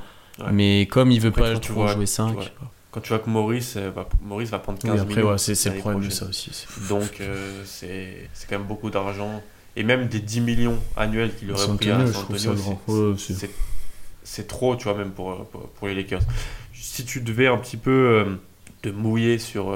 Mais 0.52 0.86
comme 0.86 1.10
il 1.10 1.20
veut 1.20 1.30
pas 1.30 1.54
jouer 1.60 2.06
5. 2.06 2.36
quand 2.90 3.00
tu 3.00 3.08
vois 3.08 3.18
que 3.18 3.28
Maurice 3.28 3.74
euh, 3.76 3.90
va, 3.90 4.08
Maurice 4.22 4.50
va 4.50 4.58
prendre 4.58 4.78
15 4.78 4.92
oui, 4.92 5.00
après, 5.00 5.22
ouais, 5.22 5.38
c'est 5.38 5.70
le 5.70 5.78
problème 5.78 6.04
de 6.04 6.10
ça 6.10 6.26
aussi. 6.26 6.50
Donc, 6.88 7.20
euh, 7.20 7.62
c'est 7.64 8.28
quand 8.48 8.58
même 8.58 8.68
beaucoup 8.68 8.90
d'argent. 8.90 9.42
Et 9.76 9.84
même 9.84 10.08
des 10.08 10.20
10 10.20 10.40
millions 10.40 10.78
annuels 10.96 11.34
qu'il 11.34 11.52
aurait 11.52 11.76
pris 11.76 11.90
à 11.90 11.98
Antonio, 11.98 13.16
c'est 14.24 14.46
trop, 14.46 14.76
tu 14.76 14.84
vois, 14.84 14.94
même 14.94 15.12
pour, 15.12 15.46
pour, 15.46 15.88
les 15.88 15.94
Lakers. 15.94 16.20
Si 16.72 17.04
tu 17.04 17.20
devais 17.20 17.46
un 17.46 17.56
petit 17.56 17.76
peu 17.76 18.26
te 18.82 18.88
mouiller 18.88 19.38
sur 19.38 19.74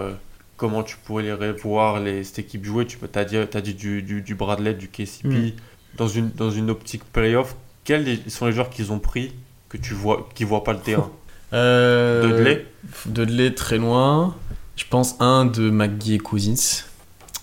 comment 0.62 0.84
tu 0.84 0.96
pourrais 0.96 1.24
les 1.24 1.52
voir 1.52 1.98
les, 1.98 2.22
cette 2.22 2.40
équipe 2.40 2.64
jouer. 2.64 2.86
Tu 2.86 2.96
as 3.14 3.24
dit, 3.24 3.36
as 3.36 3.60
dit 3.60 3.74
du, 3.74 4.02
du, 4.02 4.22
du, 4.22 4.34
Bradley, 4.36 4.74
du 4.74 4.86
KCP. 4.86 5.24
Mm. 5.24 5.52
Dans, 5.96 6.08
une, 6.08 6.30
dans 6.30 6.50
une 6.50 6.70
optique 6.70 7.04
playoff, 7.12 7.54
quels 7.84 8.18
sont 8.28 8.46
les 8.46 8.52
joueurs 8.52 8.70
qu'ils 8.70 8.92
ont 8.92 8.98
pris 8.98 9.32
que 9.68 9.76
tu 9.76 9.94
vois, 9.94 10.28
qui 10.34 10.44
ne 10.44 10.48
voient 10.48 10.64
pas 10.64 10.72
le 10.72 10.80
terrain 10.80 11.10
euh, 11.52 12.26
Dudley 12.26 12.66
Dudley, 13.06 13.54
très 13.54 13.78
loin. 13.78 14.34
Je 14.76 14.84
pense 14.88 15.16
un 15.20 15.44
de 15.44 15.70
McGee 15.70 16.14
et 16.14 16.18
Cousins. 16.18 16.84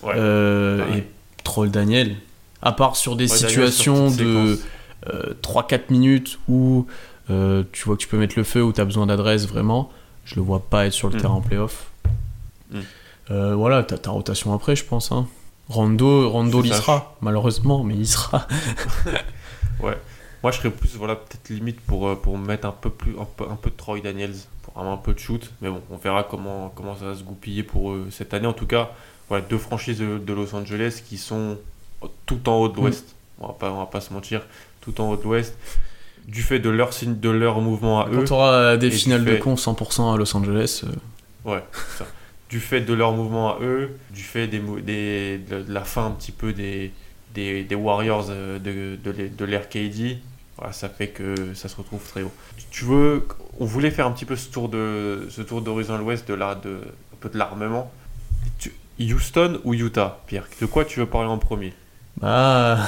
Euh, 0.04 0.94
et 0.94 1.04
Troll 1.44 1.70
Daniel. 1.70 2.16
À 2.62 2.72
part 2.72 2.96
sur 2.96 3.16
des 3.16 3.28
situations 3.28 4.10
de 4.10 4.58
3-4 5.42 5.74
euh, 5.74 5.78
minutes 5.90 6.38
où 6.48 6.86
euh, 7.30 7.62
tu 7.72 7.84
vois 7.84 7.96
que 7.96 8.02
tu 8.02 8.08
peux 8.08 8.18
mettre 8.18 8.34
le 8.36 8.44
feu, 8.44 8.62
où 8.62 8.72
tu 8.72 8.80
as 8.80 8.84
besoin 8.84 9.06
d'adresse 9.06 9.46
vraiment, 9.46 9.90
je 10.24 10.34
le 10.34 10.42
vois 10.42 10.60
pas 10.60 10.86
être 10.86 10.92
sur 10.92 11.08
le 11.08 11.16
mm. 11.16 11.20
terrain 11.20 11.34
en 11.34 11.40
playoff. 11.40 11.90
Mm. 12.70 12.80
voilà, 13.54 13.82
tu 13.82 13.94
as 13.94 13.98
ta 13.98 14.10
rotation 14.10 14.52
après, 14.52 14.76
je 14.76 14.84
pense. 14.84 15.12
Hein. 15.12 15.26
Rondo, 15.70 16.28
Rondo 16.28 16.64
il 16.64 16.74
sera, 16.74 17.14
malheureusement, 17.20 17.84
mais 17.84 17.94
il 17.94 18.06
sera. 18.08 18.48
ouais. 19.80 19.96
Moi, 20.42 20.50
je 20.50 20.58
serais 20.58 20.70
plus, 20.70 20.96
voilà, 20.96 21.14
peut-être 21.14 21.48
limite 21.50 21.80
pour, 21.80 22.18
pour 22.20 22.38
mettre 22.38 22.66
un 22.66 22.72
peu, 22.72 22.90
plus, 22.90 23.12
un 23.12 23.24
peu, 23.36 23.44
un 23.48 23.54
peu 23.54 23.70
de 23.70 23.76
Troy 23.76 24.00
Daniels, 24.00 24.34
pour 24.62 24.76
avoir 24.76 24.92
un 24.92 24.96
peu 24.96 25.14
de 25.14 25.20
shoot. 25.20 25.52
Mais 25.60 25.68
bon, 25.68 25.80
on 25.90 25.96
verra 25.96 26.24
comment, 26.24 26.72
comment 26.74 26.96
ça 26.96 27.04
va 27.06 27.14
se 27.14 27.22
goupiller 27.22 27.62
pour 27.62 27.92
eux 27.92 28.08
cette 28.10 28.34
année. 28.34 28.48
En 28.48 28.52
tout 28.52 28.66
cas, 28.66 28.90
voilà, 29.28 29.44
deux 29.48 29.58
franchises 29.58 30.00
de, 30.00 30.32
Los 30.32 30.56
Angeles 30.56 31.02
qui 31.06 31.18
sont 31.18 31.56
tout 32.26 32.48
en 32.48 32.56
haut 32.56 32.68
de 32.68 32.76
l'Ouest. 32.76 33.14
Mm. 33.38 33.44
On, 33.44 33.46
va 33.46 33.52
pas, 33.52 33.70
on 33.70 33.78
va 33.78 33.86
pas 33.86 34.00
se 34.00 34.12
mentir, 34.12 34.42
tout 34.80 35.00
en 35.00 35.08
haut 35.10 35.16
de 35.16 35.22
l'Ouest. 35.22 35.56
Du 36.26 36.42
fait 36.42 36.58
de 36.58 36.68
leur, 36.68 36.90
de 37.00 37.30
leur 37.30 37.60
mouvement 37.60 38.00
à 38.00 38.08
eux. 38.08 38.16
Quand 38.16 38.24
tu 38.24 38.32
auras 38.32 38.76
des 38.76 38.90
finales 38.90 39.24
de 39.24 39.36
con 39.36 39.54
100% 39.54 40.14
à 40.14 40.16
Los 40.16 40.36
Angeles. 40.36 40.82
Euh. 40.84 41.52
Ouais, 41.52 41.64
ça. 41.96 42.06
Du 42.50 42.60
fait 42.60 42.80
de 42.80 42.92
leur 42.92 43.12
mouvement 43.12 43.56
à 43.56 43.58
eux, 43.62 43.96
du 44.10 44.22
fait 44.22 44.48
des, 44.48 44.58
des 44.82 45.38
de, 45.38 45.64
la 45.68 45.84
fin 45.84 46.06
un 46.06 46.10
petit 46.10 46.32
peu 46.32 46.52
des, 46.52 46.92
des, 47.32 47.62
des 47.62 47.74
Warriors 47.76 48.26
euh, 48.30 48.58
de, 48.58 48.98
de, 49.02 49.28
de 49.28 49.44
l'ère 49.44 49.68
KD, 49.68 50.18
voilà, 50.58 50.72
ça 50.72 50.88
fait 50.88 51.08
que 51.08 51.54
ça 51.54 51.68
se 51.68 51.76
retrouve 51.76 52.02
très 52.06 52.22
haut. 52.22 52.32
Tu 52.70 52.84
veux, 52.84 53.26
on 53.60 53.64
voulait 53.64 53.90
faire 53.90 54.06
un 54.06 54.10
petit 54.10 54.24
peu 54.24 54.36
ce 54.36 54.50
tour 54.50 54.68
de 54.68 55.26
ce 55.30 55.42
tour 55.42 55.62
d'horizon 55.62 55.94
à 55.94 55.98
l'ouest 55.98 56.28
de 56.28 56.34
la 56.34 56.54
de 56.56 56.80
un 57.12 57.16
peu 57.20 57.28
de 57.28 57.38
l'armement. 57.38 57.90
Houston 58.98 59.60
ou 59.64 59.72
Utah, 59.72 60.20
Pierre? 60.26 60.44
De 60.60 60.66
quoi 60.66 60.84
tu 60.84 61.00
veux 61.00 61.06
parler 61.06 61.28
en 61.28 61.38
premier? 61.38 61.72
Ah, 62.22 62.86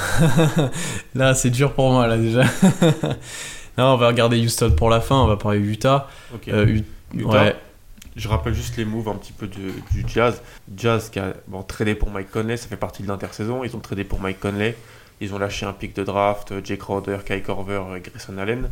là 1.15 1.33
c'est 1.33 1.49
dur 1.49 1.73
pour 1.73 1.91
moi 1.91 2.05
là 2.05 2.17
déjà. 2.17 2.43
non, 3.77 3.93
on 3.93 3.97
va 3.97 4.07
regarder 4.09 4.39
Houston 4.39 4.75
pour 4.77 4.89
la 4.89 5.01
fin, 5.01 5.15
on 5.15 5.27
va 5.27 5.37
parler 5.37 5.57
Utah. 5.57 6.07
Euh, 6.49 6.81
Utah? 7.15 7.53
Je 8.15 8.27
rappelle 8.27 8.53
juste 8.53 8.77
les 8.77 8.85
moves 8.85 9.09
un 9.09 9.15
petit 9.15 9.33
peu 9.33 9.47
du 9.47 9.71
Jazz. 10.07 10.41
Jazz 10.75 11.09
qui 11.09 11.19
a 11.19 11.33
bon, 11.47 11.63
tradé 11.63 11.95
pour 11.95 12.09
Mike 12.09 12.31
Conley, 12.31 12.57
ça 12.57 12.67
fait 12.67 12.77
partie 12.77 13.03
de 13.03 13.07
l'intersaison. 13.07 13.63
Ils 13.63 13.75
ont 13.75 13.79
tradé 13.79 14.03
pour 14.03 14.19
Mike 14.19 14.39
Conley. 14.39 14.75
Ils 15.21 15.33
ont 15.33 15.39
lâché 15.39 15.65
un 15.65 15.73
pick 15.73 15.95
de 15.95 16.03
draft, 16.03 16.51
euh, 16.51 16.61
Jake 16.63 16.79
Crowder, 16.79 17.17
Kai 17.25 17.41
Korver, 17.41 17.81
euh, 17.89 17.99
Grayson 17.99 18.37
Allen. 18.37 18.69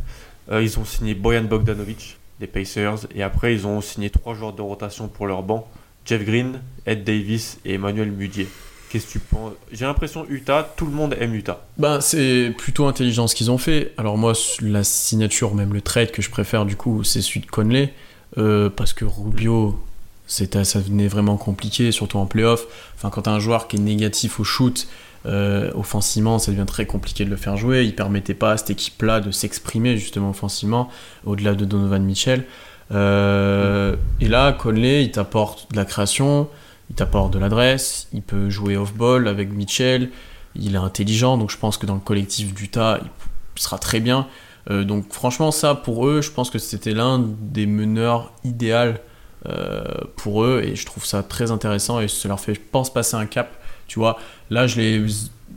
ils 0.50 0.78
ont 0.78 0.84
signé 0.84 1.14
Boyan 1.14 1.44
Bogdanovic 1.44 2.18
des 2.40 2.46
Pacers. 2.46 3.06
Et 3.14 3.22
après, 3.22 3.54
ils 3.54 3.66
ont 3.66 3.80
signé 3.80 4.10
trois 4.10 4.34
joueurs 4.34 4.52
de 4.52 4.62
rotation 4.62 5.08
pour 5.08 5.26
leur 5.26 5.42
banc. 5.42 5.68
Jeff 6.04 6.24
Green, 6.24 6.60
Ed 6.84 7.04
Davis 7.04 7.58
et 7.64 7.74
Emmanuel 7.74 8.10
Mudier. 8.10 8.48
Qu'est-ce 8.90 9.06
que 9.06 9.12
tu 9.12 9.18
penses? 9.20 9.52
J'ai 9.70 9.86
l'impression 9.86 10.26
Utah, 10.28 10.70
tout 10.76 10.84
le 10.84 10.92
monde 10.92 11.16
aime 11.18 11.34
Utah. 11.34 11.64
Ben, 11.78 12.00
c'est 12.00 12.52
plutôt 12.58 12.86
intelligent 12.86 13.26
ce 13.26 13.34
qu'ils 13.34 13.50
ont 13.50 13.58
fait. 13.58 13.92
Alors 13.96 14.18
moi, 14.18 14.34
la 14.60 14.84
signature, 14.84 15.54
même 15.54 15.72
le 15.72 15.80
trade 15.80 16.10
que 16.10 16.20
je 16.20 16.28
préfère 16.28 16.66
du 16.66 16.76
coup, 16.76 17.02
c'est 17.02 17.22
celui 17.22 17.40
de 17.40 17.46
Conley. 17.46 17.94
Euh, 18.38 18.70
parce 18.70 18.92
que 18.92 19.04
Rubio, 19.04 19.78
ça 20.26 20.80
venait 20.80 21.08
vraiment 21.08 21.36
compliqué, 21.36 21.92
surtout 21.92 22.18
en 22.18 22.26
playoff. 22.26 22.66
Enfin, 22.94 23.10
quand 23.10 23.28
as 23.28 23.32
un 23.32 23.40
joueur 23.40 23.68
qui 23.68 23.76
est 23.76 23.80
négatif 23.80 24.40
au 24.40 24.44
shoot, 24.44 24.86
euh, 25.26 25.70
offensivement, 25.74 26.38
ça 26.38 26.50
devient 26.50 26.66
très 26.66 26.86
compliqué 26.86 27.24
de 27.24 27.30
le 27.30 27.36
faire 27.36 27.56
jouer. 27.56 27.84
Il 27.84 27.94
permettait 27.94 28.34
pas 28.34 28.52
à 28.52 28.56
cette 28.56 28.70
équipe-là 28.70 29.20
de 29.20 29.30
s'exprimer 29.30 29.96
justement 29.96 30.30
offensivement, 30.30 30.88
au-delà 31.24 31.54
de 31.54 31.64
Donovan 31.64 32.02
Mitchell. 32.02 32.44
Euh, 32.90 33.96
et 34.20 34.28
là, 34.28 34.52
Conley, 34.52 35.04
il 35.04 35.10
t'apporte 35.12 35.70
de 35.70 35.76
la 35.76 35.84
création, 35.84 36.48
il 36.90 36.96
t'apporte 36.96 37.32
de 37.32 37.38
l'adresse, 37.38 38.08
il 38.12 38.22
peut 38.22 38.50
jouer 38.50 38.76
off-ball 38.76 39.28
avec 39.28 39.52
Mitchell, 39.52 40.10
il 40.54 40.74
est 40.74 40.78
intelligent, 40.78 41.38
donc 41.38 41.50
je 41.50 41.56
pense 41.56 41.78
que 41.78 41.86
dans 41.86 41.94
le 41.94 42.00
collectif 42.00 42.52
d'Utah, 42.52 43.00
il 43.56 43.62
sera 43.62 43.78
très 43.78 44.00
bien. 44.00 44.26
Euh, 44.70 44.84
donc 44.84 45.12
franchement, 45.12 45.50
ça, 45.50 45.74
pour 45.74 46.06
eux, 46.06 46.22
je 46.22 46.30
pense 46.30 46.50
que 46.50 46.58
c'était 46.58 46.92
l'un 46.92 47.18
des 47.18 47.66
meneurs 47.66 48.32
idéal 48.44 49.00
euh, 49.46 49.82
pour 50.16 50.44
eux, 50.44 50.62
et 50.64 50.76
je 50.76 50.86
trouve 50.86 51.04
ça 51.04 51.22
très 51.22 51.50
intéressant, 51.50 52.00
et 52.00 52.08
ça 52.08 52.28
leur 52.28 52.40
fait, 52.40 52.54
je 52.54 52.60
pense, 52.70 52.92
passer 52.92 53.16
un 53.16 53.26
cap. 53.26 53.50
Tu 53.88 53.98
vois, 53.98 54.18
là, 54.50 54.66
je 54.66 54.76
les... 54.80 55.06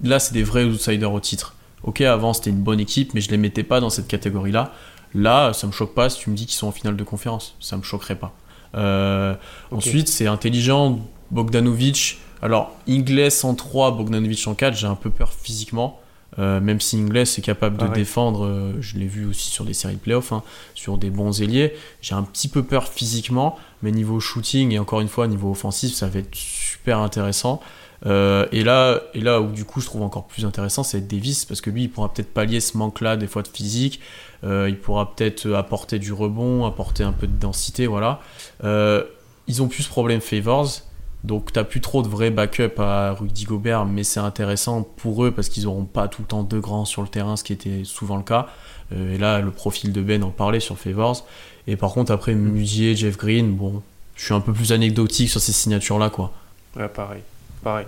là 0.04 0.20
c'est 0.20 0.34
des 0.34 0.44
vrais 0.44 0.64
outsiders 0.64 1.12
au 1.12 1.20
titre. 1.20 1.56
Ok, 1.84 2.02
avant, 2.02 2.34
c'était 2.34 2.50
une 2.50 2.64
bonne 2.64 2.80
équipe, 2.80 3.14
mais 3.14 3.22
je 3.22 3.30
les 3.30 3.38
mettais 3.38 3.64
pas 3.64 3.80
dans 3.80 3.92
cette 3.92 4.08
catégorie-là. 4.08 4.74
Là, 5.14 5.54
ça 5.54 5.68
me 5.68 5.72
choque 5.72 5.94
pas 5.94 6.10
si 6.10 6.20
tu 6.20 6.30
me 6.32 6.36
dis 6.36 6.46
qu'ils 6.46 6.56
sont 6.56 6.68
en 6.68 6.72
finale 6.72 6.98
de 6.98 7.04
conférence. 7.04 7.56
Ça 7.60 7.78
me 7.78 7.84
choquerait 7.84 8.16
pas. 8.16 8.34
Euh, 8.76 9.36
ensuite, 9.72 10.08
c'est 10.08 10.28
intelligent. 10.28 11.00
Bogdanovic. 11.32 12.20
Alors, 12.42 12.76
Ingles 12.88 13.30
en 13.44 13.54
3, 13.54 13.92
Bogdanovic 13.92 14.48
en 14.48 14.56
4, 14.56 14.76
j'ai 14.76 14.88
un 14.88 14.96
peu 14.96 15.10
peur 15.10 15.32
physiquement. 15.32 16.00
Euh, 16.38 16.60
même 16.60 16.82
si 16.82 16.98
Ingles 16.98 17.20
est 17.20 17.44
capable 17.44 17.78
de 17.78 17.88
défendre, 17.88 18.46
euh, 18.46 18.74
je 18.82 18.98
l'ai 18.98 19.08
vu 19.08 19.26
aussi 19.26 19.50
sur 19.50 19.64
des 19.64 19.74
séries 19.74 19.96
de 19.96 20.00
playoffs, 20.00 20.32
hein, 20.32 20.44
sur 20.74 20.98
des 20.98 21.10
bons 21.10 21.42
ailiers, 21.42 21.74
j'ai 22.02 22.14
un 22.14 22.24
petit 22.24 22.48
peu 22.48 22.64
peur 22.64 22.90
physiquement, 22.90 23.58
mais 23.82 23.92
niveau 23.92 24.20
shooting 24.20 24.72
et 24.72 24.80
encore 24.80 25.02
une 25.02 25.08
fois 25.08 25.28
niveau 25.28 25.52
offensif, 25.52 25.94
ça 25.94 26.08
va 26.08 26.20
être 26.20 26.36
super 26.36 27.00
intéressant. 27.00 27.62
et, 28.06 28.64
là, 28.64 29.02
et 29.14 29.22
là 29.22 29.42
où 29.42 29.52
du 29.52 29.66
coup 29.66 29.82
je 29.82 29.88
trouve 29.88 30.04
encore 30.04 30.28
plus 30.28 30.46
intéressant, 30.46 30.84
c'est 30.84 31.08
Davis, 31.08 31.46
parce 31.46 31.62
que 31.62 31.70
lui 31.72 31.84
il 31.84 31.90
pourra 31.90 32.14
peut-être 32.14 32.34
pallier 32.34 32.60
ce 32.60 32.78
manque-là 32.78 33.18
des 33.18 33.28
fois 33.28 33.42
de 33.42 33.48
physique, 33.48 34.00
euh, 34.46 34.70
il 34.70 34.78
pourra 34.78 35.16
peut-être 35.16 35.52
apporter 35.54 36.00
du 36.00 36.14
rebond, 36.14 36.66
apporter 36.66 37.04
un 37.04 37.12
peu 37.12 37.28
de 37.28 37.38
densité, 37.38 37.88
voilà. 37.88 38.22
Euh, 38.64 39.04
ils 39.48 39.62
ont 39.62 39.68
plus 39.68 39.84
ce 39.84 39.90
problème 39.90 40.22
Favors, 40.22 40.82
donc 41.26 41.52
t'as 41.52 41.64
plus 41.64 41.82
trop 41.82 42.02
de 42.02 42.08
vrais 42.08 42.32
backup 42.32 42.80
à 42.80 43.12
Rudy 43.14 43.46
Gobert, 43.46 43.86
mais 43.86 44.04
c'est 44.04 44.20
intéressant 44.20 44.84
pour 44.84 45.26
eux 45.26 45.32
parce 45.32 45.50
qu'ils 45.50 45.64
n'auront 45.64 45.86
pas 45.86 46.08
tout 46.08 46.22
le 46.22 46.28
temps 46.28 46.44
deux 46.44 46.60
grands 46.60 46.86
sur 46.86 47.02
le 47.02 47.08
terrain, 47.08 47.36
ce 47.36 47.44
qui 47.44 47.54
était 47.54 47.84
souvent 47.84 48.18
le 48.18 48.24
cas. 48.24 48.48
Euh, 48.94 49.16
et 49.16 49.18
là, 49.18 49.42
le 49.42 49.52
profil 49.52 49.92
de 49.92 50.02
Ben 50.02 50.24
en 50.24 50.30
parlait 50.30 50.60
sur 50.60 50.78
Favors. 50.78 51.26
Et 51.68 51.76
par 51.76 51.92
contre, 51.92 52.12
après 52.12 52.36
Musier, 52.36 52.96
Jeff 52.96 53.18
Green, 53.18 53.56
bon, 53.56 53.82
je 54.16 54.26
suis 54.26 54.34
un 54.34 54.40
peu 54.40 54.54
plus 54.54 54.72
anecdotique 54.72 55.30
sur 55.30 55.42
ces 55.42 55.52
signatures-là, 55.52 56.10
quoi. 56.10 56.32
Ouais, 56.76 56.88
pareil. 56.88 57.22
Pareil. 57.64 57.88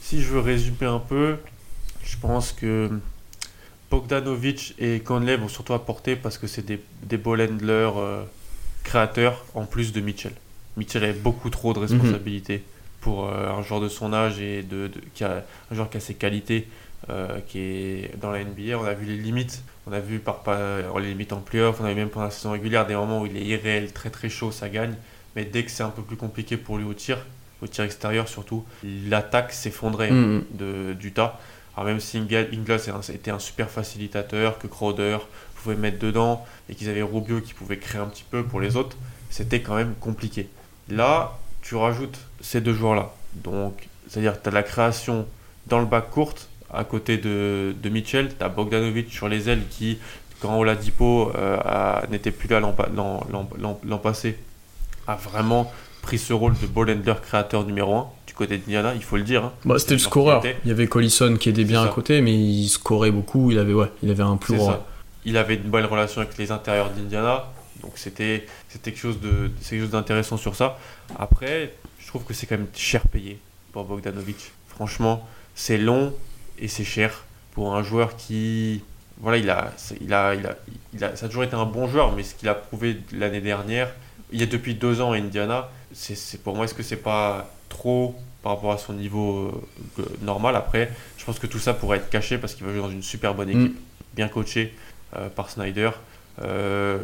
si 0.00 0.22
je 0.22 0.28
veux 0.28 0.40
résumer 0.40 0.86
un 0.86 1.00
peu, 1.00 1.36
je 2.04 2.16
pense 2.16 2.52
que 2.52 2.90
Bogdanovic 3.90 4.74
et 4.78 5.00
Conley 5.00 5.36
vont 5.36 5.48
surtout 5.48 5.72
apporter 5.72 6.16
parce 6.16 6.38
que 6.38 6.46
c'est 6.46 6.64
des, 6.64 6.80
des 7.04 7.20
handlers 7.24 7.92
euh, 7.96 8.22
créateurs 8.84 9.44
en 9.54 9.64
plus 9.64 9.92
de 9.92 10.00
Mitchell. 10.00 10.32
Mitchell 10.78 11.04
a 11.04 11.12
beaucoup 11.12 11.50
trop 11.50 11.72
de 11.72 11.80
responsabilités 11.80 12.62
pour 13.00 13.26
euh, 13.26 13.50
un 13.50 13.62
joueur 13.62 13.80
de 13.80 13.88
son 13.88 14.12
âge 14.12 14.40
et 14.40 14.62
de, 14.62 14.90
qui 15.14 15.24
a, 15.24 15.44
un 15.70 15.74
joueur 15.74 15.90
qui 15.90 15.96
a 15.96 16.00
ses 16.00 16.14
qualités 16.14 16.68
euh, 17.10 17.38
qui 17.46 17.58
est 17.58 18.20
dans 18.20 18.30
la 18.30 18.42
NBA. 18.42 18.78
On 18.78 18.84
a 18.84 18.94
vu 18.94 19.06
les 19.06 19.16
limites, 19.16 19.62
on 19.86 19.92
a 19.92 20.00
vu 20.00 20.18
par, 20.18 20.42
les 20.98 21.08
limites 21.08 21.32
en 21.32 21.40
playoff, 21.40 21.80
on 21.80 21.84
a 21.84 21.90
vu 21.90 21.94
même 21.94 22.08
pendant 22.08 22.26
la 22.26 22.30
saison 22.30 22.52
régulière 22.52 22.86
des 22.86 22.94
moments 22.94 23.20
où 23.20 23.26
il 23.26 23.36
est 23.36 23.44
irréel, 23.44 23.92
très 23.92 24.10
très 24.10 24.28
chaud, 24.28 24.50
ça 24.50 24.68
gagne. 24.68 24.94
Mais 25.36 25.44
dès 25.44 25.64
que 25.64 25.70
c'est 25.70 25.82
un 25.82 25.90
peu 25.90 26.02
plus 26.02 26.16
compliqué 26.16 26.56
pour 26.56 26.78
lui 26.78 26.84
au 26.84 26.94
tir, 26.94 27.18
au 27.62 27.66
tir 27.66 27.84
extérieur 27.84 28.28
surtout, 28.28 28.64
l'attaque 28.82 29.52
s'effondrait 29.52 30.10
mm, 30.10 30.44
mm. 30.58 30.94
du 30.94 31.12
tas. 31.12 31.38
Alors 31.76 31.86
même 31.86 32.00
si 32.00 32.18
Ingles 32.18 32.80
était 33.14 33.30
un 33.30 33.38
super 33.38 33.70
facilitateur, 33.70 34.58
que 34.58 34.66
Crowder 34.66 35.18
pouvait 35.54 35.76
mettre 35.76 36.00
dedans, 36.00 36.44
et 36.68 36.74
qu'ils 36.74 36.88
avaient 36.88 37.02
Rubio 37.02 37.40
qui 37.40 37.54
pouvait 37.54 37.78
créer 37.78 38.00
un 38.00 38.06
petit 38.06 38.24
peu 38.28 38.42
pour 38.42 38.60
les 38.60 38.74
autres, 38.76 38.96
c'était 39.30 39.60
quand 39.60 39.76
même 39.76 39.94
compliqué. 40.00 40.48
Là, 40.90 41.38
tu 41.62 41.76
rajoutes 41.76 42.18
ces 42.40 42.60
deux 42.60 42.72
joueurs-là. 42.72 43.12
Donc, 43.34 43.88
c'est-à-dire 44.08 44.38
que 44.38 44.42
tu 44.42 44.48
as 44.48 44.52
la 44.52 44.62
création 44.62 45.26
dans 45.66 45.80
le 45.80 45.86
bac 45.86 46.10
courte, 46.10 46.48
à 46.72 46.84
côté 46.84 47.16
de, 47.16 47.74
de 47.80 47.88
Mitchell, 47.88 48.30
tu 48.36 48.44
as 48.44 48.48
Bogdanovic 48.48 49.12
sur 49.12 49.28
les 49.28 49.48
ailes 49.48 49.62
qui, 49.70 49.98
quand 50.40 50.58
Oladipo 50.58 51.32
euh, 51.34 52.00
n'était 52.10 52.30
plus 52.30 52.48
là 52.48 52.60
l'an 52.60 53.98
passé, 53.98 54.38
a 55.06 55.16
vraiment 55.16 55.72
pris 56.02 56.18
ce 56.18 56.32
rôle 56.32 56.54
de 56.58 56.66
ball 56.66 56.90
handler 56.90 57.14
créateur 57.22 57.64
numéro 57.64 57.94
1 57.94 58.06
côté 58.38 58.56
d'Indiana, 58.56 58.94
il 58.94 59.02
faut 59.02 59.16
le 59.16 59.24
dire. 59.24 59.44
Hein. 59.44 59.52
Bah, 59.64 59.78
c'était 59.78 59.94
le 59.94 59.98
scoreur. 59.98 60.42
Il 60.64 60.68
y 60.68 60.70
avait 60.70 60.86
Collison 60.86 61.36
qui 61.36 61.48
aidait 61.48 61.64
bien 61.64 61.82
à 61.82 61.88
côté, 61.88 62.20
mais 62.22 62.32
il 62.32 62.68
scorait 62.68 63.10
beaucoup. 63.10 63.50
Il 63.50 63.58
avait, 63.58 63.74
ouais, 63.74 63.90
il 64.02 64.10
avait 64.10 64.22
un 64.22 64.36
plus 64.36 64.58
Il 65.24 65.36
avait 65.36 65.56
une 65.56 65.62
bonne 65.62 65.84
relation 65.84 66.22
avec 66.22 66.38
les 66.38 66.52
intérieurs 66.52 66.90
d'Indiana. 66.90 67.46
Donc 67.82 67.92
c'était 67.96 68.46
quelque 68.82 68.98
chose 68.98 69.18
d'intéressant 69.90 70.36
sur 70.36 70.56
ça. 70.56 70.78
Après, 71.18 71.74
je 72.00 72.06
trouve 72.06 72.24
que 72.24 72.34
c'est 72.34 72.46
quand 72.46 72.56
même 72.56 72.68
cher 72.74 73.06
payé 73.08 73.38
pour 73.72 73.84
Bogdanovic. 73.84 74.52
Franchement, 74.68 75.26
c'est 75.54 75.78
long 75.78 76.14
et 76.58 76.68
c'est 76.68 76.84
cher 76.84 77.24
pour 77.52 77.74
un 77.74 77.82
joueur 77.82 78.16
qui 78.16 78.82
voilà, 79.20 79.38
il 79.38 79.50
a, 79.50 79.72
il 80.00 80.12
a, 80.14 80.34
il 80.34 80.46
a, 80.46 80.56
il 80.94 81.04
a, 81.04 81.16
ça 81.16 81.26
a 81.26 81.28
toujours 81.28 81.44
été 81.44 81.54
un 81.54 81.64
bon 81.64 81.88
joueur, 81.88 82.12
mais 82.12 82.22
ce 82.22 82.34
qu'il 82.34 82.48
a 82.48 82.54
prouvé 82.54 82.98
l'année 83.12 83.40
dernière, 83.40 83.92
il 84.30 84.40
y 84.40 84.42
a 84.42 84.46
depuis 84.46 84.74
deux 84.74 85.00
ans 85.00 85.12
à 85.12 85.16
Indiana, 85.16 85.70
c'est 85.92 86.40
pour 86.42 86.54
moi, 86.54 86.66
est-ce 86.66 86.74
que 86.74 86.82
c'est 86.82 86.96
pas 86.96 87.50
trop 87.68 88.16
par 88.42 88.54
rapport 88.54 88.72
à 88.72 88.78
son 88.78 88.92
niveau 88.92 89.52
euh, 89.98 90.02
normal? 90.22 90.54
Après, 90.54 90.92
je 91.16 91.24
pense 91.24 91.38
que 91.38 91.46
tout 91.46 91.58
ça 91.58 91.74
pourrait 91.74 91.98
être 91.98 92.10
caché 92.10 92.38
parce 92.38 92.54
qu'il 92.54 92.64
va 92.64 92.72
jouer 92.72 92.82
dans 92.82 92.90
une 92.90 93.02
super 93.02 93.34
bonne 93.34 93.48
équipe, 93.48 93.74
mm. 93.74 94.14
bien 94.14 94.28
coachée 94.28 94.74
euh, 95.16 95.28
par 95.28 95.50
Snyder. 95.50 95.90
Euh, 96.42 96.98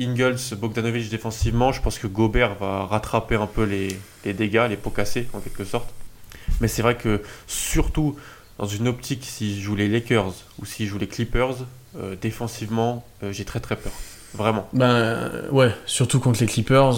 Ingles, 0.00 0.38
Bogdanovic 0.56 1.10
défensivement, 1.10 1.72
je 1.72 1.82
pense 1.82 1.98
que 1.98 2.06
Gobert 2.06 2.56
va 2.56 2.86
rattraper 2.86 3.34
un 3.34 3.46
peu 3.46 3.64
les, 3.64 3.88
les 4.24 4.32
dégâts, 4.32 4.66
les 4.68 4.76
pots 4.76 4.90
cassés 4.90 5.28
en 5.32 5.40
quelque 5.40 5.64
sorte. 5.64 5.88
Mais 6.60 6.68
c'est 6.68 6.82
vrai 6.82 6.96
que 6.96 7.22
surtout 7.46 8.16
dans 8.58 8.66
une 8.66 8.88
optique, 8.88 9.24
s'il 9.24 9.60
joue 9.60 9.74
les 9.74 9.88
Lakers 9.88 10.34
ou 10.58 10.66
s'il 10.66 10.86
joue 10.86 10.98
les 10.98 11.06
Clippers, 11.06 11.54
défensivement, 12.20 13.04
j'ai 13.30 13.44
très 13.44 13.60
très 13.60 13.76
peur. 13.76 13.92
Vraiment. 14.34 14.68
Ben 14.72 15.30
ouais, 15.50 15.74
surtout 15.86 16.20
contre 16.20 16.40
les 16.40 16.46
Clippers, 16.46 16.94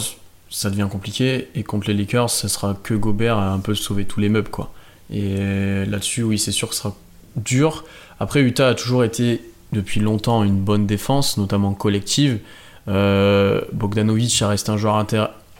ça 0.50 0.70
devient 0.70 0.88
compliqué. 0.90 1.48
Et 1.55 1.62
contre 1.62 1.88
les 1.88 1.94
Lakers, 1.94 2.30
ça 2.30 2.48
sera 2.48 2.76
que 2.82 2.94
Gobert 2.94 3.38
à 3.38 3.53
un 3.53 3.61
peu 3.61 3.74
sauver 3.74 4.05
tous 4.05 4.20
les 4.20 4.28
meubles, 4.28 4.50
quoi. 4.50 4.72
Et 5.11 5.84
là-dessus, 5.86 6.22
oui, 6.22 6.38
c'est 6.38 6.53
sûr 6.53 6.68
que 6.68 6.74
ce 6.74 6.82
sera 6.82 6.96
dur. 7.36 7.84
Après, 8.18 8.40
Utah 8.40 8.68
a 8.68 8.74
toujours 8.74 9.05
été 9.05 9.40
depuis 9.72 10.00
longtemps 10.00 10.44
une 10.44 10.61
bonne 10.61 10.86
défense, 10.86 11.36
notamment 11.38 11.74
collective. 11.74 12.40
Euh, 12.89 13.61
Bogdanovic 13.72 14.43
reste 14.43 14.68
un 14.68 14.76
joueur 14.76 15.05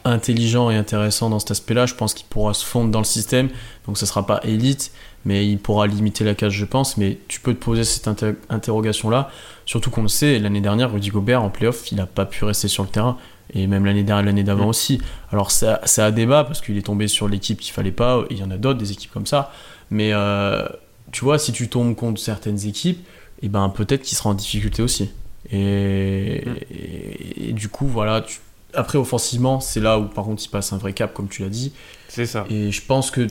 intelligent 0.05 0.71
et 0.71 0.77
intéressant 0.77 1.31
dans 1.31 1.39
cet 1.39 1.53
aspect-là. 1.53 1.87
Je 1.87 1.95
pense 1.95 2.15
qu'il 2.15 2.27
pourra 2.27 2.55
se 2.55 2.65
fondre 2.65 2.91
dans 2.91 2.99
le 2.99 3.05
système, 3.05 3.49
donc 3.87 3.99
ce 3.99 4.05
ne 4.05 4.09
sera 4.09 4.27
pas 4.27 4.41
élite, 4.45 4.93
mais 5.25 5.47
il 5.47 5.59
pourra 5.59 5.87
limiter 5.87 6.25
la 6.25 6.35
cage, 6.35 6.55
je 6.55 6.65
pense. 6.65 6.97
Mais 6.97 7.19
tu 7.29 7.41
peux 7.41 7.55
te 7.55 7.63
poser 7.63 7.85
cette 7.85 8.09
interrogation-là, 8.51 9.31
surtout 9.67 9.91
qu'on 9.91 10.03
le 10.03 10.09
sait, 10.09 10.39
l'année 10.39 10.61
dernière, 10.61 10.93
Rudy 10.93 11.11
Gobert 11.11 11.43
en 11.43 11.51
playoff, 11.51 11.93
il 11.93 11.97
n'a 11.97 12.07
pas 12.07 12.27
pu 12.27 12.45
rester 12.45 12.69
sur 12.69 12.83
le 12.83 12.89
terrain 12.89 13.17
et 13.55 13.67
même 13.67 13.85
l'année 13.85 14.03
dernière, 14.03 14.25
l'année 14.25 14.45
d'avant 14.45 14.67
mm. 14.67 14.71
aussi. 14.71 15.01
Alors 15.31 15.51
c'est 15.51 16.03
à 16.03 16.11
débat 16.11 16.45
parce 16.45 16.61
qu'il 16.61 16.77
est 16.77 16.83
tombé 16.87 17.09
sur 17.09 17.29
l'équipe 17.29 17.61
qu'il 17.61 17.73
fallait 17.73 17.93
pas. 17.93 18.25
Il 18.31 18.39
y 18.39 18.43
en 18.43 18.51
a 18.51 18.57
d'autres 18.57 18.79
des 18.79 18.93
équipes 18.93 19.13
comme 19.13 19.27
ça, 19.27 19.53
mais 19.91 20.11
euh, 20.13 20.67
tu 21.13 21.25
vois, 21.25 21.39
si 21.39 21.53
tu 21.53 21.69
tombes 21.69 21.95
contre 21.95 22.21
certaines 22.21 22.67
équipes, 22.67 23.01
et 23.43 23.47
eh 23.47 23.49
ben 23.49 23.69
peut-être 23.71 24.03
qu'il 24.03 24.17
sera 24.17 24.31
en 24.31 24.35
difficulté 24.35 24.83
aussi. 24.83 25.11
Et, 25.53 26.45
mm. 26.45 27.53
du 27.53 27.69
coup, 27.69 27.87
voilà. 27.87 28.25
Après, 28.75 28.97
offensivement, 28.99 29.61
c'est 29.61 29.81
là 29.81 29.99
où 29.99 30.07
par 30.07 30.25
contre 30.25 30.43
il 30.43 30.49
passe 30.49 30.73
un 30.73 30.79
vrai 30.79 30.95
cap, 30.95 31.13
comme 31.13 31.29
tu 31.29 31.43
l'as 31.43 31.51
dit. 31.51 31.73
C'est 32.09 32.27
ça. 32.27 32.47
Et 32.49 32.73
je 32.73 32.83
pense 32.83 33.11
que 33.11 33.27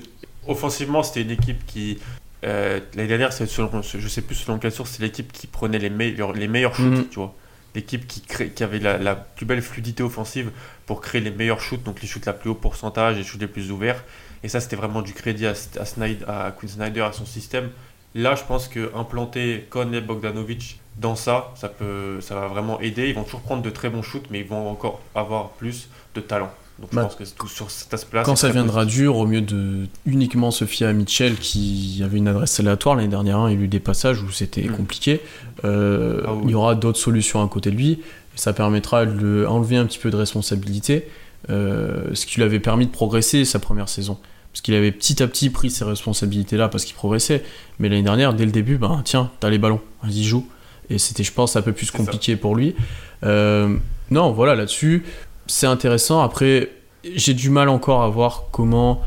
offensivement, 0.47 1.01
c'était 1.01 1.23
une 1.23 1.31
équipe 1.31 1.65
qui 1.65 1.97
euh, 2.43 2.79
l'année 2.95 3.07
dernière, 3.07 3.33
c'est 3.33 3.45
selon, 3.45 3.81
je 3.81 4.07
sais 4.07 4.21
plus 4.21 4.35
selon 4.35 4.57
quelle 4.59 4.71
source, 4.71 4.91
c'est 4.91 5.03
l'équipe 5.03 5.31
qui 5.31 5.47
prenait 5.47 5.79
les 5.79 5.89
meilleurs, 5.89 6.33
les 6.33 6.47
meilleurs 6.47 6.75
shoots, 6.75 6.97
mm. 6.97 7.07
tu 7.09 7.19
vois 7.19 7.35
l'équipe 7.75 8.05
qui, 8.07 8.21
qui 8.21 8.63
avait 8.63 8.79
la, 8.79 9.15
plus 9.15 9.45
belle 9.45 9.61
fluidité 9.61 10.03
offensive 10.03 10.51
pour 10.85 11.01
créer 11.01 11.21
les 11.21 11.31
meilleurs 11.31 11.61
shoots, 11.61 11.83
donc 11.83 12.01
les 12.01 12.07
shoots 12.07 12.25
la 12.25 12.33
plus 12.33 12.49
haut 12.49 12.55
pourcentage, 12.55 13.17
les 13.17 13.23
shoots 13.23 13.39
les 13.39 13.47
plus 13.47 13.71
ouverts. 13.71 14.03
Et 14.43 14.49
ça, 14.49 14.59
c'était 14.59 14.75
vraiment 14.75 15.01
du 15.01 15.13
crédit 15.13 15.45
à, 15.45 15.51
à, 15.51 15.85
Snyder, 15.85 16.25
à 16.27 16.51
Quinn 16.51 16.69
Snyder, 16.69 17.01
à 17.01 17.13
son 17.13 17.25
système. 17.25 17.69
Là, 18.15 18.35
je 18.35 18.43
pense 18.43 18.67
que 18.67 18.91
implanter 18.95 19.65
Conley 19.69 20.01
Bogdanovic 20.01 20.79
dans 20.97 21.15
ça, 21.15 21.51
ça, 21.55 21.69
peut, 21.69 22.19
ça 22.21 22.35
va 22.35 22.47
vraiment 22.47 22.79
aider. 22.81 23.09
Ils 23.09 23.15
vont 23.15 23.23
toujours 23.23 23.41
prendre 23.41 23.61
de 23.61 23.69
très 23.69 23.89
bons 23.89 24.01
shoots, 24.01 24.25
mais 24.29 24.39
ils 24.41 24.47
vont 24.47 24.69
encore 24.69 24.99
avoir 25.15 25.49
plus 25.51 25.87
de 26.15 26.21
talent. 26.21 26.51
Donc 26.79 26.89
je 26.91 26.95
bah, 26.95 27.03
pense 27.03 27.15
que 27.15 27.23
tout 27.37 27.47
sur 27.47 27.69
cet 27.69 27.93
aspect-là. 27.93 28.23
Quand 28.23 28.35
ça 28.35 28.49
viendra 28.49 28.85
dur, 28.85 29.17
au 29.17 29.27
mieux 29.27 29.41
de 29.41 29.87
uniquement 30.05 30.51
se 30.51 30.65
fier 30.65 30.89
à 30.89 30.93
Mitchell 30.93 31.35
qui 31.35 32.01
avait 32.03 32.17
une 32.17 32.27
adresse 32.27 32.59
aléatoire 32.59 32.95
l'année 32.95 33.07
dernière, 33.07 33.37
hein, 33.37 33.51
il 33.51 33.57
y 33.57 33.61
a 33.61 33.63
eu 33.63 33.67
des 33.67 33.79
passages 33.79 34.21
où 34.23 34.31
c'était 34.31 34.63
mm. 34.63 34.75
compliqué. 34.75 35.21
Euh, 35.63 36.23
ah 36.25 36.33
il 36.43 36.49
y 36.49 36.55
aura 36.55 36.75
d'autres 36.75 36.97
solutions 36.97 37.43
à 37.43 37.47
côté 37.47 37.69
de 37.69 37.75
lui. 37.75 37.99
Ça 38.35 38.53
permettra 38.53 39.05
de 39.05 39.45
enlever 39.47 39.77
un 39.77 39.85
petit 39.85 39.99
peu 39.99 40.09
de 40.09 40.15
responsabilité, 40.15 41.07
euh, 41.49 42.09
ce 42.13 42.25
qui 42.25 42.37
lui 42.37 42.43
avait 42.43 42.59
permis 42.59 42.87
de 42.87 42.91
progresser 42.91 43.45
sa 43.45 43.59
première 43.59 43.89
saison. 43.89 44.17
Parce 44.51 44.61
qu'il 44.61 44.73
avait 44.73 44.91
petit 44.91 45.23
à 45.23 45.27
petit 45.27 45.49
pris 45.49 45.69
ces 45.69 45.85
responsabilités-là 45.85 46.67
parce 46.67 46.83
qu'il 46.83 46.95
progressait. 46.95 47.43
Mais 47.79 47.87
l'année 47.89 48.03
dernière, 48.03 48.33
dès 48.33 48.45
le 48.45 48.51
début, 48.51 48.77
ben, 48.77 49.01
tiens, 49.05 49.31
t'as 49.39 49.49
les 49.49 49.57
ballons, 49.57 49.79
vas-y, 50.03 50.23
joue. 50.23 50.45
Et 50.89 50.97
c'était, 50.97 51.23
je 51.23 51.31
pense, 51.31 51.55
un 51.55 51.61
peu 51.61 51.71
plus 51.71 51.89
compliqué 51.89 52.35
pour 52.35 52.55
lui. 52.55 52.75
Euh, 53.23 53.77
non, 54.09 54.31
voilà, 54.31 54.55
là-dessus, 54.55 55.05
c'est 55.47 55.67
intéressant. 55.67 56.21
Après, 56.21 56.69
j'ai 57.15 57.33
du 57.33 57.49
mal 57.49 57.69
encore 57.69 58.01
à 58.01 58.09
voir 58.09 58.43
comment. 58.51 59.01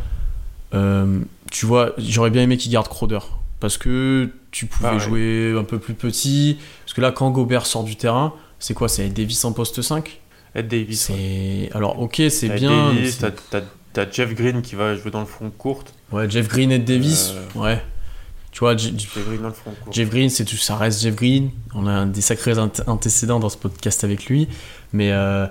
Euh, 0.72 1.20
tu 1.50 1.66
vois, 1.66 1.92
j'aurais 1.98 2.30
bien 2.30 2.42
aimé 2.42 2.56
qu'il 2.56 2.72
garde 2.72 2.88
Crowder. 2.88 3.20
Parce 3.60 3.76
que 3.78 4.30
tu 4.50 4.66
pouvais 4.66 4.90
ah 4.92 4.98
jouer 4.98 5.54
un 5.58 5.64
peu 5.64 5.78
plus 5.78 5.94
petit. 5.94 6.58
Parce 6.84 6.94
que 6.94 7.00
là, 7.00 7.12
quand 7.12 7.30
Gobert 7.30 7.66
sort 7.66 7.84
du 7.84 7.96
terrain, 7.96 8.32
c'est 8.58 8.74
quoi? 8.74 8.88
C'est 8.88 9.08
Davis 9.08 9.44
en 9.44 9.52
poste 9.52 9.82
5 9.82 10.20
Ed 10.54 10.68
Davis. 10.68 11.10
Alors, 11.72 12.00
ok, 12.00 12.22
c'est 12.30 12.48
bien. 12.48 12.92
Davis, 12.94 13.18
t'as, 13.50 13.60
Jeff 14.10 14.34
Green 14.34 14.62
qui 14.62 14.74
va 14.74 14.94
jouer 14.94 15.10
dans 15.10 15.20
le 15.20 15.26
front 15.26 15.50
courte. 15.50 15.94
Ouais, 16.12 16.28
Jeff 16.28 16.48
Green, 16.48 16.70
Ed 16.70 16.84
Davis. 16.84 17.34
Euh, 17.34 17.60
ouais. 17.60 17.82
Tu 18.52 18.60
vois, 18.60 18.76
Jeff 18.76 19.18
Green, 19.26 19.42
dans 19.42 19.48
le 19.48 19.54
front 19.54 19.74
Jeff 19.90 20.08
Green, 20.08 20.30
c'est 20.30 20.44
tout, 20.44 20.56
ça 20.56 20.76
reste 20.76 21.02
Jeff 21.02 21.16
Green. 21.16 21.50
On 21.74 21.86
a 21.86 22.04
des 22.06 22.20
sacrés 22.20 22.54
antécédents 22.86 23.40
dans 23.40 23.48
ce 23.48 23.56
podcast 23.56 24.04
avec 24.04 24.26
lui. 24.26 24.48
Mais 24.92 25.10
euh, 25.10 25.46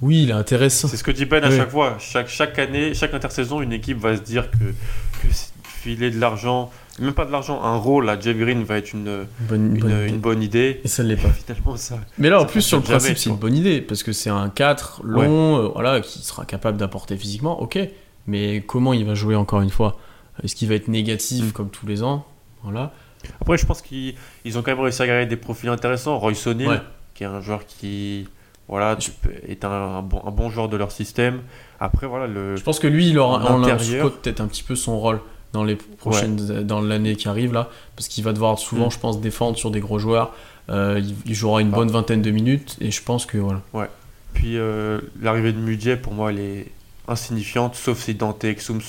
oui, 0.00 0.24
il 0.24 0.30
est 0.30 0.34
intéressant. 0.34 0.88
C'est 0.88 0.96
ce 0.96 1.04
que 1.04 1.12
dit 1.12 1.24
Ben 1.24 1.42
à 1.44 1.50
chaque 1.56 1.70
fois. 1.70 1.96
Chaque, 2.00 2.28
chaque 2.28 2.58
année, 2.58 2.94
chaque 2.94 3.14
intersaison, 3.14 3.62
une 3.62 3.72
équipe 3.72 3.98
va 3.98 4.16
se 4.16 4.22
dire 4.22 4.50
que, 4.50 4.58
que 4.58 5.32
filer 5.78 6.10
de 6.10 6.18
l'argent, 6.18 6.70
même 6.98 7.12
pas 7.12 7.24
de 7.24 7.32
l'argent, 7.32 7.62
un 7.62 7.76
rôle 7.76 8.08
à 8.08 8.18
Jeff 8.18 8.36
Green 8.36 8.64
va 8.64 8.78
être 8.78 8.92
une, 8.92 9.26
bonne, 9.40 9.76
une, 9.76 10.18
bonne, 10.18 10.42
idée. 10.42 10.80
Et 10.84 10.88
ça 10.88 11.02
ne 11.02 11.08
l'est 11.08 11.16
pas. 11.16 11.28
Finalement, 11.46 11.76
ça, 11.76 11.98
Mais 12.18 12.28
là, 12.28 12.40
en 12.40 12.46
plus, 12.46 12.62
sur 12.62 12.78
le 12.78 12.82
principe, 12.82 13.16
c'est 13.16 13.30
une 13.30 13.36
bonne 13.36 13.56
idée. 13.56 13.80
Parce 13.80 14.02
que 14.02 14.12
c'est 14.12 14.30
un 14.30 14.48
4 14.48 15.02
long, 15.04 15.58
euh, 15.58 15.68
voilà, 15.68 16.00
qui 16.00 16.20
sera 16.20 16.44
capable 16.44 16.76
d'apporter 16.76 17.16
physiquement. 17.16 17.60
Ok. 17.60 17.78
Mais 18.26 18.62
comment 18.66 18.92
il 18.92 19.04
va 19.04 19.14
jouer 19.14 19.36
encore 19.36 19.60
une 19.60 19.70
fois? 19.70 19.96
Est-ce 20.42 20.54
qu'il 20.54 20.68
va 20.68 20.74
être 20.74 20.88
négatif 20.88 21.46
mm. 21.46 21.52
comme 21.52 21.70
tous 21.70 21.86
les 21.86 22.02
ans? 22.02 22.26
Voilà. 22.64 22.92
Après, 23.40 23.56
je 23.56 23.66
pense 23.66 23.80
qu'ils 23.80 24.14
ont 24.56 24.62
quand 24.62 24.72
même 24.72 24.80
réussi 24.80 25.02
à 25.02 25.06
gagner 25.06 25.26
des 25.26 25.36
profils 25.36 25.68
intéressants. 25.68 26.18
Roy 26.18 26.34
Sonil, 26.34 26.82
qui 27.14 27.22
est 27.22 27.26
un 27.26 27.40
joueur 27.40 27.64
qui 27.64 28.26
voilà, 28.68 28.96
tu 28.96 29.10
peux, 29.12 29.30
est 29.48 29.64
un, 29.64 30.02
bon, 30.02 30.20
un, 30.26 30.30
bon, 30.30 30.50
joueur 30.50 30.68
de 30.68 30.76
leur 30.76 30.92
système. 30.92 31.40
Après, 31.80 32.06
voilà, 32.06 32.26
le. 32.26 32.54
Je 32.56 32.62
pense 32.62 32.78
que 32.78 32.86
lui, 32.86 33.08
il 33.08 33.18
aura 33.18 33.40
peut-être 33.40 34.40
un 34.40 34.46
petit 34.46 34.62
peu 34.62 34.74
son 34.74 34.98
rôle 34.98 35.20
dans 35.52 35.64
les 35.64 35.76
prochaines, 35.76 36.36
dans 36.64 36.80
l'année 36.80 37.16
qui 37.16 37.28
arrive 37.28 37.52
là, 37.52 37.70
parce 37.96 38.08
qu'il 38.08 38.24
va 38.24 38.32
devoir 38.32 38.58
souvent, 38.58 38.88
mm. 38.88 38.92
je 38.92 38.98
pense, 38.98 39.20
défendre 39.20 39.56
sur 39.56 39.70
des 39.70 39.80
gros 39.80 39.98
joueurs. 39.98 40.32
Euh, 40.70 41.00
il, 41.24 41.34
jouera 41.34 41.62
une 41.62 41.70
bonne 41.70 41.90
vingtaine 41.90 42.20
de 42.20 42.30
minutes 42.30 42.76
et 42.80 42.90
je 42.90 43.02
pense 43.02 43.24
que 43.24 43.38
voilà. 43.38 43.62
Ouais. 43.72 43.88
Puis 44.34 44.58
euh, 44.58 45.00
l'arrivée 45.22 45.52
de 45.52 45.58
Mudier, 45.58 45.96
pour 45.96 46.12
moi, 46.12 46.30
elle 46.30 46.40
est 46.40 46.66
insignifiante, 47.06 47.74
sauf 47.74 48.04
si 48.04 48.14
Dante 48.14 48.44
Exum 48.44 48.80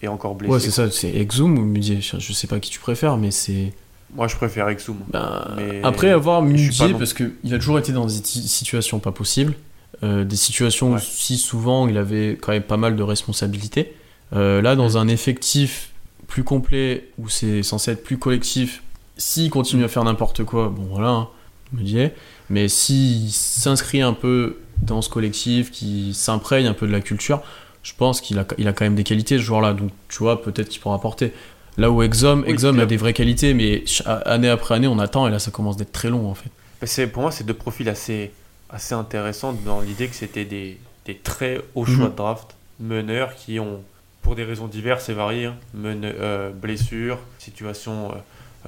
est 0.00 0.06
encore 0.06 0.36
blessé. 0.36 0.52
Ouais, 0.52 0.60
c'est 0.60 0.70
ça, 0.70 0.90
c'est 0.92 1.12
Exum 1.12 1.58
ou 1.58 1.62
Mudier. 1.62 2.00
Je 2.00 2.32
sais 2.32 2.46
pas 2.46 2.60
qui 2.60 2.70
tu 2.70 2.78
préfères, 2.78 3.16
mais 3.16 3.32
c'est. 3.32 3.72
Moi, 4.14 4.28
je 4.28 4.36
préfère 4.36 4.68
Exum. 4.68 4.98
Ben, 5.08 5.44
après 5.82 6.10
avoir 6.10 6.40
Mudier, 6.40 6.94
parce 6.94 7.14
qu'il 7.14 7.52
a 7.52 7.58
toujours 7.58 7.80
été 7.80 7.90
dans 7.90 8.06
des 8.06 8.12
situations 8.12 9.00
pas 9.00 9.10
possibles, 9.10 9.54
euh, 10.04 10.22
des 10.24 10.36
situations 10.36 10.92
où 10.92 10.98
si 11.00 11.36
souvent 11.36 11.88
il 11.88 11.98
avait 11.98 12.38
quand 12.40 12.52
même 12.52 12.62
pas 12.62 12.76
mal 12.76 12.94
de 12.94 13.02
responsabilités. 13.02 13.92
Là, 14.30 14.74
dans 14.74 14.90
mm. 14.90 14.96
un 14.96 15.08
effectif 15.08 15.93
plus 16.34 16.42
complet, 16.42 17.10
où 17.16 17.28
c'est 17.28 17.62
censé 17.62 17.92
être 17.92 18.02
plus 18.02 18.18
collectif, 18.18 18.82
s'il 19.16 19.50
continue 19.50 19.84
à 19.84 19.88
faire 19.88 20.02
n'importe 20.02 20.42
quoi, 20.42 20.68
bon 20.68 20.82
voilà, 20.90 21.10
hein, 21.10 21.28
Mudier. 21.72 22.10
Mais 22.50 22.66
s'il 22.66 23.30
s'inscrit 23.30 24.02
un 24.02 24.14
peu 24.14 24.58
dans 24.82 25.00
ce 25.00 25.08
collectif, 25.08 25.70
qui 25.70 26.12
s'imprègne 26.12 26.66
un 26.66 26.72
peu 26.72 26.88
de 26.88 26.92
la 26.92 27.00
culture, 27.00 27.40
je 27.84 27.92
pense 27.96 28.20
qu'il 28.20 28.36
a, 28.40 28.46
il 28.58 28.66
a 28.66 28.72
quand 28.72 28.84
même 28.84 28.96
des 28.96 29.04
qualités 29.04 29.38
ce 29.38 29.44
joueur-là. 29.44 29.74
Donc 29.74 29.92
tu 30.08 30.18
vois, 30.18 30.42
peut-être 30.42 30.68
qu'il 30.70 30.80
pourra 30.80 30.96
apporter. 30.96 31.32
Là 31.76 31.92
où 31.92 32.02
Exum, 32.02 32.44
Exum 32.48 32.80
a 32.80 32.86
des 32.86 32.96
vraies 32.96 33.12
qualités, 33.12 33.54
mais 33.54 33.84
année 34.24 34.48
après 34.48 34.74
année, 34.74 34.88
on 34.88 34.98
attend 34.98 35.28
et 35.28 35.30
là, 35.30 35.38
ça 35.38 35.52
commence 35.52 35.76
d'être 35.76 35.92
très 35.92 36.10
long 36.10 36.28
en 36.28 36.34
fait. 36.34 36.50
C'est, 36.82 37.06
pour 37.06 37.22
moi, 37.22 37.30
c'est 37.30 37.44
deux 37.44 37.54
profils 37.54 37.88
assez, 37.88 38.32
assez 38.70 38.96
intéressants 38.96 39.52
dans 39.52 39.82
l'idée 39.82 40.08
que 40.08 40.16
c'était 40.16 40.44
des, 40.44 40.80
des, 41.06 41.14
très 41.14 41.60
hauts 41.76 41.86
choix 41.86 42.06
mhm. 42.06 42.10
de 42.10 42.16
draft, 42.16 42.56
meneurs 42.80 43.36
qui 43.36 43.60
ont, 43.60 43.84
pour 44.24 44.34
des 44.34 44.42
raisons 44.42 44.66
diverses 44.66 45.10
et 45.10 45.12
variées, 45.12 45.44
hein, 45.44 45.56
euh, 45.76 46.50
blessures, 46.50 47.18
situations 47.38 48.10
euh, 48.10 48.14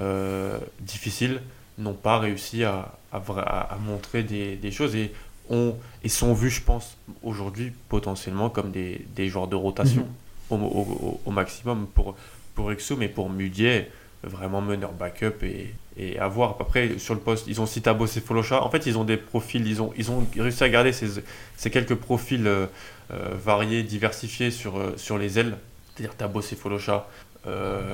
euh, 0.01 0.59
difficiles, 0.79 1.41
n'ont 1.79 1.95
pas 1.95 2.19
réussi 2.19 2.63
à, 2.63 2.93
à, 3.11 3.17
à 3.17 3.77
montrer 3.77 4.21
des, 4.21 4.55
des, 4.55 4.71
choses 4.71 4.95
et, 4.95 5.11
ont, 5.49 5.75
et 6.03 6.09
sont 6.09 6.33
vus, 6.33 6.51
je 6.51 6.61
pense, 6.61 6.95
aujourd'hui 7.23 7.73
potentiellement 7.89 8.51
comme 8.51 8.71
des, 8.71 9.05
des 9.15 9.27
joueurs 9.29 9.47
de 9.47 9.55
rotation 9.55 10.07
mhm. 10.51 10.63
au, 10.63 10.65
au, 10.65 11.21
au, 11.25 11.31
maximum 11.31 11.87
pour 11.87 12.15
pour 12.53 12.71
Exo, 12.71 12.95
mais 12.95 13.07
pour 13.07 13.29
Mudier, 13.29 13.87
vraiment 14.23 14.61
meneur 14.61 14.91
backup 14.91 15.43
et, 15.43 15.73
et 15.95 16.19
à 16.19 16.27
voir. 16.27 16.55
Après, 16.59 16.97
sur 16.97 17.13
le 17.13 17.19
poste, 17.19 17.45
ils 17.47 17.61
ont 17.61 17.65
Citabo 17.65 18.05
et 18.05 18.19
Folocha. 18.19 18.63
En 18.63 18.69
fait, 18.69 18.85
ils 18.85 18.97
ont 18.97 19.03
des 19.03 19.17
profils, 19.17 19.65
ils 19.65 19.81
ont, 19.81 19.93
ils 19.97 20.09
ont 20.09 20.25
réussi 20.37 20.63
à 20.63 20.69
garder 20.69 20.91
ces, 20.91 21.21
ces 21.55 21.69
quelques 21.69 21.95
profils 21.95 22.47
euh, 22.47 22.65
variés, 23.09 23.83
diversifiés 23.83 24.51
sur, 24.51 24.77
euh, 24.77 24.93
sur 24.97 25.17
les 25.17 25.39
ailes. 25.39 25.57
C'est-à-dire 25.95 26.15
Tabos 26.15 26.41
et 26.41 26.55
Folocha, 26.55 27.07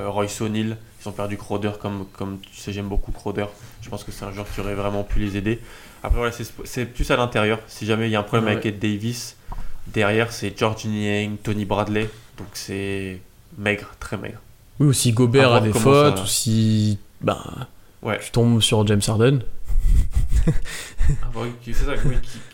Royce 0.08 0.42
O'Neill. 0.42 0.78
Ils 1.02 1.10
ont 1.10 1.12
perdu 1.12 1.38
Crowder, 1.38 1.74
comme, 1.80 2.06
comme 2.14 2.40
tu 2.40 2.58
sais, 2.60 2.74
j'aime 2.74 2.88
beaucoup 2.88 3.12
Crowder. 3.12 3.46
Je 3.82 3.90
pense 3.90 4.04
que 4.04 4.12
c'est 4.12 4.26
un 4.26 4.32
joueur 4.32 4.48
qui 4.54 4.60
aurait 4.60 4.74
vraiment 4.74 5.04
pu 5.04 5.20
les 5.20 5.38
aider. 5.38 5.60
Après, 6.02 6.18
voilà, 6.18 6.34
c'est 6.66 6.86
plus 6.86 7.12
à 7.12 7.16
l'intérieur. 7.16 7.60
Si 7.68 7.86
jamais 7.86 8.10
il 8.10 8.12
y 8.12 8.16
a 8.16 8.20
un 8.20 8.24
problème 8.24 8.48
avec 8.48 8.66
Ed 8.66 8.80
Davis, 8.80 9.38
Derrière, 9.88 10.32
c'est 10.32 10.58
George 10.58 10.86
Niang, 10.86 11.36
Tony 11.42 11.66
Bradley. 11.66 12.10
Donc 12.38 12.48
c'est 12.54 13.20
maigre, 13.58 13.88
très 14.00 14.18
maigre. 14.18 14.40
Oui, 14.80 14.88
ou 14.88 14.94
si 14.94 15.12
Gobert 15.12 15.52
a 15.54 15.62
des 15.62 15.74
fautes, 15.74 16.22
ou 16.22 16.26
si 16.26 16.98
ben, 17.22 17.38
ouais. 18.02 18.20
tu 18.20 18.32
tombes 18.32 18.62
sur 18.62 18.86
James 18.88 19.02
Harden. 19.08 19.42
ah 20.48 20.52
bah 21.34 21.42
c'est 21.64 21.74
ça, 21.74 21.94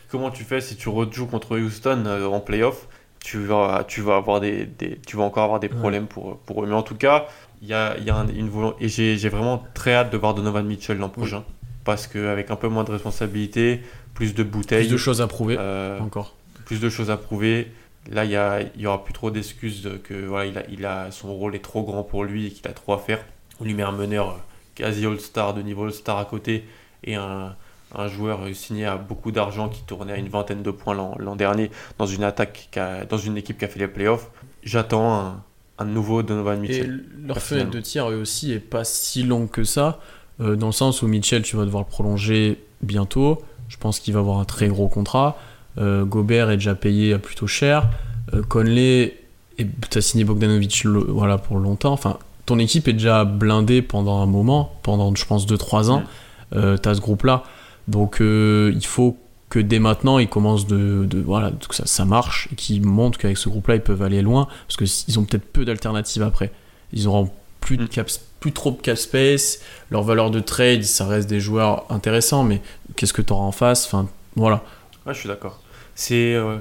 comment 0.10 0.32
tu 0.32 0.44
fais 0.44 0.62
si 0.62 0.76
tu 0.76 0.90
rejoues 0.90 1.28
contre 1.28 1.58
Houston 1.58 2.04
euh, 2.06 2.26
en 2.26 2.40
playoff 2.40 2.88
tu 3.24 3.46
vas, 3.46 3.84
tu 3.88 4.02
vas 4.02 4.16
avoir 4.16 4.40
des, 4.40 4.66
des, 4.66 4.98
tu 5.06 5.18
vas 5.18 5.24
encore 5.24 5.44
avoir 5.44 5.60
des 5.60 5.70
problèmes 5.70 6.08
pour, 6.08 6.38
pour 6.40 6.64
eux. 6.64 6.68
Mais 6.68 6.74
en 6.74 6.84
tout 6.84 6.96
cas, 6.96 7.28
il 7.62 7.68
y 7.68 7.74
a, 7.74 7.98
y 7.98 8.10
a 8.10 8.26
une 8.34 8.50
volonté. 8.50 8.86
Et 8.86 8.88
j'ai 8.88 9.30
vraiment 9.30 9.64
très 9.74 9.94
hâte 9.94 10.12
de 10.12 10.18
voir 10.18 10.34
Donovan 10.34 10.66
Mitchell 10.66 10.98
l'an 10.98 11.10
prochain. 11.10 11.44
Parce 11.84 12.08
qu'avec 12.08 12.52
un 12.52 12.56
peu 12.56 12.68
moins 12.68 12.84
de 12.84 12.92
responsabilité, 12.92 13.82
plus 14.14 14.34
de 14.34 14.44
bouteilles. 14.44 14.86
Plus 14.86 14.94
de 14.94 14.98
choses 14.98 15.22
à 15.22 15.28
prouver. 15.28 15.58
Euh, 15.60 16.00
encore. 16.00 16.36
Plus 16.66 16.80
de 16.80 16.90
choses 16.90 17.10
à 17.12 17.18
prouver. 17.18 17.72
Là, 18.10 18.26
il 18.26 18.30
n'y 18.78 18.84
y 18.84 18.88
aura 18.88 19.04
plus 19.04 19.14
trop 19.14 19.32
d'excuses 19.32 19.90
que 20.04 20.26
voilà, 20.26 20.46
il 20.46 20.58
a, 20.58 20.64
il 20.70 20.86
a, 20.86 21.12
son 21.12 21.34
rôle 21.34 21.56
est 21.56 21.64
trop 21.64 21.84
grand 21.84 22.04
pour 22.04 22.24
lui 22.24 22.48
et 22.48 22.52
qu'il 22.52 22.68
a 22.68 22.74
trop 22.74 22.94
à 22.94 23.00
faire. 23.00 23.24
On 23.60 23.66
lui 23.66 23.74
met 23.74 23.84
un 23.84 23.92
meneur 23.92 24.40
quasi 24.76 25.06
All-Star, 25.06 25.54
de 25.54 25.62
niveau 25.62 25.84
All-Star 25.84 26.18
à 26.18 26.26
côté 26.26 26.64
et 27.04 27.16
un, 27.16 27.56
un 27.96 28.08
joueur 28.08 28.42
signé 28.54 28.86
à 28.86 28.98
beaucoup 28.98 29.32
d'argent 29.32 29.70
qui 29.70 29.82
tournait 29.84 30.14
à 30.14 30.18
une 30.18 30.30
vingtaine 30.30 30.62
de 30.62 30.72
points 30.72 30.96
l'an 30.96 31.36
dernier 31.36 31.72
dans 31.98 32.06
une 32.06 32.24
attaque, 32.24 32.70
dans 33.10 33.18
une 33.18 33.38
équipe 33.38 33.58
qui 33.58 33.66
a 33.66 33.68
fait 33.68 33.80
les 33.80 33.88
playoffs. 33.88 34.30
J'attends 34.64 35.14
un, 35.14 35.44
un, 35.80 35.86
nouveau 35.86 36.22
Donovan 36.22 36.60
Mitchell. 36.60 37.06
Et 37.24 37.28
leur 37.28 37.40
fenêtre 37.40 37.72
de 37.72 37.80
tir 37.80 38.10
eux 38.10 38.22
aussi 38.22 38.52
est 38.52 38.60
pas 38.60 38.84
si 38.84 39.24
longue 39.24 39.50
que 39.50 39.64
ça, 39.64 40.00
euh, 40.42 40.56
dans 40.56 40.68
le 40.68 40.74
sens 40.74 41.02
où 41.02 41.08
Mitchell, 41.08 41.42
tu 41.42 41.56
vas 41.56 41.66
devoir 41.66 41.84
le 41.84 41.90
prolonger 41.90 42.60
bientôt. 42.82 43.42
Je 43.68 43.78
pense 43.78 44.00
qu'il 44.00 44.14
va 44.14 44.20
avoir 44.20 44.40
un 44.40 44.46
très 44.46 44.68
gros 44.68 44.88
contrat. 44.88 45.38
Euh, 45.78 46.06
Gobert 46.06 46.50
est 46.50 46.58
déjà 46.58 46.76
payé 46.76 47.14
à 47.14 47.20
plutôt 47.20 47.48
cher. 47.48 47.90
Euh, 48.34 48.42
Conley, 48.44 49.18
tu 49.58 49.98
as 49.98 50.02
signé 50.02 50.24
Bogdanovic 50.24 50.86
voilà, 50.86 51.38
pour 51.38 51.58
longtemps. 51.58 51.94
Enfin, 51.94 52.18
ton 52.46 52.58
équipe 52.60 52.88
est 52.88 52.94
déjà 52.94 53.26
blindée 53.26 53.82
pendant 53.82 54.22
un 54.22 54.26
moment, 54.26 54.80
pendant 54.84 55.14
je 55.14 55.26
pense 55.26 55.46
2-3 55.46 55.90
ans. 55.90 56.04
Mm. 56.52 56.78
tu 56.82 56.90
as 56.90 56.96
ce 56.96 57.02
groupe-là. 57.02 57.44
Donc 57.90 58.18
il 58.22 58.86
faut 58.86 59.18
que 59.50 59.60
dès 59.60 59.80
maintenant, 59.80 60.20
ils 60.20 60.30
commencent 60.30 60.68
de, 60.68 61.08
voilà, 61.26 61.52
que 61.52 61.76
ça, 61.76 61.86
ça 61.86 62.06
marche 62.06 62.48
et 62.52 62.56
qu'ils 62.56 62.86
montrent 62.86 63.18
qu'avec 63.18 63.38
ce 63.38 63.50
groupe-là, 63.50 63.76
ils 63.76 63.82
peuvent 63.82 64.02
aller 64.02 64.22
loin 64.22 64.48
parce 64.68 64.78
qu'ils 64.78 65.20
ont 65.20 65.24
peut-être 65.24 65.46
peu 65.46 65.66
d'alternatives 65.66 66.22
après. 66.22 66.52
Ils 66.94 67.08
auront 67.08 67.32
plus, 67.60 67.78
de 67.78 67.86
mm. 67.86 67.90
cap, 67.90 68.10
plus 68.40 68.52
trop 68.52 68.72
de 68.72 68.78
cap 68.78 68.98
space. 68.98 69.60
Leur 69.90 70.04
valeur 70.04 70.30
de 70.32 70.40
trade, 70.40 70.84
ça 70.84 71.08
reste 71.08 71.28
des 71.28 71.40
joueurs 71.40 71.86
intéressants, 71.92 72.44
mais 72.44 72.62
qu'est-ce 72.96 73.14
que 73.14 73.22
tu 73.22 73.34
auras 73.34 73.44
en 73.44 73.52
face? 73.52 73.86
Enfin, 73.86 74.08
voilà. 74.36 74.64
Ouais, 75.06 75.14
je 75.14 75.20
suis 75.20 75.30
d'accord. 75.30 75.60
C'est 75.96 76.36
euh, 76.36 76.58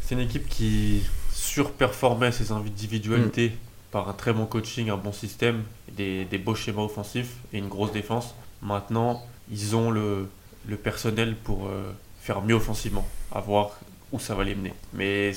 c'est 0.00 0.14
une 0.14 0.20
équipe 0.20 0.48
qui 0.48 1.02
surperformait 1.32 2.32
ses 2.32 2.52
individualités 2.52 3.48
mm. 3.48 3.90
par 3.90 4.08
un 4.08 4.12
très 4.12 4.32
bon 4.32 4.46
coaching, 4.46 4.90
un 4.90 4.96
bon 4.96 5.12
système, 5.12 5.62
des, 5.96 6.24
des 6.24 6.38
beaux 6.38 6.54
schémas 6.54 6.82
offensifs 6.82 7.34
et 7.52 7.58
une 7.58 7.68
grosse 7.68 7.92
défense. 7.92 8.34
Maintenant, 8.62 9.24
ils 9.50 9.74
ont 9.74 9.90
le, 9.90 10.28
le 10.68 10.76
personnel 10.76 11.34
pour 11.36 11.66
euh, 11.66 11.92
faire 12.20 12.42
mieux 12.42 12.54
offensivement, 12.54 13.06
à 13.32 13.40
voir 13.40 13.78
où 14.12 14.20
ça 14.20 14.34
va 14.34 14.44
les 14.44 14.54
mener. 14.54 14.74
Mais 14.94 15.32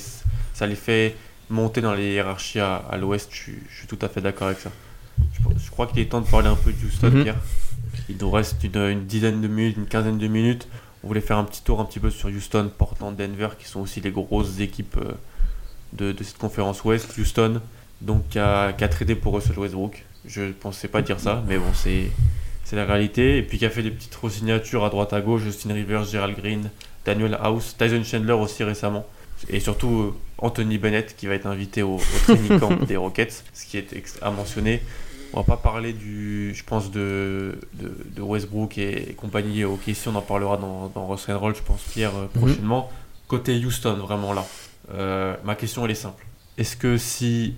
ça 0.54 0.66
les 0.66 0.76
fait 0.76 1.16
monter 1.48 1.80
dans 1.80 1.94
les 1.94 2.14
hiérarchies 2.14 2.60
à, 2.60 2.96
l'ouest, 2.98 3.30
je, 3.32 3.52
suis 3.74 3.86
tout 3.88 3.98
à 4.02 4.08
fait 4.08 4.20
d'accord 4.20 4.48
avec 4.48 4.60
ça. 4.60 4.70
Je, 5.18 5.70
crois 5.70 5.86
qu'il 5.86 6.00
est 6.00 6.06
temps 6.06 6.20
de 6.20 6.28
parler 6.28 6.48
un 6.48 6.56
peu 6.56 6.72
de 6.72 6.86
Houston, 6.86 7.10
mhm. 7.10 7.22
Pierre. 7.22 7.38
Il 8.08 8.16
nous 8.18 8.30
reste 8.30 8.62
une, 8.62 8.76
une, 8.76 9.06
dizaine 9.06 9.40
de 9.40 9.48
minutes, 9.48 9.76
une 9.76 9.86
quinzaine 9.86 10.18
de 10.18 10.28
minutes. 10.28 10.68
On 11.02 11.08
voulait 11.08 11.20
faire 11.20 11.38
un 11.38 11.44
petit 11.44 11.62
tour 11.62 11.80
un 11.80 11.84
petit 11.84 12.00
peu 12.00 12.10
sur 12.10 12.28
Houston, 12.28 12.70
Portland, 12.76 13.16
Denver, 13.16 13.50
qui 13.58 13.66
sont 13.66 13.80
aussi 13.80 14.00
les 14.00 14.10
grosses 14.10 14.58
équipes 14.60 14.98
euh, 14.98 15.12
de, 15.92 16.12
de 16.12 16.24
cette 16.24 16.38
conférence 16.38 16.84
ouest. 16.84 17.16
Houston, 17.16 17.60
donc, 18.00 18.28
qui 18.28 18.38
a, 18.38 18.72
qui 18.72 18.84
a 18.84 18.88
tradé 18.88 19.14
pour 19.14 19.34
Russell 19.34 19.58
Westbrook. 19.58 20.04
Je 20.26 20.50
pensais 20.52 20.88
pas 20.88 21.02
dire 21.02 21.20
ça, 21.20 21.42
mais 21.46 21.56
bon, 21.56 21.72
c'est 21.72 22.10
c'est 22.66 22.74
la 22.74 22.84
réalité. 22.84 23.38
Et 23.38 23.42
puis 23.42 23.58
qui 23.58 23.64
a 23.64 23.70
fait 23.70 23.82
des 23.82 23.92
petites 23.92 24.18
signatures 24.28 24.84
à 24.84 24.90
droite 24.90 25.12
à 25.12 25.20
gauche, 25.20 25.42
Justin 25.42 25.72
Rivers, 25.72 26.04
Gerald 26.04 26.36
Green, 26.36 26.68
Daniel 27.04 27.38
House, 27.40 27.76
Tyson 27.78 28.02
Chandler 28.02 28.32
aussi 28.32 28.64
récemment. 28.64 29.06
Et 29.48 29.60
surtout 29.60 30.00
euh, 30.00 30.14
Anthony 30.38 30.76
Bennett 30.76 31.14
qui 31.16 31.26
va 31.28 31.34
être 31.34 31.46
invité 31.46 31.82
au, 31.82 32.00
training 32.24 32.58
camp 32.58 32.74
des 32.86 32.96
Rockets, 32.96 33.44
ce 33.54 33.66
qui 33.66 33.78
est 33.78 34.18
à 34.20 34.30
mentionner. 34.30 34.82
On 35.32 35.40
va 35.40 35.44
pas 35.44 35.56
parler 35.56 35.92
du, 35.92 36.54
je 36.54 36.64
pense, 36.64 36.90
de, 36.90 37.58
de, 37.74 38.22
Westbrook 38.22 38.78
et, 38.78 39.14
compagnie 39.16 39.64
ok 39.64 39.82
si 39.92 40.08
on 40.08 40.16
en 40.16 40.22
parlera 40.22 40.56
dans, 40.56 40.88
dans 40.88 41.06
Ross 41.06 41.26
Roll, 41.28 41.54
je 41.54 41.62
pense, 41.62 41.82
Pierre, 41.82 42.16
euh, 42.16 42.26
mhm. 42.34 42.40
prochainement. 42.40 42.90
Côté 43.28 43.54
Houston, 43.64 43.94
vraiment 43.94 44.32
là. 44.32 44.44
Euh, 44.92 45.36
ma 45.44 45.54
question, 45.54 45.84
elle 45.84 45.92
est 45.92 45.94
simple. 45.94 46.24
Est-ce 46.58 46.76
que 46.76 46.96
si 46.96 47.54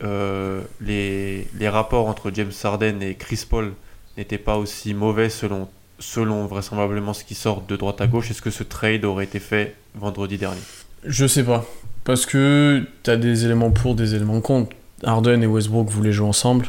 les, 0.80 1.46
les 1.54 1.68
rapports 1.68 2.09
entre 2.09 2.30
James 2.34 2.52
Harden 2.62 3.00
et 3.00 3.14
Chris 3.14 3.46
Paul 3.48 3.72
n'était 4.19 4.39
pas 4.39 4.57
aussi 4.57 4.95
mauvais 4.95 5.31
selon, 5.31 5.69
selon 5.99 6.47
vraisemblablement 6.47 7.14
ce 7.14 7.25
qui 7.25 7.35
sort 7.35 7.62
de 7.62 7.77
droite 7.77 8.01
à 8.01 8.07
gauche. 8.07 8.31
Est-ce 8.31 8.43
que 8.43 8.51
ce 8.51 8.64
trade 8.64 9.05
aurait 9.05 9.25
été 9.25 9.39
fait 9.39 9.75
vendredi 9.95 10.37
dernier? 10.37 10.61
Je 11.05 11.27
sais 11.27 11.45
pas. 11.45 11.64
Parce 12.05 12.27
que 12.27 12.85
tu 13.03 13.11
as 13.11 13.16
des 13.16 13.45
éléments 13.45 13.71
pour, 13.71 13.95
des 13.95 14.14
éléments 14.14 14.41
contre. 14.41 14.75
Harden 15.05 15.43
et 15.43 15.47
Westbrook 15.47 15.89
voulaient 15.89 16.12
jouer 16.12 16.29
ensemble. 16.29 16.66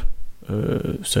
Euh, 0.50 0.78
ça 1.04 1.20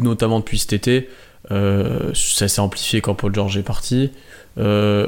notamment 0.00 0.40
depuis 0.40 0.58
cet 0.58 0.72
été. 0.72 1.08
Euh, 1.50 2.10
ça 2.14 2.48
s'est 2.48 2.60
amplifié 2.60 3.00
quand 3.00 3.14
Paul 3.14 3.34
George 3.34 3.56
est 3.56 3.62
parti. 3.62 4.10
Euh, 4.58 5.06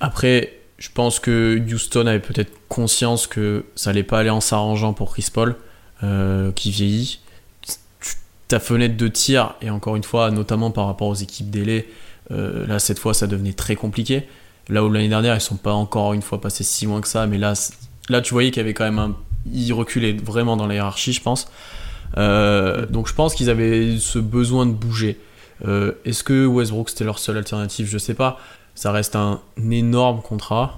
après, 0.00 0.52
je 0.78 0.88
pense 0.92 1.18
que 1.18 1.60
Houston 1.72 2.06
avait 2.06 2.20
peut-être 2.20 2.52
conscience 2.68 3.26
que 3.26 3.64
ça 3.74 3.90
allait 3.90 4.02
pas 4.02 4.20
aller 4.20 4.30
en 4.30 4.40
s'arrangeant 4.40 4.92
pour 4.92 5.12
Chris 5.12 5.28
Paul, 5.32 5.56
qui 6.54 6.70
vieillit 6.70 7.19
ta 8.50 8.58
fenêtre 8.58 8.96
de 8.96 9.06
tir, 9.06 9.54
et 9.62 9.70
encore 9.70 9.94
une 9.94 10.02
fois, 10.02 10.32
notamment 10.32 10.72
par 10.72 10.86
rapport 10.86 11.06
aux 11.06 11.14
équipes 11.14 11.50
délais, 11.50 11.86
euh, 12.32 12.66
là, 12.66 12.80
cette 12.80 12.98
fois, 12.98 13.14
ça 13.14 13.28
devenait 13.28 13.52
très 13.52 13.76
compliqué. 13.76 14.26
Là 14.68 14.84
où 14.84 14.90
l'année 14.90 15.08
dernière, 15.08 15.36
ils 15.36 15.40
sont 15.40 15.56
pas 15.56 15.72
encore 15.72 16.14
une 16.14 16.22
fois 16.22 16.40
passés 16.40 16.64
si 16.64 16.84
loin 16.84 17.00
que 17.00 17.06
ça, 17.06 17.28
mais 17.28 17.38
là, 17.38 17.54
là 18.08 18.20
tu 18.20 18.34
voyais 18.34 18.50
qu'il 18.50 18.60
y 18.60 18.64
avait 18.64 18.74
quand 18.74 18.84
même 18.84 18.98
un. 18.98 19.16
Ils 19.52 19.72
reculaient 19.72 20.12
vraiment 20.12 20.56
dans 20.56 20.66
la 20.66 20.74
hiérarchie, 20.74 21.12
je 21.12 21.22
pense. 21.22 21.50
Euh, 22.18 22.86
donc 22.86 23.06
je 23.06 23.14
pense 23.14 23.34
qu'ils 23.36 23.50
avaient 23.50 23.96
ce 23.98 24.18
besoin 24.18 24.66
de 24.66 24.72
bouger. 24.72 25.18
Euh, 25.64 25.92
est-ce 26.04 26.24
que 26.24 26.44
Westbrook 26.44 26.90
c'était 26.90 27.04
leur 27.04 27.20
seule 27.20 27.36
alternative? 27.36 27.86
Je 27.88 27.98
sais 27.98 28.14
pas. 28.14 28.38
Ça 28.74 28.90
reste 28.90 29.14
un 29.14 29.40
énorme 29.70 30.22
contrat 30.22 30.76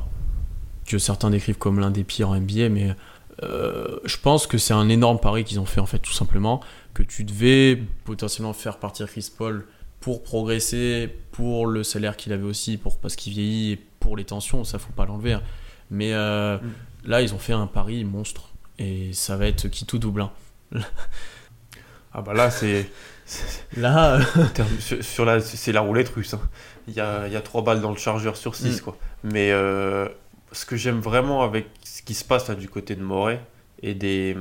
que 0.87 0.99
certains 0.99 1.31
décrivent 1.31 1.59
comme 1.59 1.81
l'un 1.81 1.91
des 1.91 2.05
pires 2.05 2.29
en 2.29 2.37
NBA, 2.37 2.69
mais 2.69 2.95
je 3.41 4.17
pense 4.23 4.47
que 4.47 4.57
c'est 4.59 4.75
un 4.75 4.89
énorme 4.89 5.19
pari 5.19 5.43
qu'ils 5.43 5.59
ont 5.59 5.67
fait 5.67 5.81
en 5.81 5.87
fait 5.87 5.99
tout 5.99 6.13
simplement 6.13 6.61
que 6.95 7.03
tu 7.03 7.25
devais 7.25 7.83
potentiellement 8.05 8.53
faire 8.53 8.79
partir 8.79 9.07
Chris 9.09 9.31
Paul 9.37 9.67
pour 10.01 10.23
progresser, 10.23 11.09
pour 11.31 11.67
le 11.67 11.85
salaire 11.85 12.17
qu'il 12.17 12.33
avait 12.33 12.43
aussi, 12.43 12.77
pour 12.77 12.99
parce 12.99 13.17
qu'il 13.17 13.33
vieillit 13.33 13.73
et 13.73 13.77
pour 14.01 14.17
les 14.17 14.25
tensions, 14.25 14.65
ça 14.65 14.79
faut 14.79 14.93
pas 14.93 15.07
l'enlever. 15.07 15.35
Hein. 15.35 15.43
Mais 15.91 16.13
euh, 16.13 16.59
mm. 16.59 16.73
là, 17.05 17.23
ils 17.23 17.35
ont 17.35 17.39
fait 17.39 17.53
un 17.53 17.67
pari 17.67 18.05
monstre 18.05 18.51
et 18.79 19.13
ça 19.13 19.37
va 19.37 19.47
être 19.47 19.69
qui 19.69 19.87
tout 19.87 19.99
double. 19.99 20.23
Hein. 20.23 20.33
ah 22.13 22.23
bah 22.23 22.35
là, 22.35 22.51
c'est 22.51 22.91
là 23.77 24.19
sur, 25.01 25.25
la 25.25 25.41
c'est 25.41 25.73
la 25.73 25.81
roulette 25.81 26.09
russe. 26.09 26.35
Hein. 26.35 26.41
Il 26.89 26.95
y 26.95 27.01
a, 27.01 27.29
y 27.29 27.37
a 27.37 27.41
3 27.41 27.63
balles 27.63 27.81
dans 27.81 27.91
le 27.91 27.97
chargeur 27.97 28.37
sur 28.37 28.57
6 28.57 28.79
mm. 28.79 28.81
quoi. 28.81 28.97
Mais 29.23 29.53
euh, 29.53 30.09
ce 30.51 30.67
que 30.67 30.77
j'aime 30.77 30.99
vraiment 30.99 31.43
avec 31.43 31.69
ce 31.85 32.03
qui 32.03 32.15
se 32.15 32.25
passe 32.25 32.49
là 32.49 32.57
du 32.57 32.69
côté 32.69 32.97
de 32.97 33.03
Moret 33.03 33.41
et 33.83 33.95
des 33.95 34.37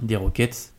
des 0.00 0.16
Rockets, 0.16 0.71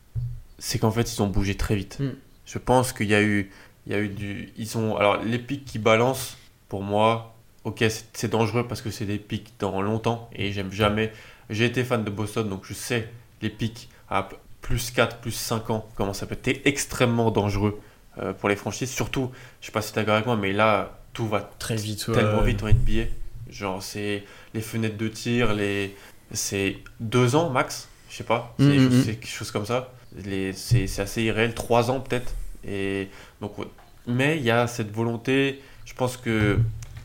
c'est 0.64 0.78
qu'en 0.78 0.90
fait, 0.90 1.14
ils 1.14 1.22
ont 1.22 1.26
bougé 1.26 1.56
très 1.56 1.76
vite. 1.76 1.98
Hmm. 2.00 2.14
Je 2.46 2.56
pense 2.56 2.94
qu'il 2.94 3.06
y 3.06 3.14
a 3.14 3.22
eu, 3.22 3.50
il 3.86 3.92
y 3.92 3.94
a 3.94 3.98
eu 3.98 4.08
du, 4.08 4.50
ils 4.56 4.78
ont, 4.78 4.96
alors 4.96 5.22
les 5.22 5.38
pics 5.38 5.66
qui 5.66 5.78
balancent, 5.78 6.38
pour 6.70 6.82
moi, 6.82 7.34
ok, 7.64 7.84
c'est 8.14 8.30
dangereux 8.30 8.66
parce 8.66 8.80
que 8.80 8.90
c'est 8.90 9.04
des 9.04 9.18
pics 9.18 9.52
dans 9.58 9.82
longtemps 9.82 10.30
et 10.34 10.52
j'aime 10.52 10.72
jamais. 10.72 11.12
J'ai 11.50 11.66
été 11.66 11.84
fan 11.84 12.02
de 12.02 12.08
Boston, 12.08 12.48
donc 12.48 12.62
je 12.64 12.72
sais 12.72 13.10
les 13.42 13.50
pics 13.50 13.90
à 14.08 14.26
plus 14.62 14.90
4, 14.90 15.18
plus 15.18 15.32
5 15.32 15.68
ans, 15.68 15.86
comment 15.96 16.14
ça 16.14 16.24
peut 16.24 16.38
être 16.42 16.66
extrêmement 16.66 17.30
dangereux 17.30 17.78
euh, 18.16 18.32
pour 18.32 18.48
les 18.48 18.56
franchises. 18.56 18.90
Surtout, 18.90 19.30
je 19.60 19.66
sais 19.66 19.72
pas 19.72 19.82
si 19.82 19.92
tu 19.92 19.96
d'accord 19.96 20.14
avec 20.14 20.24
moi, 20.24 20.36
mais 20.36 20.54
là, 20.54 20.98
tout 21.12 21.28
va 21.28 21.40
très 21.58 21.76
vite, 21.76 22.10
tellement 22.10 22.40
vite 22.40 22.62
en 22.62 22.68
NBA. 22.68 23.08
Genre, 23.50 23.82
c'est 23.82 24.24
les 24.54 24.62
fenêtres 24.62 24.96
de 24.96 25.08
tir, 25.08 25.52
les... 25.52 25.94
c'est 26.32 26.78
deux 27.00 27.36
ans 27.36 27.50
max, 27.50 27.90
je 28.08 28.16
sais 28.16 28.24
pas, 28.24 28.54
c'est 28.58 28.64
mm, 28.64 28.88
mm, 28.88 28.98
mm. 29.00 29.04
quelque 29.04 29.26
chose 29.26 29.50
comme 29.50 29.66
ça 29.66 29.92
c'est 30.54 30.98
assez 30.98 31.22
irréel, 31.22 31.54
3 31.54 31.90
ans 31.90 32.00
peut-être. 32.00 32.34
Et 32.66 33.08
donc, 33.40 33.52
mais 34.06 34.36
il 34.38 34.44
y 34.44 34.50
a 34.50 34.66
cette 34.66 34.90
volonté, 34.90 35.60
je 35.84 35.94
pense 35.94 36.16
que 36.16 36.58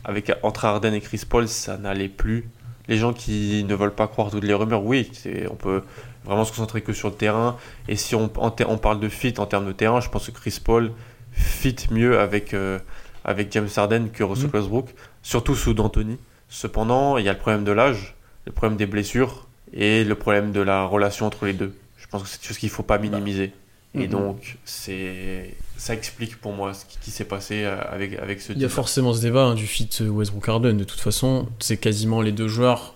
avec 0.04 0.32
entre 0.42 0.64
Arden 0.64 0.94
et 0.94 1.00
Chris 1.00 1.22
Paul, 1.28 1.48
ça 1.48 1.76
n'allait 1.76 2.08
plus. 2.08 2.48
Les 2.88 2.96
gens 2.96 3.12
qui 3.12 3.64
ne 3.64 3.74
veulent 3.74 3.94
pas 3.94 4.08
croire 4.08 4.30
toutes 4.30 4.44
les 4.44 4.54
rumeurs, 4.54 4.84
oui, 4.84 5.10
on 5.50 5.54
peut 5.54 5.82
vraiment 6.24 6.44
se 6.44 6.50
concentrer 6.50 6.82
que 6.82 6.92
sur 6.92 7.08
le 7.08 7.14
terrain. 7.14 7.56
Et 7.88 7.96
si 7.96 8.14
on, 8.14 8.30
on 8.36 8.78
parle 8.78 9.00
de 9.00 9.08
fit 9.08 9.34
en 9.38 9.46
termes 9.46 9.66
de 9.66 9.72
terrain, 9.72 10.00
je 10.00 10.08
pense 10.08 10.26
que 10.26 10.32
Chris 10.32 10.58
Paul 10.62 10.92
fit 11.32 11.76
mieux 11.90 12.18
avec, 12.18 12.54
euh, 12.54 12.78
avec 13.24 13.52
James 13.52 13.68
Harden 13.76 14.08
que 14.12 14.24
Russell 14.24 14.48
mm. 14.48 14.56
Westbrook, 14.56 14.94
surtout 15.22 15.54
sous 15.54 15.74
D'Antoni. 15.74 16.18
Cependant, 16.48 17.16
il 17.16 17.24
y 17.24 17.28
a 17.28 17.32
le 17.32 17.38
problème 17.38 17.64
de 17.64 17.72
l'âge. 17.72 18.16
le 18.46 18.52
problème 18.52 18.76
des 18.76 18.86
blessures 18.86 19.46
et 19.72 20.02
le 20.02 20.14
problème 20.16 20.50
de 20.50 20.60
la 20.60 20.84
relation 20.84 21.26
entre 21.26 21.46
les 21.46 21.52
deux. 21.52 21.74
Je 22.10 22.18
pense 22.18 22.22
que 22.24 22.28
c'est 22.28 22.38
quelque 22.38 22.48
chose 22.48 22.58
qu'il 22.58 22.68
ne 22.68 22.74
faut 22.74 22.82
pas 22.82 22.98
minimiser. 22.98 23.52
Et 23.94 24.06
Mhm. 24.06 24.08
donc, 24.08 24.58
c'est 24.64 25.54
ça 25.76 25.94
explique 25.94 26.36
pour 26.36 26.52
moi 26.52 26.74
ce 26.74 26.84
qui, 27.00 27.10
s'est 27.10 27.24
passé 27.24 27.62
euh, 27.64 27.80
avec, 27.90 28.18
avec 28.18 28.40
ce 28.40 28.52
Il 28.52 28.60
y 28.60 28.64
a 28.64 28.68
forcément 28.68 29.12
ce 29.14 29.20
débat 29.20 29.44
hein, 29.46 29.54
du 29.54 29.66
fit 29.66 29.88
Westbrook-Harden. 30.00 30.76
De 30.76 30.84
toute 30.84 31.00
façon, 31.00 31.48
c'est 31.58 31.76
quasiment 31.76 32.20
les 32.20 32.32
deux 32.32 32.48
joueurs 32.48 32.94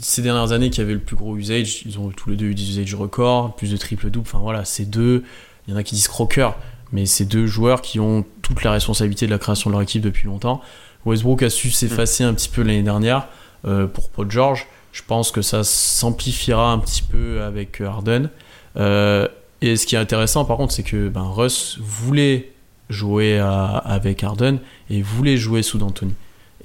ces 0.00 0.22
dernières 0.22 0.52
années 0.52 0.70
qui 0.70 0.80
avaient 0.80 0.94
le 0.94 1.00
plus 1.00 1.16
gros 1.16 1.36
usage. 1.36 1.82
Ils 1.86 1.98
ont 1.98 2.10
tous 2.10 2.30
les 2.30 2.36
deux 2.36 2.46
eu 2.46 2.54
des 2.54 2.70
usage 2.70 2.94
records, 2.94 3.56
plus 3.56 3.70
de 3.70 3.76
triple-double. 3.76 4.26
Enfin 4.26 4.38
voilà, 4.38 4.64
c'est 4.64 4.84
deux. 4.84 5.24
Il 5.66 5.72
y 5.72 5.74
en 5.74 5.76
a 5.76 5.82
qui 5.82 5.94
disent 5.94 6.08
croqueurs, 6.08 6.56
mais 6.92 7.06
c'est 7.06 7.24
deux 7.24 7.46
joueurs 7.46 7.82
qui 7.82 7.98
ont 7.98 8.24
toute 8.42 8.62
la 8.62 8.72
responsabilité 8.72 9.26
de 9.26 9.32
la 9.32 9.38
création 9.38 9.70
de 9.70 9.72
leur 9.72 9.82
équipe 9.82 10.02
depuis 10.02 10.26
longtemps. 10.26 10.60
Westbrook 11.04 11.42
a 11.42 11.50
su 11.50 11.70
s'effacer 11.70 12.24
un 12.24 12.34
petit 12.34 12.48
peu 12.48 12.62
l'année 12.62 12.82
dernière 12.82 13.28
euh, 13.64 13.86
pour 13.86 14.10
Paul 14.10 14.30
George. 14.30 14.66
Je 14.92 15.02
pense 15.06 15.30
que 15.30 15.42
ça 15.42 15.62
s'amplifiera 15.64 16.72
un 16.72 16.78
petit 16.78 17.02
peu 17.02 17.42
avec 17.42 17.80
euh, 17.80 17.86
Harden. 17.86 18.30
Euh, 18.76 19.28
et 19.62 19.76
ce 19.76 19.86
qui 19.86 19.94
est 19.94 19.98
intéressant, 19.98 20.44
par 20.44 20.56
contre, 20.56 20.72
c'est 20.72 20.82
que 20.82 21.08
ben, 21.08 21.22
Russ 21.30 21.78
voulait 21.80 22.52
jouer 22.90 23.38
à- 23.38 23.76
avec 23.78 24.22
Harden 24.22 24.58
et 24.90 25.02
voulait 25.02 25.36
jouer 25.36 25.62
sous 25.62 25.78
D'Antoni. 25.78 26.14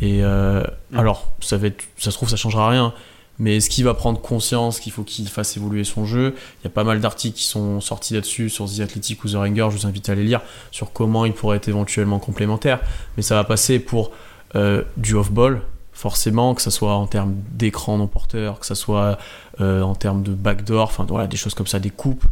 Et 0.01 0.23
euh, 0.23 0.63
Mm. 0.91 0.99
alors, 0.99 1.31
ça, 1.41 1.57
va 1.57 1.67
être, 1.67 1.83
ça 1.97 2.11
se 2.11 2.15
trouve, 2.17 2.29
ça 2.29 2.35
changera 2.35 2.69
rien. 2.69 2.93
Mais 3.39 3.57
est-ce 3.57 3.69
qu'il 3.71 3.85
va 3.85 3.93
prendre 3.95 4.21
conscience 4.21 4.79
qu'il 4.79 4.91
faut 4.91 5.03
qu'il 5.03 5.27
fasse 5.27 5.57
évoluer 5.57 5.83
son 5.83 6.05
jeu? 6.05 6.35
Il 6.59 6.65
y 6.65 6.67
a 6.67 6.69
pas 6.69 6.83
mal 6.83 6.99
d'articles 6.99 7.37
qui 7.37 7.45
sont 7.45 7.81
sortis 7.81 8.13
là-dessus 8.13 8.49
sur 8.51 8.65
The 8.69 8.81
Athletic 8.81 9.23
ou 9.23 9.29
The 9.29 9.35
Ringer, 9.35 9.67
je 9.71 9.77
vous 9.77 9.87
invite 9.87 10.09
à 10.09 10.15
les 10.15 10.23
lire, 10.23 10.41
sur 10.69 10.91
comment 10.93 11.25
il 11.25 11.33
pourrait 11.33 11.57
être 11.57 11.67
éventuellement 11.67 12.19
complémentaire. 12.19 12.79
Mais 13.17 13.23
ça 13.23 13.33
va 13.35 13.43
passer 13.43 13.79
pour 13.79 14.11
euh, 14.55 14.83
du 14.97 15.15
off-ball, 15.15 15.61
forcément, 16.01 16.55
que 16.55 16.63
ce 16.63 16.71
soit 16.71 16.95
en 16.95 17.05
termes 17.05 17.35
d'écran 17.51 17.99
non 17.99 18.07
porteur, 18.07 18.59
que 18.59 18.65
ce 18.65 18.73
soit 18.73 19.19
euh, 19.59 19.83
en 19.83 19.93
termes 19.93 20.23
de 20.23 20.33
backdoor, 20.33 20.85
enfin 20.85 21.05
voilà, 21.07 21.27
des 21.27 21.37
choses 21.37 21.53
comme 21.53 21.67
ça, 21.67 21.79
des 21.79 21.91
coupes, 21.91 22.25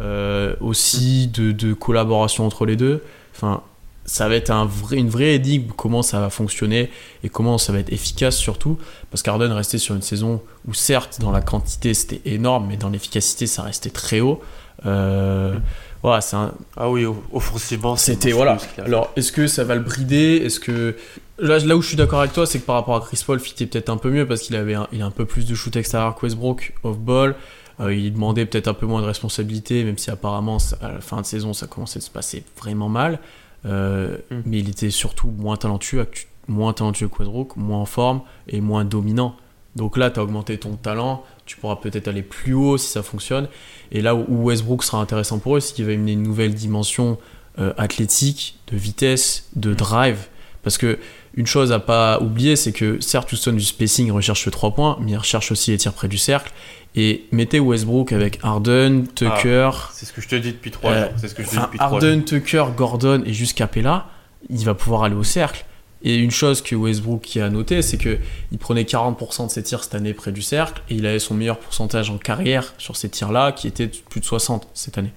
euh, 0.00 0.56
aussi 0.60 1.28
de, 1.28 1.52
de 1.52 1.72
collaboration 1.72 2.44
entre 2.44 2.66
les 2.66 2.74
deux. 2.74 3.04
Enfin, 3.32 3.62
ça 4.06 4.28
va 4.28 4.34
être 4.34 4.50
un 4.50 4.64
vrai, 4.64 4.96
une 4.96 5.08
vraie 5.08 5.36
énigme 5.36 5.70
comment 5.76 6.02
ça 6.02 6.18
va 6.18 6.30
fonctionner 6.30 6.90
et 7.22 7.28
comment 7.28 7.58
ça 7.58 7.72
va 7.72 7.78
être 7.78 7.92
efficace 7.92 8.36
surtout 8.36 8.76
parce 9.12 9.22
qu'Arden 9.22 9.52
restait 9.52 9.78
sur 9.78 9.94
une 9.94 10.02
saison 10.02 10.42
où 10.66 10.74
certes 10.74 11.20
dans 11.20 11.30
la 11.30 11.40
quantité 11.40 11.94
c'était 11.94 12.20
énorme 12.28 12.66
mais 12.68 12.76
dans 12.76 12.88
l'efficacité 12.88 13.46
ça 13.46 13.62
restait 13.62 13.90
très 13.90 14.18
haut 14.18 14.40
Euh, 14.84 15.54
voilà 16.02 16.20
c'est 16.20 16.34
un, 16.34 16.52
Ah 16.76 16.90
oui, 16.90 17.06
offensivement, 17.32 17.94
c'était 17.96 18.32
voilà. 18.32 18.56
Alors, 18.84 19.12
est-ce 19.14 19.30
que 19.30 19.46
ça 19.46 19.62
va 19.62 19.76
le 19.76 19.82
brider? 19.82 20.42
Est-ce 20.44 20.58
que 20.58 20.96
là, 21.42 21.58
là 21.58 21.76
où 21.76 21.82
je 21.82 21.88
suis 21.88 21.96
d'accord 21.96 22.20
avec 22.20 22.32
toi, 22.32 22.46
c'est 22.46 22.58
que 22.60 22.64
par 22.66 22.76
rapport 22.76 22.96
à 22.96 23.00
Chris 23.00 23.22
Paul, 23.26 23.38
fitait 23.40 23.66
peut-être 23.66 23.90
un 23.90 23.96
peu 23.98 24.10
mieux 24.10 24.26
parce 24.26 24.40
qu'il 24.42 24.56
avait 24.56 24.74
un, 24.74 24.88
il 24.92 25.02
a 25.02 25.06
un 25.06 25.10
peu 25.10 25.24
plus 25.26 25.46
de 25.46 25.54
shoot 25.54 25.74
extérieur 25.76 26.14
que 26.14 26.22
Westbrook 26.24 26.72
off 26.82 26.98
ball. 26.98 27.34
Euh, 27.80 27.94
il 27.94 28.12
demandait 28.12 28.46
peut-être 28.46 28.68
un 28.68 28.74
peu 28.74 28.86
moins 28.86 29.00
de 29.00 29.06
responsabilité, 29.06 29.82
même 29.84 29.98
si 29.98 30.10
apparemment 30.10 30.58
ça- 30.58 30.76
à 30.82 30.92
la 30.92 31.00
fin 31.00 31.20
de 31.20 31.26
saison 31.26 31.52
ça 31.52 31.66
commençait 31.66 31.98
à 31.98 32.02
se 32.02 32.10
passer 32.10 32.44
vraiment 32.58 32.88
mal. 32.88 33.18
Euh, 33.64 34.16
Mm. 34.30 34.36
Mais 34.46 34.58
il 34.58 34.68
était 34.68 34.90
surtout 34.90 35.28
moins 35.28 35.56
talentueux, 35.56 36.06
moins 36.48 36.72
talentueux 36.72 37.08
que 37.08 37.18
Westbrook, 37.20 37.56
moins 37.56 37.78
en 37.78 37.86
forme 37.86 38.22
et 38.48 38.60
moins 38.60 38.84
dominant. 38.84 39.36
Donc 39.76 39.96
là, 39.96 40.10
tu 40.10 40.20
as 40.20 40.22
augmenté 40.22 40.58
ton 40.58 40.76
talent, 40.76 41.24
tu 41.46 41.56
pourras 41.56 41.76
peut-être 41.76 42.06
aller 42.08 42.22
plus 42.22 42.52
haut 42.52 42.76
si 42.76 42.88
ça 42.90 43.02
fonctionne. 43.02 43.48
Et 43.90 44.02
là 44.02 44.14
où 44.14 44.26
où 44.28 44.42
Westbrook 44.44 44.82
sera 44.84 45.00
intéressant 45.00 45.38
pour 45.38 45.56
eux, 45.56 45.60
c'est 45.60 45.74
qu'il 45.74 45.86
va 45.86 45.92
amener 45.92 46.12
une 46.12 46.22
nouvelle 46.22 46.54
dimension 46.54 47.18
euh, 47.58 47.72
athlétique, 47.78 48.58
de 48.70 48.76
vitesse, 48.76 49.48
de 49.56 49.72
drive. 49.74 50.28
Parce 50.62 50.76
que 50.78 50.98
une 51.34 51.46
chose 51.46 51.72
à 51.72 51.78
pas 51.78 52.20
oublier, 52.20 52.56
c'est 52.56 52.72
que 52.72 53.00
certes 53.00 53.32
Houston 53.32 53.52
du 53.52 53.62
spacing 53.64 54.10
recherche 54.10 54.44
le 54.46 54.52
3 54.52 54.74
points, 54.74 54.98
mais 55.00 55.12
il 55.12 55.16
recherche 55.16 55.50
aussi 55.52 55.70
les 55.70 55.78
tirs 55.78 55.92
près 55.94 56.08
du 56.08 56.18
cercle. 56.18 56.52
Et 56.94 57.24
mettez 57.32 57.58
Westbrook 57.58 58.12
avec 58.12 58.38
Harden, 58.42 59.04
Tucker, 59.14 59.70
C'est 59.94 60.04
ce 60.04 60.12
que 60.12 60.20
je 60.20 60.28
te 60.28 60.34
dis 60.36 60.52
depuis 60.52 60.70
trois 60.70 60.90
Euh, 60.92 61.04
jours. 61.08 61.12
C'est 61.18 61.28
ce 61.28 61.34
que 61.34 61.42
je 61.42 61.48
te 61.48 61.54
dis 61.54 61.60
depuis. 61.62 61.78
Harden, 61.80 62.22
Tucker, 62.24 62.64
Gordon 62.76 63.22
et 63.24 63.32
jusqu'à 63.32 63.64
Capella, 63.66 64.08
il 64.50 64.62
va 64.64 64.74
pouvoir 64.74 65.04
aller 65.04 65.14
au 65.14 65.24
cercle. 65.24 65.64
Et 66.04 66.16
une 66.16 66.30
chose 66.32 66.60
que 66.62 66.74
Westbrook 66.74 67.36
a 67.38 67.48
noté, 67.48 67.80
c'est 67.80 67.96
que 67.96 68.18
il 68.50 68.58
prenait 68.58 68.82
40% 68.82 69.46
de 69.46 69.50
ses 69.50 69.62
tirs 69.62 69.84
cette 69.84 69.94
année 69.94 70.12
près 70.12 70.32
du 70.32 70.42
cercle 70.42 70.82
et 70.90 70.96
il 70.96 71.06
avait 71.06 71.18
son 71.20 71.32
meilleur 71.34 71.58
pourcentage 71.58 72.10
en 72.10 72.18
carrière 72.18 72.74
sur 72.76 72.96
ces 72.96 73.08
tirs-là, 73.08 73.52
qui 73.52 73.68
était 73.68 73.86
plus 73.88 74.20
de 74.20 74.26
60 74.26 74.68
cette 74.74 74.98
année. 74.98 75.12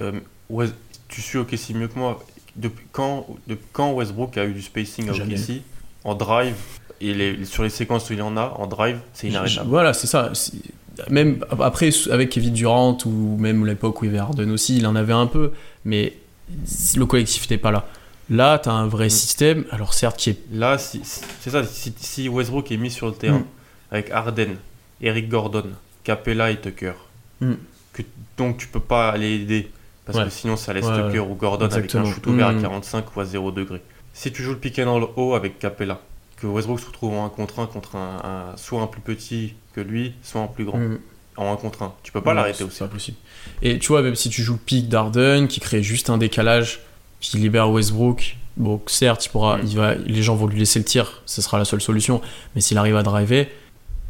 Euh, 0.00 0.12
Wes- 0.50 0.72
tu 1.08 1.22
suis 1.22 1.38
OKC 1.38 1.70
mieux 1.74 1.88
que 1.88 1.98
moi. 1.98 2.22
Depuis 2.56 2.86
quand, 2.92 3.26
depuis 3.46 3.66
quand 3.72 3.92
Westbrook 3.92 4.36
a 4.38 4.44
eu 4.44 4.52
du 4.52 4.62
spacing 4.62 5.08
à. 5.08 5.12
OKC 5.12 5.62
En 6.04 6.14
drive, 6.14 6.54
et 7.00 7.12
les, 7.14 7.44
sur 7.44 7.62
les 7.62 7.70
séquences 7.70 8.08
où 8.10 8.12
il 8.12 8.22
en 8.22 8.36
a, 8.36 8.54
en 8.58 8.66
drive, 8.66 8.98
c'est 9.12 9.28
inarrêtable. 9.28 9.68
Voilà, 9.68 9.92
c'est 9.92 10.06
ça. 10.06 10.32
Même 11.10 11.44
après, 11.60 11.90
avec 12.10 12.30
Kevin 12.30 12.52
Durant 12.54 12.96
ou 13.04 13.36
même 13.38 13.66
l'époque 13.66 14.00
où 14.00 14.04
il 14.04 14.08
y 14.08 14.10
avait 14.10 14.20
Harden 14.20 14.50
aussi, 14.52 14.76
il 14.76 14.86
en 14.86 14.94
avait 14.94 15.12
un 15.12 15.26
peu, 15.26 15.50
mais 15.84 16.12
le 16.96 17.04
collectif 17.06 17.42
n'était 17.42 17.58
pas 17.58 17.72
là. 17.72 17.84
Là, 18.30 18.58
tu 18.60 18.68
as 18.68 18.72
un 18.72 18.86
vrai 18.86 19.06
Mm. 19.06 19.10
système, 19.10 19.64
alors 19.70 19.92
certes, 19.92 20.16
qui 20.18 20.30
est 20.30 20.38
Là, 20.52 20.78
si, 20.78 21.00
c'est 21.40 21.50
ça, 21.50 21.64
si, 21.64 21.92
si 21.98 22.28
Westbrook 22.28 22.70
est 22.70 22.76
mis 22.76 22.90
sur 22.92 23.06
le 23.08 23.12
terrain 23.14 23.38
Mm. 23.40 23.44
avec 23.90 24.10
Harden, 24.12 24.56
Eric 25.00 25.28
Gordon, 25.28 25.64
Capella 26.04 26.50
et 26.52 26.60
Tucker, 26.60 26.92
Mm. 27.40 27.54
que, 27.92 28.02
donc 28.38 28.58
tu 28.58 28.68
peux 28.68 28.78
pas 28.80 29.08
aller 29.10 29.34
aider 29.34 29.70
parce 30.06 30.18
Ouais. 30.18 30.24
que 30.24 30.30
sinon 30.30 30.56
ça 30.56 30.72
laisse 30.72 30.84
Tucker 30.86 31.20
ou 31.20 31.34
Gordon 31.34 31.66
Exactement. 31.66 32.02
avec 32.04 32.12
un 32.12 32.14
shoot 32.14 32.26
ouvert 32.26 32.48
à 32.48 32.54
45 32.54 33.16
ou 33.16 33.20
à 33.20 33.24
0 33.24 33.50
degré. 33.52 33.80
Si 34.12 34.32
tu 34.32 34.42
joues 34.42 34.52
le 34.52 34.58
pick 34.58 34.78
and 34.78 34.90
roll 34.92 35.08
haut 35.16 35.34
avec 35.34 35.58
Capella, 35.58 36.00
que 36.36 36.46
Westbrook 36.46 36.80
se 36.80 36.86
retrouve 36.86 37.14
en 37.14 37.24
1 37.26 37.28
contre 37.30 37.60
1 37.60 37.66
contre 37.66 37.96
un, 37.96 38.20
un- 38.52 38.56
soit 38.56 38.80
un 38.82 38.86
plus 38.86 39.00
petit 39.00 39.54
que 39.74 39.80
lui, 39.80 40.14
soit 40.22 40.40
un 40.40 40.46
plus 40.46 40.64
grand. 40.64 40.78
Mm. 40.78 40.98
En 41.36 41.52
1 41.52 41.56
contre 41.56 41.82
1. 41.82 41.92
Tu 42.04 42.12
peux 42.12 42.20
pas 42.20 42.30
Ouais, 42.30 42.36
l'arrêter 42.36 42.58
c'est 42.58 42.64
aussi. 42.64 42.78
pas 42.78 42.86
possible. 42.86 43.16
Et 43.60 43.78
tu 43.80 43.88
vois, 43.88 44.02
même 44.02 44.14
si 44.14 44.28
tu 44.28 44.42
joues 44.42 44.52
le 44.52 44.58
pick 44.60 44.88
d'Arden, 44.88 45.48
qui 45.48 45.58
crée 45.58 45.82
juste 45.82 46.10
un 46.10 46.16
décalage, 46.18 46.80
qui 47.20 47.38
libère 47.38 47.70
Westbrook, 47.70 48.36
bon, 48.56 48.80
certes, 48.86 49.26
il 49.26 49.30
pourra, 49.30 49.56
Mm. 49.56 49.60
il 49.66 49.76
va, 49.76 49.94
les 49.96 50.22
gens 50.22 50.36
vont 50.36 50.46
lui 50.46 50.58
laisser 50.60 50.78
le 50.78 50.84
tir, 50.84 51.22
ce 51.26 51.42
sera 51.42 51.58
la 51.58 51.64
seule 51.64 51.80
solution. 51.80 52.20
Mais 52.54 52.60
s'il 52.60 52.78
arrive 52.78 52.94
à 52.96 53.02
driver, 53.02 53.48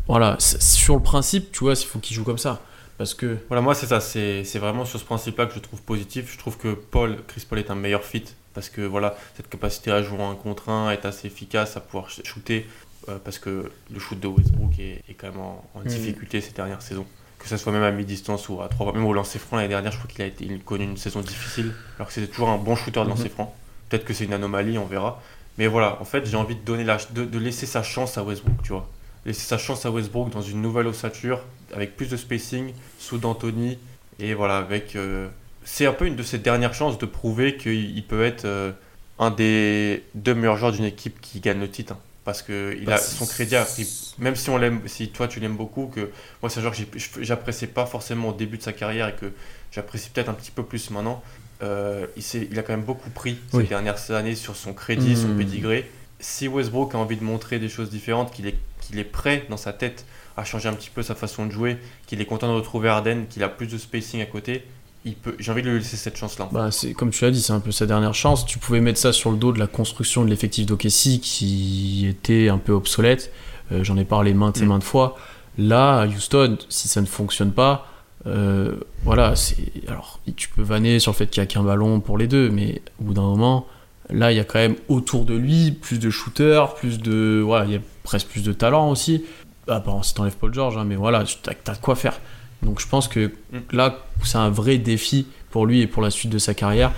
voilà, 0.07 0.36
c'est- 0.38 0.61
sur 0.61 0.97
le 0.97 1.03
principe, 1.03 1.51
tu 1.53 1.61
vois, 1.61 1.72
il 1.72 1.86
faut 1.86 1.99
qu'il 1.99 2.14
joue 2.14 2.24
comme 2.24 2.36
ça. 2.36 2.61
Parce 2.99 3.14
que, 3.14 3.38
Voilà, 3.49 3.61
moi 3.61 3.74
c'est 3.74 3.86
ça, 3.86 4.01
c'est 4.01 4.45
c'est 4.45 4.59
vraiment 4.61 4.84
sur 4.84 5.01
ce 5.01 5.05
principe-là 5.05 5.47
que 5.47 5.55
je 5.55 5.59
trouve 5.59 5.82
positif. 5.82 6.32
Je 6.32 6.38
trouve 6.38 6.57
que 6.57 6.74
Paul, 6.74 7.18
Chris 7.26 7.45
Paul 7.49 7.59
est 7.59 7.70
un 7.70 7.74
meilleur 7.74 8.05
fit 8.05 8.24
parce 8.55 8.68
que 8.68 8.82
voilà, 8.82 9.16
cette 9.36 9.49
capacité 9.49 9.90
à 9.90 10.01
jouer 10.03 10.20
en 10.20 10.30
un 10.30 10.34
contre 10.36 10.68
un 10.68 10.90
est 10.92 11.05
assez 11.05 11.26
efficace, 11.26 11.76
à 11.76 11.80
pouvoir 11.80 12.09
sh- 12.09 12.22
shooter 12.24 12.66
euh, 13.09 13.18
parce 13.24 13.38
que 13.38 13.70
le 13.92 13.99
shoot 14.01 14.18
de 14.20 14.28
Westbrook 14.28 14.78
est, 14.78 15.03
est 15.09 15.14
quand 15.14 15.26
même 15.28 15.40
en, 15.40 15.64
en 15.74 15.80
Mhm. 15.80 15.86
difficulté 15.86 16.40
ces 16.40 16.53
dernières 16.53 16.82
saisons. 16.82 17.07
Que 17.38 17.49
ce 17.49 17.57
soit 17.57 17.72
même 17.72 17.82
à 17.82 17.90
mi-distance 17.90 18.49
ou 18.49 18.62
à 18.62 18.68
3 18.68 18.92
même 18.92 19.05
au 19.05 19.12
lancer 19.12 19.38
franc 19.40 19.57
l'année 19.57 19.68
dernière, 19.68 19.90
je 19.92 19.99
crois 19.99 20.09
qu'il 20.11 20.22
a 20.22 20.26
été, 20.26 20.45
il 20.45 20.55
a 20.55 20.59
connu 20.59 20.84
une 20.84 20.97
saison 20.97 21.20
difficile 21.20 21.72
alors 21.97 22.07
que 22.09 22.14
c'était 22.14 22.28
toujours 22.32 22.49
un 22.49 22.59
bon 22.59 22.76
shooter 22.76 23.01
de 23.03 23.09
lancer 23.09 23.24
Mhm. 23.24 23.30
franc. 23.30 23.55
Peut-être 23.88 24.05
que 24.05 24.14
c'est 24.14 24.24
une 24.24 24.32
anomalie, 24.32 24.78
on 24.78 24.86
verra. 24.86 25.20
Mais 25.59 25.66
voilà, 25.66 26.01
en 26.01 26.05
fait, 26.05 26.24
j'ai 26.26 26.36
envie 26.36 26.55
de 26.57 26.62
donner 26.64 26.84
la, 26.84 26.99
de, 27.11 27.24
de 27.24 27.38
laisser 27.38 27.66
sa 27.66 27.82
chance 27.82 28.16
à 28.18 28.22
Westbrook, 28.24 28.62
tu 28.62 28.70
vois. 28.72 28.88
Laisser 29.27 29.47
sa 29.47 29.59
chance 29.59 29.87
à 29.87 29.91
Westbrook 29.91 30.31
dans 30.31 30.43
une 30.43 30.61
nouvelle 30.61 30.87
ossature, 30.87 31.41
avec 31.75 31.97
plus 31.97 32.09
de 32.09 32.16
spacing, 32.16 32.72
sous 32.99 33.18
D'Antoni, 33.18 33.79
et 34.18 34.35
voilà, 34.35 34.59
avec. 34.59 34.97
euh, 34.97 35.29
c'est 35.64 35.87
un 35.87 35.93
peu 35.95 36.07
une 36.07 36.16
de 36.16 36.22
ses 36.22 36.39
dernières 36.39 36.75
chances 36.75 36.99
de 36.99 37.07
prouver 37.07 37.57
qu'il 37.57 37.97
il 37.97 38.05
peut 38.05 38.22
être 38.22 38.45
euh, 38.45 38.72
un 39.18 39.31
des 39.31 40.05
deux 40.14 40.35
meilleurs 40.35 40.59
joueurs 40.59 40.72
d'une 40.72 40.85
équipe 40.85 41.20
qui 41.22 41.41
gagne 41.41 41.59
le 41.61 41.70
titre. 41.70 41.95
hein. 41.95 41.99
parce 42.25 42.43
que 42.43 42.77
il 42.79 42.85
Bah, 42.85 42.97
a 42.97 42.99
son 42.99 43.27
crédit 43.27 43.57
a 43.57 43.64
pris. 43.64 44.14
Même 44.18 44.37
si 44.37 44.51
on 44.51 44.59
l'aime, 44.59 44.81
si 44.87 45.09
toi 45.09 45.27
tu 45.27 45.41
l'aimes 45.41 45.57
beaucoup, 45.57 45.87
que 45.87 46.11
moi 46.43 46.51
c'est 46.51 46.59
un 46.61 46.62
joueur 46.62 46.75
que 46.75 47.22
j'appréciais 47.22 47.66
pas 47.68 47.87
forcément 47.87 48.29
au 48.29 48.33
début 48.35 48.59
de 48.59 48.62
sa 48.62 48.72
carrière 48.75 49.09
et 49.09 49.14
que 49.14 49.33
j'apprécie 49.72 50.11
peut-être 50.11 50.29
un 50.29 50.35
petit 50.35 50.51
peu 50.51 50.62
plus 50.64 50.91
maintenant. 50.91 51.22
euh, 51.62 52.07
il, 52.16 52.59
a 52.59 52.62
quand 52.62 52.75
même 52.75 52.85
beaucoup 52.85 53.09
pris 53.11 53.39
ces 53.51 53.57
Oui. 53.59 53.66
dernières 53.66 54.11
années 54.11 54.35
sur 54.35 54.55
son 54.57 54.75
crédit, 54.75 55.16
son 55.16 55.29
Mm. 55.29 55.39
pédigré. 55.39 55.91
Si 56.20 56.47
Westbrook 56.49 56.95
a 56.95 56.99
envie 56.99 57.16
de 57.16 57.25
montrer 57.25 57.59
des 57.59 57.68
choses 57.70 57.89
différentes, 57.91 58.33
qu'il 58.33 58.47
est, 58.47 58.57
qu'il 58.87 58.99
est 58.99 59.05
prêt 59.05 59.47
dans 59.51 59.57
sa 59.57 59.72
tête 59.72 60.05
à 60.37 60.45
changer 60.45 60.68
un 60.68 60.72
petit 60.72 60.91
peu 60.91 61.03
sa 61.03 61.14
façon 61.14 61.47
de 61.47 61.51
jouer, 61.53 61.78
qu'il 62.07 62.20
est 62.20 62.24
content 62.24 62.49
de 62.49 62.55
retrouver 62.57 62.89
Harden, 62.89 63.24
qu'il 63.30 63.43
a 63.43 63.49
plus 63.49 63.66
de 63.68 63.78
spacing 63.78 64.20
à 64.20 64.26
côté, 64.26 64.64
il 65.05 65.14
peut. 65.14 65.37
J'ai 65.39 65.53
envie 65.53 65.62
de 65.62 65.70
lui 65.70 65.78
laisser 65.78 65.97
cette 65.97 66.16
chance-là. 66.16 66.49
bah, 66.51 66.70
c'est 66.70 66.93
comme 66.95 67.11
tu 67.11 67.24
l'as 67.24 67.30
dit, 67.30 67.41
c'est 67.43 67.53
un 67.53 67.61
peu 67.61 67.70
sa 67.72 67.87
dernière 67.87 68.14
chance. 68.14 68.45
Tu 68.47 68.59
pouvais 68.59 68.80
mettre 68.80 68.99
ça 68.99 69.12
sur 69.12 69.30
le 69.30 69.37
dos 69.37 69.53
de 69.53 69.59
la 69.59 69.66
construction 69.66 70.24
de 70.24 70.30
l'effectif 70.30 70.66
d'Okessi 70.66 71.20
qui 71.20 72.07
était 72.09 72.49
un 72.49 72.59
peu 72.59 72.72
obsolète. 72.72 73.30
Euh, 73.70 73.85
J'en 73.85 73.97
ai 73.97 74.05
parlé 74.05 74.35
maintes 74.35 74.59
et 74.59 74.64
Mm. 74.64 74.68
maintes 74.68 74.82
fois. 74.85 75.16
Là, 75.57 76.01
à 76.01 76.07
Houston, 76.07 76.59
si 76.68 76.89
ça 76.89 77.01
ne 77.01 77.07
fonctionne 77.07 77.53
pas, 77.53 77.87
euh, 78.26 78.74
voilà, 79.05 79.37
c'est 79.37 79.57
alors 79.89 80.18
tu 80.37 80.49
peux 80.49 80.62
vanner 80.62 80.99
sur 80.99 81.12
le 81.12 81.16
fait 81.16 81.26
qu'il 81.28 81.43
n'y 81.43 81.45
a 81.45 81.47
qu'un 81.47 81.62
ballon 81.62 82.01
pour 82.01 82.18
les 82.18 82.26
deux, 82.26 82.49
mais 82.51 82.82
au 83.01 83.05
bout 83.05 83.14
d'un 83.14 83.22
moment, 83.22 83.66
là, 84.11 84.32
il 84.32 84.36
y 84.36 84.40
a 84.40 84.44
quand 84.44 84.59
même 84.59 84.76
autour 84.88 85.24
de 85.24 85.34
lui 85.34 85.72
plus 85.72 85.98
de 85.98 86.11
shooters, 86.11 86.74
plus 86.74 86.98
de, 87.00 87.42
voilà, 87.44 87.64
il 87.64 87.72
y 87.72 87.76
a 87.76 87.80
presque 88.02 88.28
plus 88.28 88.42
de 88.42 88.52
talent 88.52 88.90
aussi. 88.90 89.24
Ah, 89.68 89.80
pardon, 89.80 90.02
si 90.02 90.12
t'enlèves 90.14 90.36
Paul 90.36 90.52
George, 90.52 90.76
hein, 90.76 90.84
mais 90.84 90.96
voilà, 90.96 91.24
t'as 91.42 91.52
as 91.72 91.74
de 91.74 91.80
quoi 91.80 91.94
faire. 91.96 92.20
Donc 92.62 92.80
je 92.80 92.88
pense 92.88 93.09
que 93.09 93.32
Mm. 93.52 93.59
là, 93.72 93.98
c'est 94.22 94.38
un 94.38 94.50
vrai 94.50 94.78
défi 94.78 95.26
pour 95.50 95.66
lui 95.66 95.80
et 95.80 95.86
pour 95.86 96.02
la 96.02 96.11
suite 96.11 96.30
de 96.30 96.38
sa 96.38 96.55
carrière, 96.55 96.92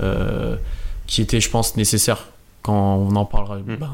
euh, 0.00 0.56
qui 1.06 1.22
était, 1.22 1.40
je 1.40 1.50
pense, 1.50 1.76
nécessaire 1.76 2.26
quand 2.62 2.96
on 2.96 3.14
en 3.16 3.24
parlera 3.24 3.58
Mm. 3.58 3.76
ben, 3.76 3.90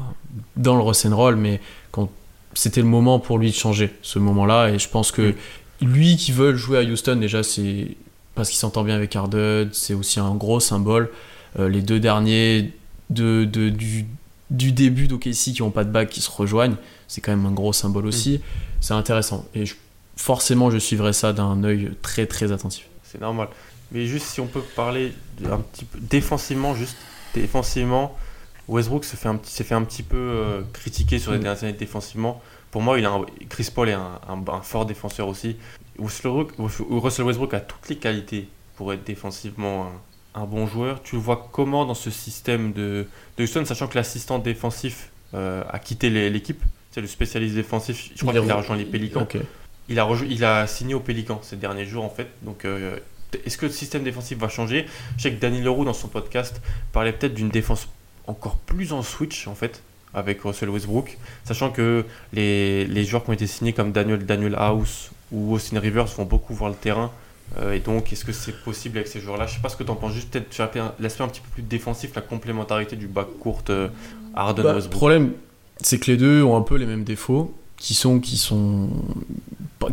dans 0.57 0.75
le 0.75 0.81
Roll, 1.13 1.35
mais 1.35 1.61
quand 1.91 2.09
c'était 2.53 2.81
le 2.81 2.87
moment 2.87 3.19
pour 3.19 3.37
lui 3.37 3.49
de 3.51 3.55
changer, 3.55 3.91
ce 4.01 4.17
moment-là. 4.19 4.69
Et 4.69 4.79
je 4.79 4.89
pense 4.89 5.11
que 5.11 5.33
lui 5.81 6.15
qui 6.17 6.31
veut 6.31 6.55
jouer 6.55 6.79
à 6.79 6.81
Houston, 6.83 7.17
déjà, 7.17 7.43
c'est 7.43 7.95
parce 8.33 8.49
qu'il 8.49 8.57
s'entend 8.57 8.83
bien 8.83 8.95
avec 8.95 9.15
Harden, 9.15 9.69
c'est 9.71 9.93
aussi 9.93 10.19
un 10.19 10.33
gros 10.35 10.59
symbole. 10.59 11.09
Euh, 11.59 11.69
les 11.69 11.81
deux 11.81 11.99
derniers 11.99 12.73
de, 13.09 13.45
du, 13.45 14.05
du, 14.49 14.71
début 14.71 15.07
d'OKC 15.07 15.53
qui 15.53 15.57
n'ont 15.59 15.71
pas 15.71 15.83
de 15.83 15.91
bac 15.91 16.09
qui 16.09 16.21
se 16.21 16.29
rejoignent, 16.29 16.75
c'est 17.07 17.21
quand 17.21 17.35
même 17.35 17.45
un 17.45 17.51
gros 17.51 17.73
symbole 17.73 18.05
aussi. 18.05 18.41
C'est 18.81 18.93
intéressant. 18.93 19.45
Et 19.55 19.63
forcément, 20.15 20.69
je 20.71 20.77
suivrai 20.77 21.13
ça 21.13 21.33
d'un 21.33 21.63
œil 21.63 21.91
très 22.01 22.25
très 22.25 22.51
attentif. 22.51 22.87
C'est 23.03 23.21
normal. 23.21 23.49
Mais 23.91 24.05
juste 24.07 24.25
si 24.27 24.41
on 24.41 24.47
peut 24.47 24.63
parler 24.75 25.13
un 25.49 25.59
petit 25.59 25.85
peu 25.85 25.99
défensivement, 26.01 26.75
juste 26.75 26.97
défensivement, 27.33 28.17
Westbrook 28.67 29.05
s'est 29.05 29.17
fait, 29.17 29.29
un 29.29 29.35
petit, 29.35 29.63
fait 29.63 29.75
un 29.75 29.83
petit 29.83 30.03
peu 30.03 30.17
euh, 30.17 30.61
critiquer 30.73 31.19
sur 31.19 31.31
les 31.31 31.37
mm. 31.37 31.43
dernières 31.43 31.63
années 31.63 31.73
défensivement. 31.73 32.41
Pour 32.71 32.81
moi, 32.81 32.99
il 32.99 33.05
a 33.05 33.17
Chris 33.47 33.69
Paul 33.73 33.89
est 33.89 33.93
un, 33.93 34.19
un, 34.27 34.61
fort 34.61 34.85
défenseur 34.85 35.27
aussi. 35.27 35.55
Russell 35.99 37.25
Westbrook 37.25 37.53
a 37.53 37.61
toutes 37.61 37.87
les 37.89 37.95
qualités 37.95 38.49
pour 38.75 38.91
être 38.91 39.05
défensivement 39.05 39.91
un, 40.35 40.45
bon 40.45 40.67
joueur. 40.67 41.01
Tu 41.01 41.15
le 41.15 41.21
vois 41.21 41.49
comment 41.51 41.85
dans 41.85 41.93
ce 41.93 42.09
système 42.09 42.73
de, 42.73 43.07
de 43.37 43.43
Houston, 43.43 43.65
sachant 43.65 43.87
que 43.87 43.95
l'assistant 43.95 44.39
défensif 44.39 45.09
euh, 45.33 45.63
a 45.69 45.79
quitté 45.79 46.09
l'équipe? 46.29 46.61
C'est 46.91 47.01
le 47.01 47.07
spécialiste 47.07 47.55
défensif. 47.55 48.11
Je 48.15 48.21
crois 48.21 48.33
qu'il 48.33 48.51
a 48.51 48.55
rejoint 48.55 48.77
les 48.77 48.85
Pélicans. 48.85 49.27
Il, 49.89 49.99
a 49.99 50.07
il 50.27 50.45
a 50.45 50.65
signé 50.67 50.93
aux 50.93 50.99
Pélicans 50.99 51.39
ces 51.43 51.57
derniers 51.57 51.85
jours 51.85 52.05
en 52.05 52.09
fait. 52.09 52.27
Donc 52.41 52.65
euh, 52.65 52.97
est-ce 53.45 53.57
que 53.57 53.65
le 53.65 53.71
système 53.71 54.03
défensif 54.03 54.37
va 54.37 54.47
changer? 54.47 54.85
Je 55.17 55.23
sais 55.23 55.31
que 55.31 55.39
Danny 55.39 55.61
Leroux 55.61 55.85
dans 55.85 55.93
son 55.93 56.07
podcast 56.07 56.61
parlait 56.93 57.11
peut-être 57.11 57.33
d'une 57.33 57.49
défense 57.49 57.87
encore 58.27 58.55
plus 58.55 58.93
en 58.93 59.03
switch 59.03 59.47
en 59.47 59.55
fait 59.55 59.81
avec 60.13 60.41
Russell 60.41 60.69
Westbrook, 60.69 61.17
sachant 61.43 61.71
que 61.71 62.05
les, 62.31 62.85
les, 62.85 63.03
joueurs 63.03 63.23
qui 63.25 63.29
ont 63.31 63.33
été 63.33 63.47
signés 63.47 63.73
comme 63.73 63.91
Daniel, 63.91 64.25
Daniel 64.25 64.55
House 64.55 65.11
ou 65.31 65.53
Austin 65.53 65.79
Rivers 65.79 66.05
vont 66.05 66.23
beaucoup 66.23 66.53
voir 66.53 66.69
le 66.69 66.75
terrain. 66.77 67.11
Euh, 67.57 67.73
et 67.73 67.79
donc, 67.79 68.11
est-ce 68.11 68.25
que 68.25 68.31
c'est 68.31 68.63
possible 68.63 68.97
avec 68.97 69.07
ces 69.07 69.19
joueurs-là? 69.19 69.47
Je 69.47 69.55
sais 69.55 69.61
pas 69.61 69.69
ce 69.69 69.75
que 69.75 69.83
tu 69.83 69.91
en 69.91 69.95
penses, 69.95 70.13
juste 70.13 70.29
peut-être 70.29 70.53
sur 70.53 70.69
l'aspect 70.99 71.23
un 71.23 71.27
petit 71.27 71.41
peu 71.41 71.49
plus 71.53 71.63
défensif, 71.63 72.13
la 72.15 72.21
complémentarité 72.21 72.95
du 72.95 73.07
back 73.07 73.27
court 73.39 73.63
euh, 73.69 73.87
Harden 74.35 74.63
bah. 74.63 74.73
Le 74.73 74.89
problème, 74.89 75.33
c'est 75.81 75.99
que 75.99 76.11
les 76.11 76.17
deux 76.17 76.43
ont 76.43 76.57
un 76.57 76.61
peu 76.61 76.75
les 76.75 76.85
mêmes 76.85 77.03
défauts, 77.03 77.53
qui 77.77 77.93
sont, 77.93 78.19
qui 78.19 78.37
sont, 78.37 78.89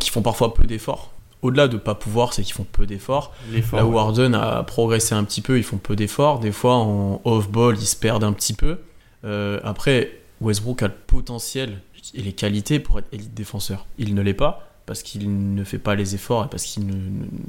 qui 0.01 0.11
font 0.11 0.23
parfois 0.23 0.55
peu 0.55 0.65
d'efforts. 0.65 1.13
Au-delà 1.43 1.67
de 1.67 1.77
pas 1.77 1.97
pouvoir, 1.97 2.33
c'est 2.33 2.43
qu'ils 2.43 2.55
font 2.55 2.67
peu 2.71 2.87
d'efforts. 2.87 3.35
Là 3.73 3.85
où 3.85 3.99
Harden 3.99 4.35
a 4.35 4.63
progressé 4.63 5.15
un 5.15 5.25
petit 5.25 5.41
peu, 5.41 5.59
ils 5.59 5.65
font 5.65 5.77
peu 5.77 5.97
d'efforts. 5.97 6.39
Des 6.39 6.53
fois, 6.53 6.77
en 6.77 7.21
off-ball, 7.25 7.77
ils 7.77 7.87
se 7.87 7.97
perdent 7.97 8.23
un 8.23 8.33
petit 8.33 8.55
peu. 8.55 8.79
Euh, 9.25 9.59
après, 9.65 10.21
Westbrook 10.41 10.83
a 10.83 10.89
le 10.89 10.95
potentiel 10.95 11.81
et 12.15 12.23
les 12.23 12.33
qualités 12.33 12.79
pour 12.79 13.01
être 13.01 13.09
élite 13.13 13.35
défenseur. 13.35 13.87
Il 13.99 14.15
ne 14.15 14.23
l'est 14.23 14.35
pas 14.35 14.72
parce 14.93 15.03
qu'il 15.03 15.55
ne 15.55 15.65
fait 15.65 15.79
pas 15.79 15.95
les 15.95 16.15
efforts 16.15 16.45
et 16.45 16.49
parce 16.51 16.65
qu'il 16.65 16.85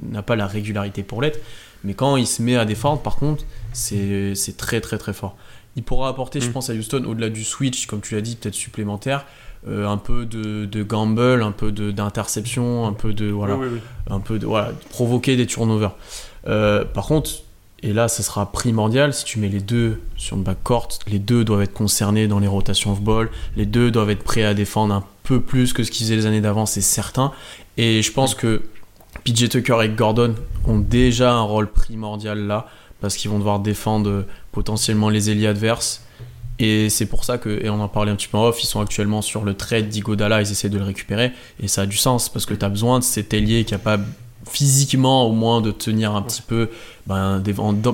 n'a 0.09 0.21
pas 0.21 0.37
la 0.37 0.47
régularité 0.47 1.03
pour 1.03 1.21
l'être. 1.21 1.41
Mais 1.83 1.93
quand 1.93 2.15
il 2.15 2.25
se 2.25 2.41
met 2.41 2.55
à 2.55 2.63
défendre, 2.63 3.01
par 3.01 3.17
contre, 3.17 3.43
c'est 3.73 4.33
très 4.55 4.79
très 4.79 4.97
très 4.97 5.11
fort. 5.11 5.35
Il 5.75 5.83
pourra 5.83 6.07
apporter, 6.07 6.39
je 6.39 6.47
mm. 6.47 6.53
pense, 6.53 6.69
à 6.69 6.73
Houston, 6.73 7.03
au-delà 7.05 7.27
du 7.27 7.43
switch, 7.43 7.85
comme 7.85 7.99
tu 7.99 8.15
l'as 8.15 8.21
dit, 8.21 8.37
peut-être 8.37 8.55
supplémentaire, 8.55 9.25
euh, 9.67 9.89
un 9.89 9.97
peu 9.97 10.25
de, 10.25 10.83
gamble, 10.83 11.43
un 11.43 11.51
peu 11.51 11.73
d'interception, 11.73 12.87
un 12.87 12.93
peu 12.93 13.11
de 13.13 13.29
voilà, 13.29 13.57
un 14.09 14.21
peu 14.21 14.39
de 14.39 14.45
voilà, 14.45 14.71
provoquer 14.89 15.35
des 15.35 15.45
turnovers. 15.45 15.95
Euh, 16.47 16.85
par 16.85 17.07
contre, 17.07 17.29
et 17.81 17.91
là, 17.91 18.07
ça 18.07 18.23
sera 18.23 18.53
primordial. 18.53 19.13
Si 19.13 19.25
tu 19.25 19.37
mets 19.37 19.49
les 19.49 19.59
deux 19.59 19.99
sur 20.15 20.37
le 20.37 20.43
backcourt, 20.43 20.87
les 21.07 21.19
deux 21.19 21.43
doivent 21.43 21.63
être 21.63 21.73
concernés 21.73 22.29
dans 22.29 22.39
les 22.39 22.47
rotations 22.47 22.93
off-ball. 22.93 23.29
Les 23.57 23.65
deux 23.65 23.91
doivent 23.91 24.11
être 24.11 24.23
prêts 24.23 24.45
à 24.45 24.53
défendre 24.53 24.93
un 24.93 25.03
peu 25.23 25.41
plus 25.41 25.73
que 25.73 25.83
ce 25.83 25.91
qu'ils 25.91 26.05
faisaient 26.05 26.15
les 26.15 26.25
années 26.25 26.41
d'avant, 26.41 26.65
c'est 26.65 26.81
certain. 26.81 27.31
Et 27.77 28.01
je 28.01 28.11
pense 28.11 28.35
que 28.35 28.61
PJ 29.23 29.49
Tucker 29.49 29.77
et 29.83 29.89
Gordon 29.89 30.35
ont 30.67 30.79
déjà 30.79 31.33
un 31.33 31.41
rôle 31.41 31.71
primordial 31.71 32.39
là, 32.39 32.67
parce 33.01 33.15
qu'ils 33.15 33.31
vont 33.31 33.37
devoir 33.37 33.59
défendre 33.59 34.09
euh, 34.09 34.27
potentiellement 34.51 35.09
les 35.09 35.29
ailiers 35.29 35.47
adverses. 35.47 36.03
Et 36.59 36.89
c'est 36.89 37.07
pour 37.07 37.25
ça 37.25 37.37
que, 37.37 37.63
et 37.63 37.69
on 37.69 37.81
en 37.81 37.87
parlait 37.87 38.11
un 38.11 38.15
petit 38.15 38.27
peu 38.27 38.37
en 38.37 38.45
off, 38.45 38.63
ils 38.63 38.67
sont 38.67 38.79
actuellement 38.79 39.21
sur 39.21 39.43
le 39.43 39.55
trade 39.55 39.89
d'Igodala, 39.89 40.41
ils 40.41 40.51
essaient 40.51 40.69
de 40.69 40.77
le 40.77 40.83
récupérer. 40.83 41.31
Et 41.59 41.67
ça 41.67 41.81
a 41.81 41.85
du 41.85 41.97
sens, 41.97 42.29
parce 42.29 42.45
que 42.45 42.53
tu 42.53 42.63
as 42.63 42.69
besoin 42.69 42.99
de 42.99 43.03
cet 43.03 43.33
ailier 43.33 43.63
capable 43.65 44.05
physiquement 44.47 45.25
au 45.25 45.31
moins 45.31 45.61
de 45.61 45.71
tenir 45.71 46.15
un 46.15 46.21
petit 46.21 46.41
peu 46.41 46.69
ben, 47.07 47.41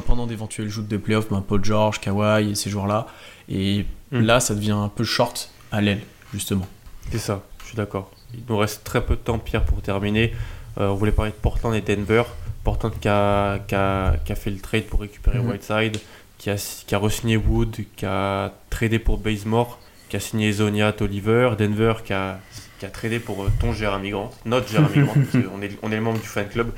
pendant 0.06 0.28
d'éventuels 0.28 0.68
joutes 0.68 0.88
de 0.88 0.98
playoff, 0.98 1.30
ben, 1.30 1.44
Paul 1.48 1.64
George, 1.64 2.02
Kawhi 2.02 2.52
et 2.52 2.56
ces 2.56 2.70
joueurs-là. 2.70 3.08
Et 3.50 3.86
hmm. 4.12 4.20
là, 4.20 4.40
ça 4.40 4.56
devient 4.56 4.72
un 4.72 4.90
peu 4.90 5.04
short 5.04 5.52
à 5.72 5.80
l'aile, 5.82 6.02
justement. 6.34 6.68
C'est 7.12 7.18
ça, 7.20 7.44
je 7.62 7.68
suis 7.68 7.76
d'accord. 7.76 8.12
Il 8.34 8.44
nous 8.48 8.58
reste 8.58 8.84
très 8.84 9.04
peu 9.04 9.16
de 9.16 9.22
temps, 9.22 9.40
Pierre, 9.40 9.64
pour 9.64 9.82
terminer. 9.82 10.34
Euh, 10.80 10.90
on 10.90 10.96
voulait 10.96 11.12
parler 11.12 11.32
de 11.32 11.38
Portland 11.38 11.74
et 11.74 11.82
Denver. 11.82 12.24
Portland 12.64 12.94
qui 13.00 13.08
a, 13.08 13.60
qui 13.60 13.76
a, 13.76 14.18
qui 14.24 14.32
a 14.32 14.36
fait 14.36 14.52
le 14.52 14.60
trade 14.60 14.86
pour 14.86 15.02
récupérer 15.02 15.40
hmm. 15.40 15.50
Whiteside, 15.50 15.98
qui 16.38 16.50
a, 16.50 16.56
qui 16.86 16.96
a 16.96 17.00
re-signé 17.00 17.38
Wood, 17.38 17.76
qui 17.96 18.06
a 18.06 18.54
tradé 18.70 19.00
pour 19.00 19.18
Bazemore, 19.18 19.80
qui 20.10 20.18
a 20.18 20.20
signé 20.20 20.52
Zonia 20.52 20.94
Oliver. 21.02 21.52
Denver 21.58 21.94
qui 22.04 22.14
a 22.14 22.40
qui 22.80 22.86
a 22.86 22.90
tradé 22.90 23.20
pour 23.20 23.44
euh, 23.44 23.52
ton 23.60 23.74
Jérémy 23.74 24.12
Grant, 24.12 24.32
notre 24.46 24.70
Jérémy 24.70 25.06
Grant, 25.06 25.16
on 25.54 25.62
est, 25.62 25.78
on 25.84 25.92
est 25.92 25.96
le 25.96 26.02
membre 26.02 26.20
du 26.20 26.26
fan 26.26 26.48
club, 26.48 26.72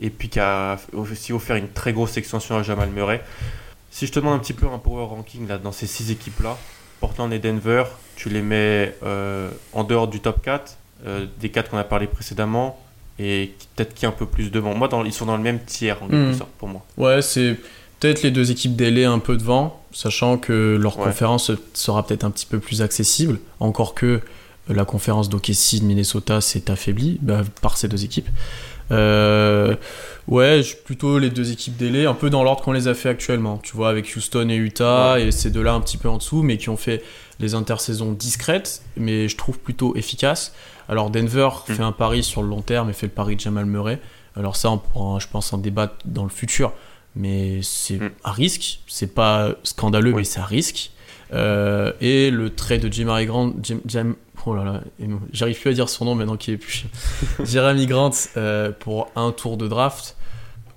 et 0.00 0.10
puis 0.10 0.28
qui 0.28 0.38
a 0.38 0.76
aussi 0.92 1.32
offert 1.32 1.56
une 1.56 1.70
très 1.70 1.92
grosse 1.92 2.16
extension 2.18 2.56
à 2.56 2.62
Jamal 2.62 2.90
Murray. 2.90 3.24
Si 3.90 4.06
je 4.06 4.12
te 4.12 4.20
demande 4.20 4.34
un 4.34 4.38
petit 4.38 4.52
peu 4.52 4.66
un 4.66 4.78
power 4.78 5.06
ranking 5.06 5.48
là, 5.48 5.56
dans 5.56 5.72
ces 5.72 5.86
six 5.86 6.10
équipes-là, 6.10 6.58
Portland 7.00 7.32
et 7.32 7.38
Denver, 7.38 7.84
tu 8.16 8.28
les 8.28 8.42
mets 8.42 8.94
euh, 9.02 9.50
en 9.72 9.84
dehors 9.84 10.08
du 10.08 10.20
top 10.20 10.42
4, 10.42 10.76
euh, 11.06 11.26
des 11.40 11.50
4 11.50 11.70
qu'on 11.70 11.78
a 11.78 11.84
parlé 11.84 12.06
précédemment, 12.06 12.78
et 13.18 13.52
peut-être 13.74 13.94
qui 13.94 14.04
est 14.04 14.08
un 14.08 14.12
peu 14.12 14.26
plus 14.26 14.50
devant. 14.50 14.74
Moi, 14.74 14.88
dans, 14.88 15.04
ils 15.04 15.12
sont 15.12 15.26
dans 15.26 15.36
le 15.36 15.42
même 15.42 15.60
tiers, 15.64 16.02
en 16.02 16.08
quelque 16.08 16.32
hmm. 16.32 16.38
sorte, 16.38 16.50
pour 16.58 16.68
moi. 16.68 16.84
Ouais, 16.96 17.22
c'est 17.22 17.56
peut-être 18.00 18.22
les 18.22 18.30
deux 18.30 18.50
équipes 18.50 18.76
d'ailés 18.76 19.04
un 19.04 19.18
peu 19.18 19.36
devant, 19.36 19.82
sachant 19.92 20.38
que 20.38 20.78
leur 20.80 20.96
conférence 20.96 21.50
sera 21.74 22.06
peut-être 22.06 22.24
un 22.24 22.30
petit 22.30 22.46
peu 22.46 22.58
plus 22.58 22.82
accessible, 22.82 23.38
encore 23.60 23.94
que 23.94 24.20
la 24.68 24.84
conférence 24.84 25.28
d'OKC 25.28 25.80
de 25.80 25.84
Minnesota 25.84 26.40
s'est 26.40 26.70
affaiblie 26.70 27.18
bah, 27.22 27.42
par 27.62 27.76
ces 27.76 27.88
deux 27.88 28.04
équipes. 28.04 28.28
Euh, 28.90 29.74
ouais, 30.28 30.62
plutôt 30.84 31.18
les 31.18 31.30
deux 31.30 31.52
équipes 31.52 31.76
délai, 31.76 32.06
un 32.06 32.14
peu 32.14 32.30
dans 32.30 32.44
l'ordre 32.44 32.62
qu'on 32.62 32.72
les 32.72 32.88
a 32.88 32.94
fait 32.94 33.08
actuellement. 33.08 33.58
Tu 33.58 33.76
vois, 33.76 33.88
avec 33.88 34.14
Houston 34.14 34.48
et 34.48 34.56
Utah, 34.56 35.18
et 35.18 35.30
ces 35.32 35.50
deux-là 35.50 35.74
un 35.74 35.80
petit 35.80 35.96
peu 35.96 36.08
en 36.08 36.18
dessous, 36.18 36.42
mais 36.42 36.56
qui 36.56 36.68
ont 36.68 36.76
fait 36.76 37.02
des 37.38 37.54
intersaisons 37.54 38.12
discrètes, 38.12 38.82
mais 38.96 39.28
je 39.28 39.36
trouve 39.36 39.58
plutôt 39.58 39.94
efficaces. 39.96 40.54
Alors 40.88 41.10
Denver 41.10 41.48
mm. 41.68 41.74
fait 41.74 41.82
un 41.82 41.92
pari 41.92 42.22
sur 42.22 42.42
le 42.42 42.48
long 42.48 42.62
terme 42.62 42.90
et 42.90 42.92
fait 42.92 43.06
le 43.06 43.12
pari 43.12 43.36
de 43.36 43.40
Jamal 43.40 43.66
Murray. 43.66 44.00
Alors 44.36 44.56
ça, 44.56 44.70
on 44.70 44.78
pourra, 44.78 45.18
je 45.18 45.26
pense, 45.28 45.52
en 45.52 45.58
débattre 45.58 45.96
dans 46.04 46.24
le 46.24 46.30
futur, 46.30 46.72
mais 47.14 47.60
c'est 47.62 47.98
mm. 47.98 48.10
à 48.24 48.32
risque. 48.32 48.80
C'est 48.86 49.14
pas 49.14 49.50
scandaleux, 49.62 50.12
mais 50.12 50.24
c'est 50.24 50.40
à 50.40 50.44
risque. 50.44 50.92
Euh, 51.32 51.92
et 52.00 52.30
le 52.30 52.54
trait 52.54 52.78
de 52.78 52.92
Jim 52.92 53.06
Grant, 53.24 53.52
Jim, 53.62 54.14
oh 54.46 54.54
là 54.54 54.64
là, 54.64 54.80
j'arrive 55.32 55.60
plus 55.60 55.70
à 55.70 55.74
dire 55.74 55.88
son 55.88 56.04
nom 56.04 56.14
maintenant 56.14 56.36
qu'il 56.36 56.54
est 56.54 56.58
plus. 56.58 56.86
Jeremy 57.44 57.86
Grant 57.86 58.10
euh, 58.36 58.70
pour 58.70 59.10
un 59.16 59.32
tour 59.32 59.56
de 59.56 59.68
draft. 59.68 60.16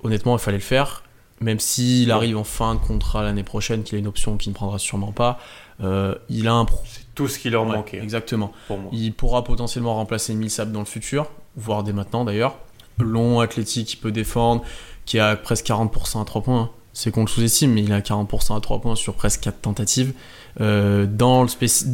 Honnêtement, 0.02 0.36
il 0.36 0.40
fallait 0.40 0.58
le 0.58 0.62
faire. 0.62 1.04
Même 1.40 1.58
s'il 1.58 2.10
arrive 2.10 2.36
en 2.36 2.44
fin 2.44 2.74
de 2.74 2.80
contrat 2.80 3.22
l'année 3.22 3.42
prochaine, 3.44 3.82
qu'il 3.82 3.96
a 3.96 3.98
une 3.98 4.06
option 4.06 4.36
qu'il 4.36 4.50
ne 4.50 4.54
prendra 4.54 4.78
sûrement 4.78 5.12
pas, 5.12 5.38
euh, 5.82 6.14
il 6.28 6.48
a 6.48 6.52
un. 6.52 6.66
C'est 6.84 7.14
tout 7.14 7.28
ce 7.28 7.38
qui 7.38 7.48
leur 7.48 7.64
manquait. 7.64 7.98
Exactement. 7.98 8.52
Il 8.92 9.14
pourra 9.14 9.44
potentiellement 9.44 9.94
remplacer 9.94 10.34
Millsap 10.34 10.70
dans 10.70 10.80
le 10.80 10.84
futur, 10.84 11.30
voire 11.56 11.82
dès 11.82 11.94
maintenant 11.94 12.24
d'ailleurs. 12.24 12.58
Long, 12.98 13.40
athlétique, 13.40 13.88
qui 13.88 13.96
peut 13.96 14.12
défendre, 14.12 14.62
qui 15.06 15.18
a 15.18 15.34
presque 15.36 15.66
40% 15.66 16.20
à 16.20 16.24
3 16.26 16.42
points. 16.42 16.60
Hein. 16.60 16.70
C'est 16.92 17.10
qu'on 17.10 17.22
le 17.22 17.28
sous-estime, 17.28 17.72
mais 17.72 17.82
il 17.82 17.92
a 17.92 18.00
40% 18.00 18.56
à 18.56 18.60
3 18.60 18.80
points 18.80 18.96
sur 18.96 19.14
presque 19.14 19.40
4 19.40 19.60
tentatives. 19.60 20.12
Euh, 20.60 21.06
dans 21.06 21.42
le 21.42 21.48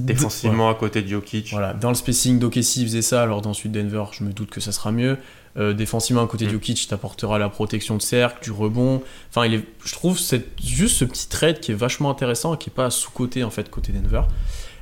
Défensivement 0.05 0.71
à 0.71 0.75
côté 0.75 1.03
de 1.03 1.09
Jokic. 1.09 1.51
Voilà, 1.51 1.75
dans 1.75 1.91
le 1.91 1.95
spacing 1.95 2.39
d'Okessi, 2.39 2.83
il 2.83 2.87
faisait 2.87 3.03
ça, 3.03 3.23
alors 3.23 3.43
dans 3.43 3.53
Sud 3.53 3.73
Denver, 3.73 4.05
je 4.13 4.25
me 4.25 4.33
doute 4.33 4.51
que 4.51 4.61
ça 4.61 4.73
sera 4.73 4.93
mieux. 4.93 5.19
Euh, 5.59 5.73
défensivement 5.73 6.23
à 6.23 6.27
côté 6.27 6.45
de 6.45 6.51
mm. 6.51 6.53
Jokic, 6.53 6.89
t'apportera 6.89 7.39
la 7.39 7.49
protection 7.49 7.97
de 7.97 8.03
cercle, 8.03 8.43
du 8.43 8.51
rebond. 8.51 9.03
Enfin, 9.31 9.47
il 9.47 9.55
est, 9.55 9.65
je 9.85 9.93
trouve 9.93 10.19
c'est 10.19 10.45
juste 10.63 10.97
ce 10.97 11.05
petit 11.05 11.29
trade 11.29 11.61
qui 11.61 11.73
est 11.73 11.75
vachement 11.75 12.11
intéressant 12.11 12.55
et 12.55 12.59
qui 12.59 12.71
est 12.71 12.75
pas 12.75 12.91
sous-côté 12.91 13.45
en 13.45 13.51
fait 13.51 13.71
côté 13.71 13.93
Denver. 13.93 14.23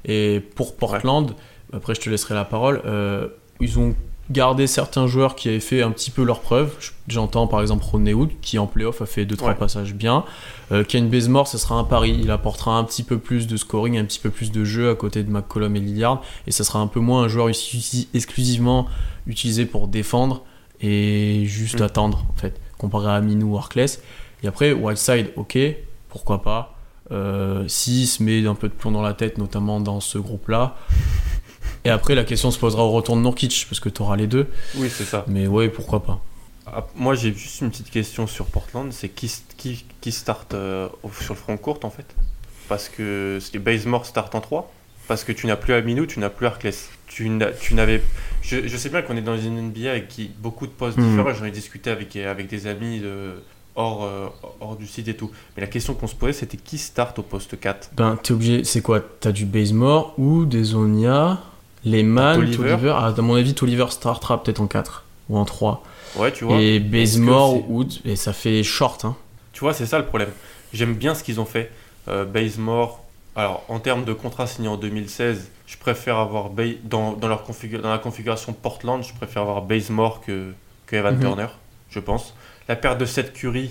Et 0.05 0.41
pour 0.55 0.77
Portland, 0.77 1.35
après 1.73 1.95
je 1.95 2.01
te 2.01 2.11
laisserai 2.11 2.35
la 2.35 2.45
parole, 2.45 2.83
euh, 2.87 3.29
ils 3.61 3.79
ont 3.79 3.95
garder 4.31 4.67
certains 4.67 5.07
joueurs 5.07 5.35
qui 5.35 5.49
avaient 5.49 5.61
fait 5.61 5.83
un 5.83 5.91
petit 5.91 6.11
peu 6.11 6.25
leur 6.25 6.41
preuve. 6.41 6.75
J'entends 7.09 7.47
par 7.47 7.61
exemple 7.61 7.85
Rodney 7.85 8.15
Hood 8.15 8.31
qui 8.41 8.59
en 8.59 8.67
playoff 8.67 9.03
a 9.03 9.07
fait 9.07 9.25
2-3 9.25 9.57
passages 9.57 9.95
bien. 9.95 10.25
Euh, 10.73 10.83
Ken 10.83 11.09
Bazemore, 11.09 11.47
ce 11.47 11.59
sera 11.59 11.75
un 11.75 11.85
pari. 11.85 12.19
Il 12.23 12.31
apportera 12.31 12.77
un 12.79 12.85
petit 12.85 13.03
peu 13.03 13.19
plus 13.19 13.47
de 13.47 13.57
scoring, 13.57 13.99
un 13.99 14.05
petit 14.05 14.21
peu 14.21 14.31
plus 14.31 14.51
de 14.51 14.65
jeu 14.65 14.91
à 14.91 14.95
côté 14.95 15.23
de 15.23 15.31
McCollum 15.31 15.77
et 15.77 15.81
Lillard. 15.81 16.23
Et 16.47 16.53
ça 16.53 16.65
sera 16.65 16.79
un 16.79 16.87
peu 16.87 17.01
moins 17.01 17.25
un 17.25 17.29
joueur 17.29 17.49
exclusivement 17.49 18.87
utilisé 19.27 19.67
pour 19.67 19.89
défendre 19.89 20.43
et 20.81 21.45
juste 21.47 21.81
mm. 21.81 21.85
attendre 21.85 22.27
en 22.31 22.39
fait, 22.39 22.61
comparé 22.79 23.13
à 23.13 23.21
Minou 23.21 23.55
ou 23.55 23.59
Arclès. 23.59 24.03
Et 24.43 24.47
après, 24.47 24.73
Wildside, 24.73 25.33
ok, 25.37 25.59
pourquoi 26.09 26.43
pas. 26.43 26.77
Euh, 27.11 27.65
S'il 27.69 28.07
se 28.07 28.23
met 28.23 28.47
un 28.47 28.55
peu 28.55 28.69
de 28.69 28.75
plomb 28.75 28.91
dans 28.91 29.03
la 29.03 29.13
tête, 29.13 29.39
notamment 29.39 29.81
dans 29.81 30.01
ce 30.01 30.19
groupe-là, 30.19 30.77
Et 31.85 31.91
après, 31.91 32.15
la 32.15 32.25
question 32.25 32.51
se 32.51 32.59
posera 32.59 32.83
au 32.85 32.91
retour 32.91 33.17
de 33.17 33.21
Nurkic, 33.23 33.67
parce 33.69 33.81
que 33.81 33.89
tu 33.89 34.01
auras 34.03 34.17
les 34.17 34.27
deux. 34.27 34.47
Oui, 34.77 34.89
c'est 34.91 35.05
ça. 35.05 35.25
Mais 35.29 35.47
ouais, 35.47 35.69
pourquoi 35.69 36.03
pas. 36.03 36.21
Ah, 36.67 36.87
moi, 36.97 37.15
j'ai 37.15 37.33
juste 37.35 37.61
une 37.61 37.71
petite 37.71 37.91
question 37.91 38.27
sur 38.27 38.47
Portland. 38.47 38.91
C'est 38.93 39.11
qui, 39.11 39.31
qui, 39.59 39.85
qui 40.01 40.13
start 40.13 40.55
euh, 40.55 40.89
sur 41.21 41.35
le 41.35 41.39
front 41.39 41.57
court, 41.59 41.79
en 41.83 41.91
fait? 41.91 42.07
Parce 42.69 42.89
que 42.89 43.39
les 43.53 43.59
Bazemore 43.59 44.07
start 44.07 44.35
en 44.35 44.41
3 44.41 44.73
Parce 45.09 45.25
que 45.25 45.33
tu 45.33 45.47
n'as 45.47 45.57
plus 45.57 45.75
Aminou, 45.75 46.07
tu 46.07 46.19
n'as 46.21 46.31
plus 46.31 46.47
Arclès. 46.47 46.89
Tu 47.07 47.29
n'avais... 47.29 48.03
Je, 48.41 48.67
je, 48.67 48.77
sais 48.79 48.89
bien 48.89 49.03
qu'on 49.03 49.17
est 49.19 49.23
dans 49.23 49.37
une 49.39 49.61
NBA 49.69 49.91
avec 49.91 50.19
beaucoup 50.41 50.67
de 50.67 50.73
postes 50.73 50.97
Mhm. 50.97 51.11
différents. 51.11 51.35
J'en 51.35 51.45
ai 51.45 51.51
discuté 51.51 51.91
avec, 51.91 52.17
avec 52.17 52.49
des 52.49 52.67
amis 52.67 53.01
de, 53.01 53.35
hors, 53.77 54.05
euh, 54.05 54.29
hors 54.61 54.77
du 54.77 54.87
site 54.87 55.09
et 55.09 55.15
tout. 55.15 55.31
Mais 55.57 55.61
la 55.61 55.67
question 55.67 55.93
qu'on 55.93 56.07
se 56.07 56.15
posait, 56.15 56.33
c'était 56.33 56.57
qui 56.57 56.79
start 56.79 57.19
au 57.19 57.23
poste 57.23 57.61
4 57.61 57.91
Ben, 57.95 58.19
t'es 58.23 58.33
obligé, 58.33 58.65
c'est 58.65 58.81
quoi? 58.81 59.01
T'as 59.21 59.33
du 59.33 59.45
Bazemore 59.45 60.15
ou 60.19 60.47
des 60.47 60.65
Zonia, 60.65 61.43
Lehman, 61.85 62.35
Tolliver. 62.57 62.93
Ah, 62.97 63.13
à 63.17 63.21
mon 63.23 63.35
avis, 63.35 63.55
Tolliver 63.55 63.87
startera 63.91 64.43
peut-être 64.43 64.61
en 64.61 64.67
4 64.67 65.05
ou 65.29 65.39
en 65.39 65.45
3. 65.45 65.83
Ouais, 66.17 66.33
tu 66.33 66.45
vois. 66.45 66.57
Et 66.61 66.79
c'est- 67.53 67.65
Wood, 67.69 67.93
et 68.05 68.17
ça 68.17 68.33
fait 68.33 68.63
short. 68.63 69.05
Hein. 69.05 69.17
Tu 69.53 69.61
vois, 69.61 69.75
c'est 69.75 69.87
ça 69.87 69.99
le 69.99 70.07
problème. 70.07 70.31
J'aime 70.73 70.95
bien 70.95 71.15
ce 71.15 71.23
qu'ils 71.25 71.41
ont 71.41 71.45
fait. 71.45 71.71
Euh, 72.09 72.25
Bazemore, 72.25 73.03
alors 73.37 73.65
en 73.69 73.79
termes 73.81 74.05
de 74.05 74.13
contrat 74.13 74.47
signé 74.47 74.69
en 74.69 74.77
2016, 74.77 75.51
je 75.67 75.77
préfère 75.79 76.19
avoir 76.19 76.51
Bay- 76.51 76.79
dans, 76.85 77.13
dans, 77.13 77.29
leur 77.29 77.45
configu- 77.47 77.81
dans 77.81 77.91
la 77.91 77.99
configuration 77.99 78.53
Portland, 78.53 79.03
je 79.03 79.15
préfère 79.15 79.43
avoir 79.43 79.63
Bazemore 79.63 80.21
que, 80.21 80.53
que 80.87 80.97
Evan 80.97 81.15
Mhm. 81.17 81.21
Turner, 81.21 81.47
je 81.91 82.01
pense. 82.01 82.35
La 82.69 82.77
perte 82.77 82.99
de 82.99 83.07
Seth 83.07 83.33
Curry, 83.33 83.71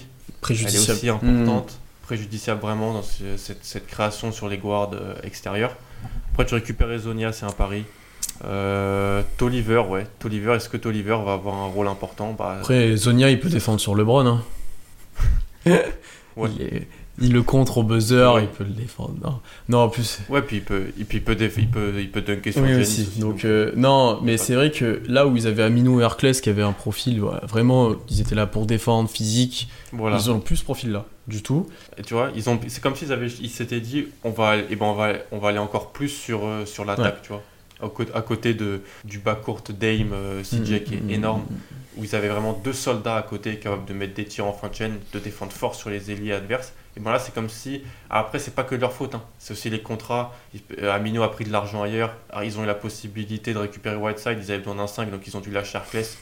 elle 0.68 0.76
est 0.76 0.80
aussi 0.91 1.09
importante, 1.09 1.78
préjudiciable 2.03 2.61
vraiment 2.61 2.93
dans 2.93 3.03
ce- 3.03 3.38
cette, 3.38 3.64
cette 3.64 3.88
création 3.88 4.32
sur 4.32 4.49
les 4.49 4.57
guards 4.57 4.91
euh, 4.93 5.14
extérieurs. 5.24 5.76
Après, 6.32 6.45
tu 6.45 6.55
récupères 6.55 6.91
Ezonia, 6.91 7.32
c'est 7.32 7.45
un 7.45 7.51
pari. 7.51 7.86
Euh, 8.45 9.21
Tolliver, 9.38 9.84
ouais. 9.89 10.05
Tolliver, 10.19 10.53
est-ce 10.53 10.69
que 10.69 10.77
Tolliver 10.77 11.17
va 11.25 11.34
avoir 11.34 11.55
un 11.55 11.67
rôle 11.67 11.88
important? 11.88 12.36
Bah, 12.38 12.57
Après, 12.59 12.95
Zonia, 12.97 13.29
il 13.29 13.39
peut 13.39 13.49
défendre 13.49 13.79
sur 13.79 13.95
LeBron. 13.95 14.25
Hein. 14.27 14.41
Ouais. 16.36 16.49
il, 16.57 16.61
est- 16.65 16.88
il 17.21 17.31
le 17.31 17.43
contre 17.43 17.77
au 17.77 17.84
buzzer, 17.84 18.34
Ouais. 18.34 18.41
il 18.45 18.47
peut 18.47 18.63
le 18.63 18.71
défendre. 18.71 19.13
Non, 19.23 19.39
non 19.69 19.77
en 19.84 19.89
plus. 19.89 20.17
Ouais, 20.29 20.41
puis 20.41 20.57
il 20.57 20.63
peut, 20.63 20.86
puis 21.07 21.19
il 21.19 21.23
peut, 21.23 21.36
déf- 21.36 21.53
il 21.59 21.69
peut, 21.69 21.93
il 21.99 22.09
peut 22.09 22.21
dunker 22.23 22.51
sur 22.51 22.63
Oui, 22.63 22.73
aussi. 22.73 23.01
aussi, 23.03 23.19
Donc, 23.19 23.45
euh, 23.45 23.71
non, 23.75 24.19
mais 24.23 24.38
c'est 24.38 24.55
vrai 24.55 24.71
que 24.71 25.03
là 25.05 25.27
où 25.27 25.38
ils 25.38 25.45
avaient 25.45 25.61
Aminou 25.61 26.01
et 26.01 26.03
Arclès 26.03 26.41
qui 26.41 26.49
avaient 26.49 26.63
un 26.63 26.71
profil, 26.71 27.19
voilà, 27.19 27.41
vraiment, 27.45 27.91
ils 28.09 28.19
étaient 28.19 28.34
là 28.34 28.47
pour 28.47 28.65
défendre, 28.65 29.07
physique. 29.11 29.69
Voilà. 29.91 30.17
Ils 30.17 30.31
ont 30.31 30.39
plus 30.39 30.55
ce 30.57 30.63
profil-là, 30.63 31.05
du 31.27 31.43
tout. 31.43 31.67
Et 31.99 32.01
tu 32.01 32.15
vois, 32.15 32.31
ils 32.36 32.49
ont, 32.49 32.59
c'est 32.67 32.81
comme 32.81 32.95
s'ils 32.95 33.11
avaient, 33.13 33.27
ils 33.27 33.49
s'étaient 33.51 33.79
dit, 33.79 34.07
on 34.23 34.31
va, 34.31 34.57
et 34.57 34.75
ben 34.75 34.88
on 34.88 34.93
va, 34.95 35.13
on 35.31 35.38
va 35.38 35.49
aller 35.49 35.59
encore 35.59 35.91
plus 35.91 36.09
sur, 36.09 36.43
euh, 36.47 36.65
sur 36.65 36.84
l'attaque, 36.84 37.21
tu 37.21 37.27
vois. 37.29 37.43
À, 37.84 37.89
cô- 37.93 38.03
à 38.13 38.21
côté 38.21 38.53
de, 38.53 38.81
du 39.03 39.19
backcourt 39.19 39.61
Dame, 39.69 40.11
euh, 40.13 40.41
CJ 40.43 40.84
qui 40.84 40.95
est 40.95 41.01
Mm, 41.01 41.07
mm, 41.07 41.09
énorme, 41.11 41.41
mm, 41.41 41.55
où 41.99 42.03
ils 42.03 42.15
avaient 42.15 42.29
vraiment 42.29 42.53
deux 42.53 42.73
soldats 42.73 43.17
à 43.17 43.21
côté 43.23 43.57
capables 43.57 43.86
de 43.86 43.93
mettre 43.93 44.13
des 44.13 44.25
tirs 44.25 44.45
en 44.47 44.53
fin 44.53 44.69
de 44.69 44.73
chaîne, 44.75 44.99
de 45.13 45.19
défendre 45.19 45.51
fort 45.51 45.75
sur 45.75 45.89
les 45.89 46.11
ailiers 46.11 46.34
adverses. 46.34 46.73
Et 46.95 46.99
ben 46.99 47.11
là, 47.11 47.17
c'est 47.17 47.34
comme 47.34 47.49
si. 47.49 47.81
Après, 48.11 48.38
c'est 48.38 48.53
pas 48.53 48.63
que 48.63 48.75
leur 48.75 48.93
faute, 48.93 49.15
hein. 49.15 49.23
c'est 49.39 49.53
aussi 49.53 49.69
les 49.71 49.81
contrats. 49.81 50.31
Euh, 50.79 50.91
Amino 50.93 51.23
a 51.23 51.31
pris 51.31 51.43
de 51.43 51.51
l'argent 51.51 51.81
ailleurs. 51.81 52.15
Alors, 52.29 52.43
ils 52.43 52.59
ont 52.59 52.63
eu 52.63 52.67
la 52.67 52.75
possibilité 52.75 53.51
de 53.53 53.57
récupérer 53.57 53.95
Whiteside, 53.95 54.38
ils 54.39 54.51
avaient 54.51 54.59
besoin 54.59 54.75
d'un 54.75 54.86
5, 54.88 55.09
donc 55.09 55.25
ils 55.25 55.36
ont 55.36 55.39
dû 55.39 55.49
lâcher. 55.49 55.79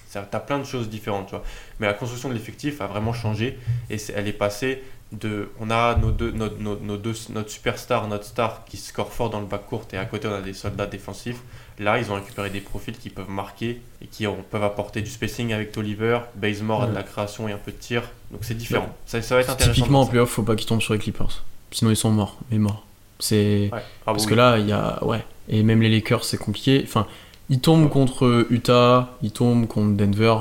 Ça- 0.08 0.26
T'as 0.30 0.40
plein 0.40 0.60
de 0.60 0.64
choses 0.64 0.90
différentes, 0.90 1.26
tu 1.28 1.32
vois. 1.32 1.44
Mais 1.82 1.88
la 1.88 1.94
construction 1.94 2.30
de 2.30 2.34
l'effectif 2.36 2.80
a 2.80 2.88
vraiment 2.88 3.12
changé 3.12 3.58
et 3.90 3.98
elle 4.16 4.28
est 4.30 4.34
passée 4.34 4.82
de. 5.12 5.50
On 5.60 5.70
a 5.70 5.96
nos 5.96 6.12
deux, 6.12 6.32
nos, 6.32 6.50
nos- 6.60 6.80
nos 6.80 6.98
deux, 6.98 7.14
notre 7.34 7.50
superstar, 7.50 8.08
notre 8.08 8.26
star 8.26 8.64
qui 8.66 8.78
score 8.78 9.12
fort 9.12 9.30
dans 9.30 9.40
le 9.40 9.46
backcourt 9.46 9.84
et 9.94 9.98
à 9.98 10.06
côté 10.06 10.28
on 10.28 10.34
a 10.34 10.42
des 10.42 10.54
soldats 10.54 10.86
défensifs. 10.86 11.40
Là, 11.80 11.98
ils 12.00 12.12
ont 12.12 12.16
récupéré 12.16 12.50
des 12.50 12.62
profils 12.62 12.96
qui 12.98 13.10
peuvent 13.10 13.30
marquer 13.30 13.82
et 14.02 14.08
qui 14.08 14.28
ont- 14.28 14.44
peuvent 14.50 14.64
apporter 14.64 15.02
du 15.02 15.10
spacing 15.10 15.52
avec 15.54 15.72
Tolliver. 15.72 16.20
Bazemore 16.36 16.84
a 16.84 16.86
de 16.86 16.92
Ouais. 16.92 16.98
la 16.98 17.04
création 17.04 17.48
et 17.50 17.52
un 17.54 17.58
peu 17.58 17.72
de 17.72 17.78
tir. 17.78 18.04
Donc 18.32 18.42
c'est 18.44 18.54
différent. 18.58 18.96
Ça, 19.06 19.22
ça 19.22 19.36
va 19.36 19.42
être 19.42 19.50
intéressant. 19.50 19.74
Typiquement 19.74 20.02
en 20.02 20.06
playoff, 20.06 20.30
faut 20.30 20.44
pas 20.44 20.56
qu'ils 20.56 20.68
tombent 20.68 20.82
sur 20.82 20.94
les 20.94 21.00
Clippers. 21.00 21.44
Sinon, 21.72 21.90
ils 21.92 21.96
sont 21.96 22.12
morts. 22.12 22.38
Mais 22.52 22.58
morts. 22.60 22.86
C'est. 23.20 23.70
Ouais. 23.72 23.80
Ah, 23.82 23.82
Parce 24.06 24.24
oui. 24.26 24.30
que 24.30 24.36
là, 24.36 24.58
il 24.60 24.68
y 24.68 24.72
a. 24.72 25.04
Ouais. 25.04 25.24
Et 25.50 25.64
même 25.64 25.82
les 25.82 25.90
Lakers, 25.90 26.24
c'est 26.24 26.38
compliqué. 26.38 26.82
Enfin, 26.86 27.08
ils 27.50 27.60
tombent 27.60 27.90
contre 27.90 28.46
Utah, 28.50 29.10
ils 29.22 29.32
tombent 29.32 29.68
contre 29.68 29.96
Denver, 29.98 30.38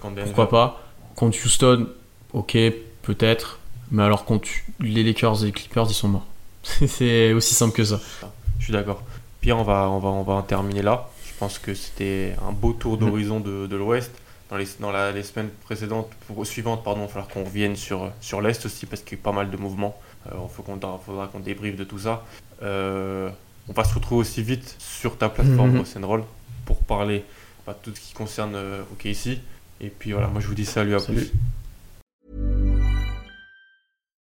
Contre 0.00 0.14
Denver. 0.14 0.26
pourquoi 0.26 0.48
pas. 0.48 0.80
Contre 1.16 1.36
Houston, 1.44 1.88
ok, 2.32 2.56
peut-être. 3.02 3.58
Mais 3.90 4.02
alors, 4.02 4.24
contre 4.24 4.48
les 4.80 5.02
Lakers 5.02 5.42
et 5.42 5.46
les 5.46 5.52
Clippers, 5.52 5.86
ils 5.88 5.94
sont 5.94 6.08
morts. 6.08 6.26
c'est 6.62 7.32
aussi 7.32 7.54
simple 7.54 7.74
que 7.76 7.84
ça. 7.84 8.00
Je 8.58 8.64
suis 8.64 8.72
d'accord. 8.72 9.02
Pierre, 9.40 9.58
on 9.58 9.62
va, 9.64 9.88
on, 9.90 9.98
va, 9.98 10.08
on 10.08 10.22
va 10.22 10.32
en 10.34 10.42
terminer 10.42 10.82
là. 10.82 11.08
Je 11.26 11.32
pense 11.38 11.58
que 11.58 11.74
c'était 11.74 12.34
un 12.48 12.52
beau 12.52 12.72
tour 12.72 12.96
d'horizon 12.96 13.40
de, 13.40 13.66
de 13.66 13.76
l'Ouest. 13.76 14.10
Dans, 14.50 14.56
les, 14.56 14.66
dans 14.80 14.90
la- 14.92 15.10
les 15.12 15.22
semaines 15.22 15.48
précédentes, 15.64 16.10
pour, 16.26 16.46
suivantes, 16.46 16.84
pardon, 16.84 17.00
il 17.02 17.06
va 17.06 17.08
falloir 17.08 17.28
qu'on 17.28 17.44
revienne 17.44 17.76
sur, 17.76 18.10
sur 18.20 18.40
l'Est 18.40 18.64
aussi 18.66 18.86
parce 18.86 19.02
qu'il 19.02 19.12
y 19.12 19.14
a 19.16 19.18
eu 19.18 19.22
pas 19.22 19.32
mal 19.32 19.50
de 19.50 19.56
mouvements. 19.56 19.98
Euh, 20.32 20.36
Il 20.36 20.54
faudra 21.04 21.26
qu'on 21.28 21.40
débriefe 21.40 21.76
de 21.76 21.84
tout 21.84 21.98
ça. 21.98 22.24
Euh, 22.62 23.28
on 23.68 23.72
va 23.72 23.84
se 23.84 23.94
retrouver 23.94 24.20
aussi 24.22 24.42
vite 24.42 24.76
sur 24.78 25.16
ta 25.18 25.28
plateforme 25.28 25.70
Mhm. 25.72 25.78
Rock'n'Roll 25.78 26.24
pour 26.66 26.78
parler 26.78 27.24
bah, 27.66 27.76
tout 27.82 27.92
ce 27.94 28.00
qui 28.00 28.12
concerne 28.14 28.54
euh, 28.54 28.82
OKC. 28.92 29.38
Et 29.80 29.88
puis 29.88 30.12
voilà, 30.12 30.28
moi 30.28 30.40
je 30.40 30.46
vous 30.46 30.54
dis 30.54 30.64
salut 30.64 30.94
à 30.94 30.98
Salut. 31.00 31.18
plus. 32.30 32.63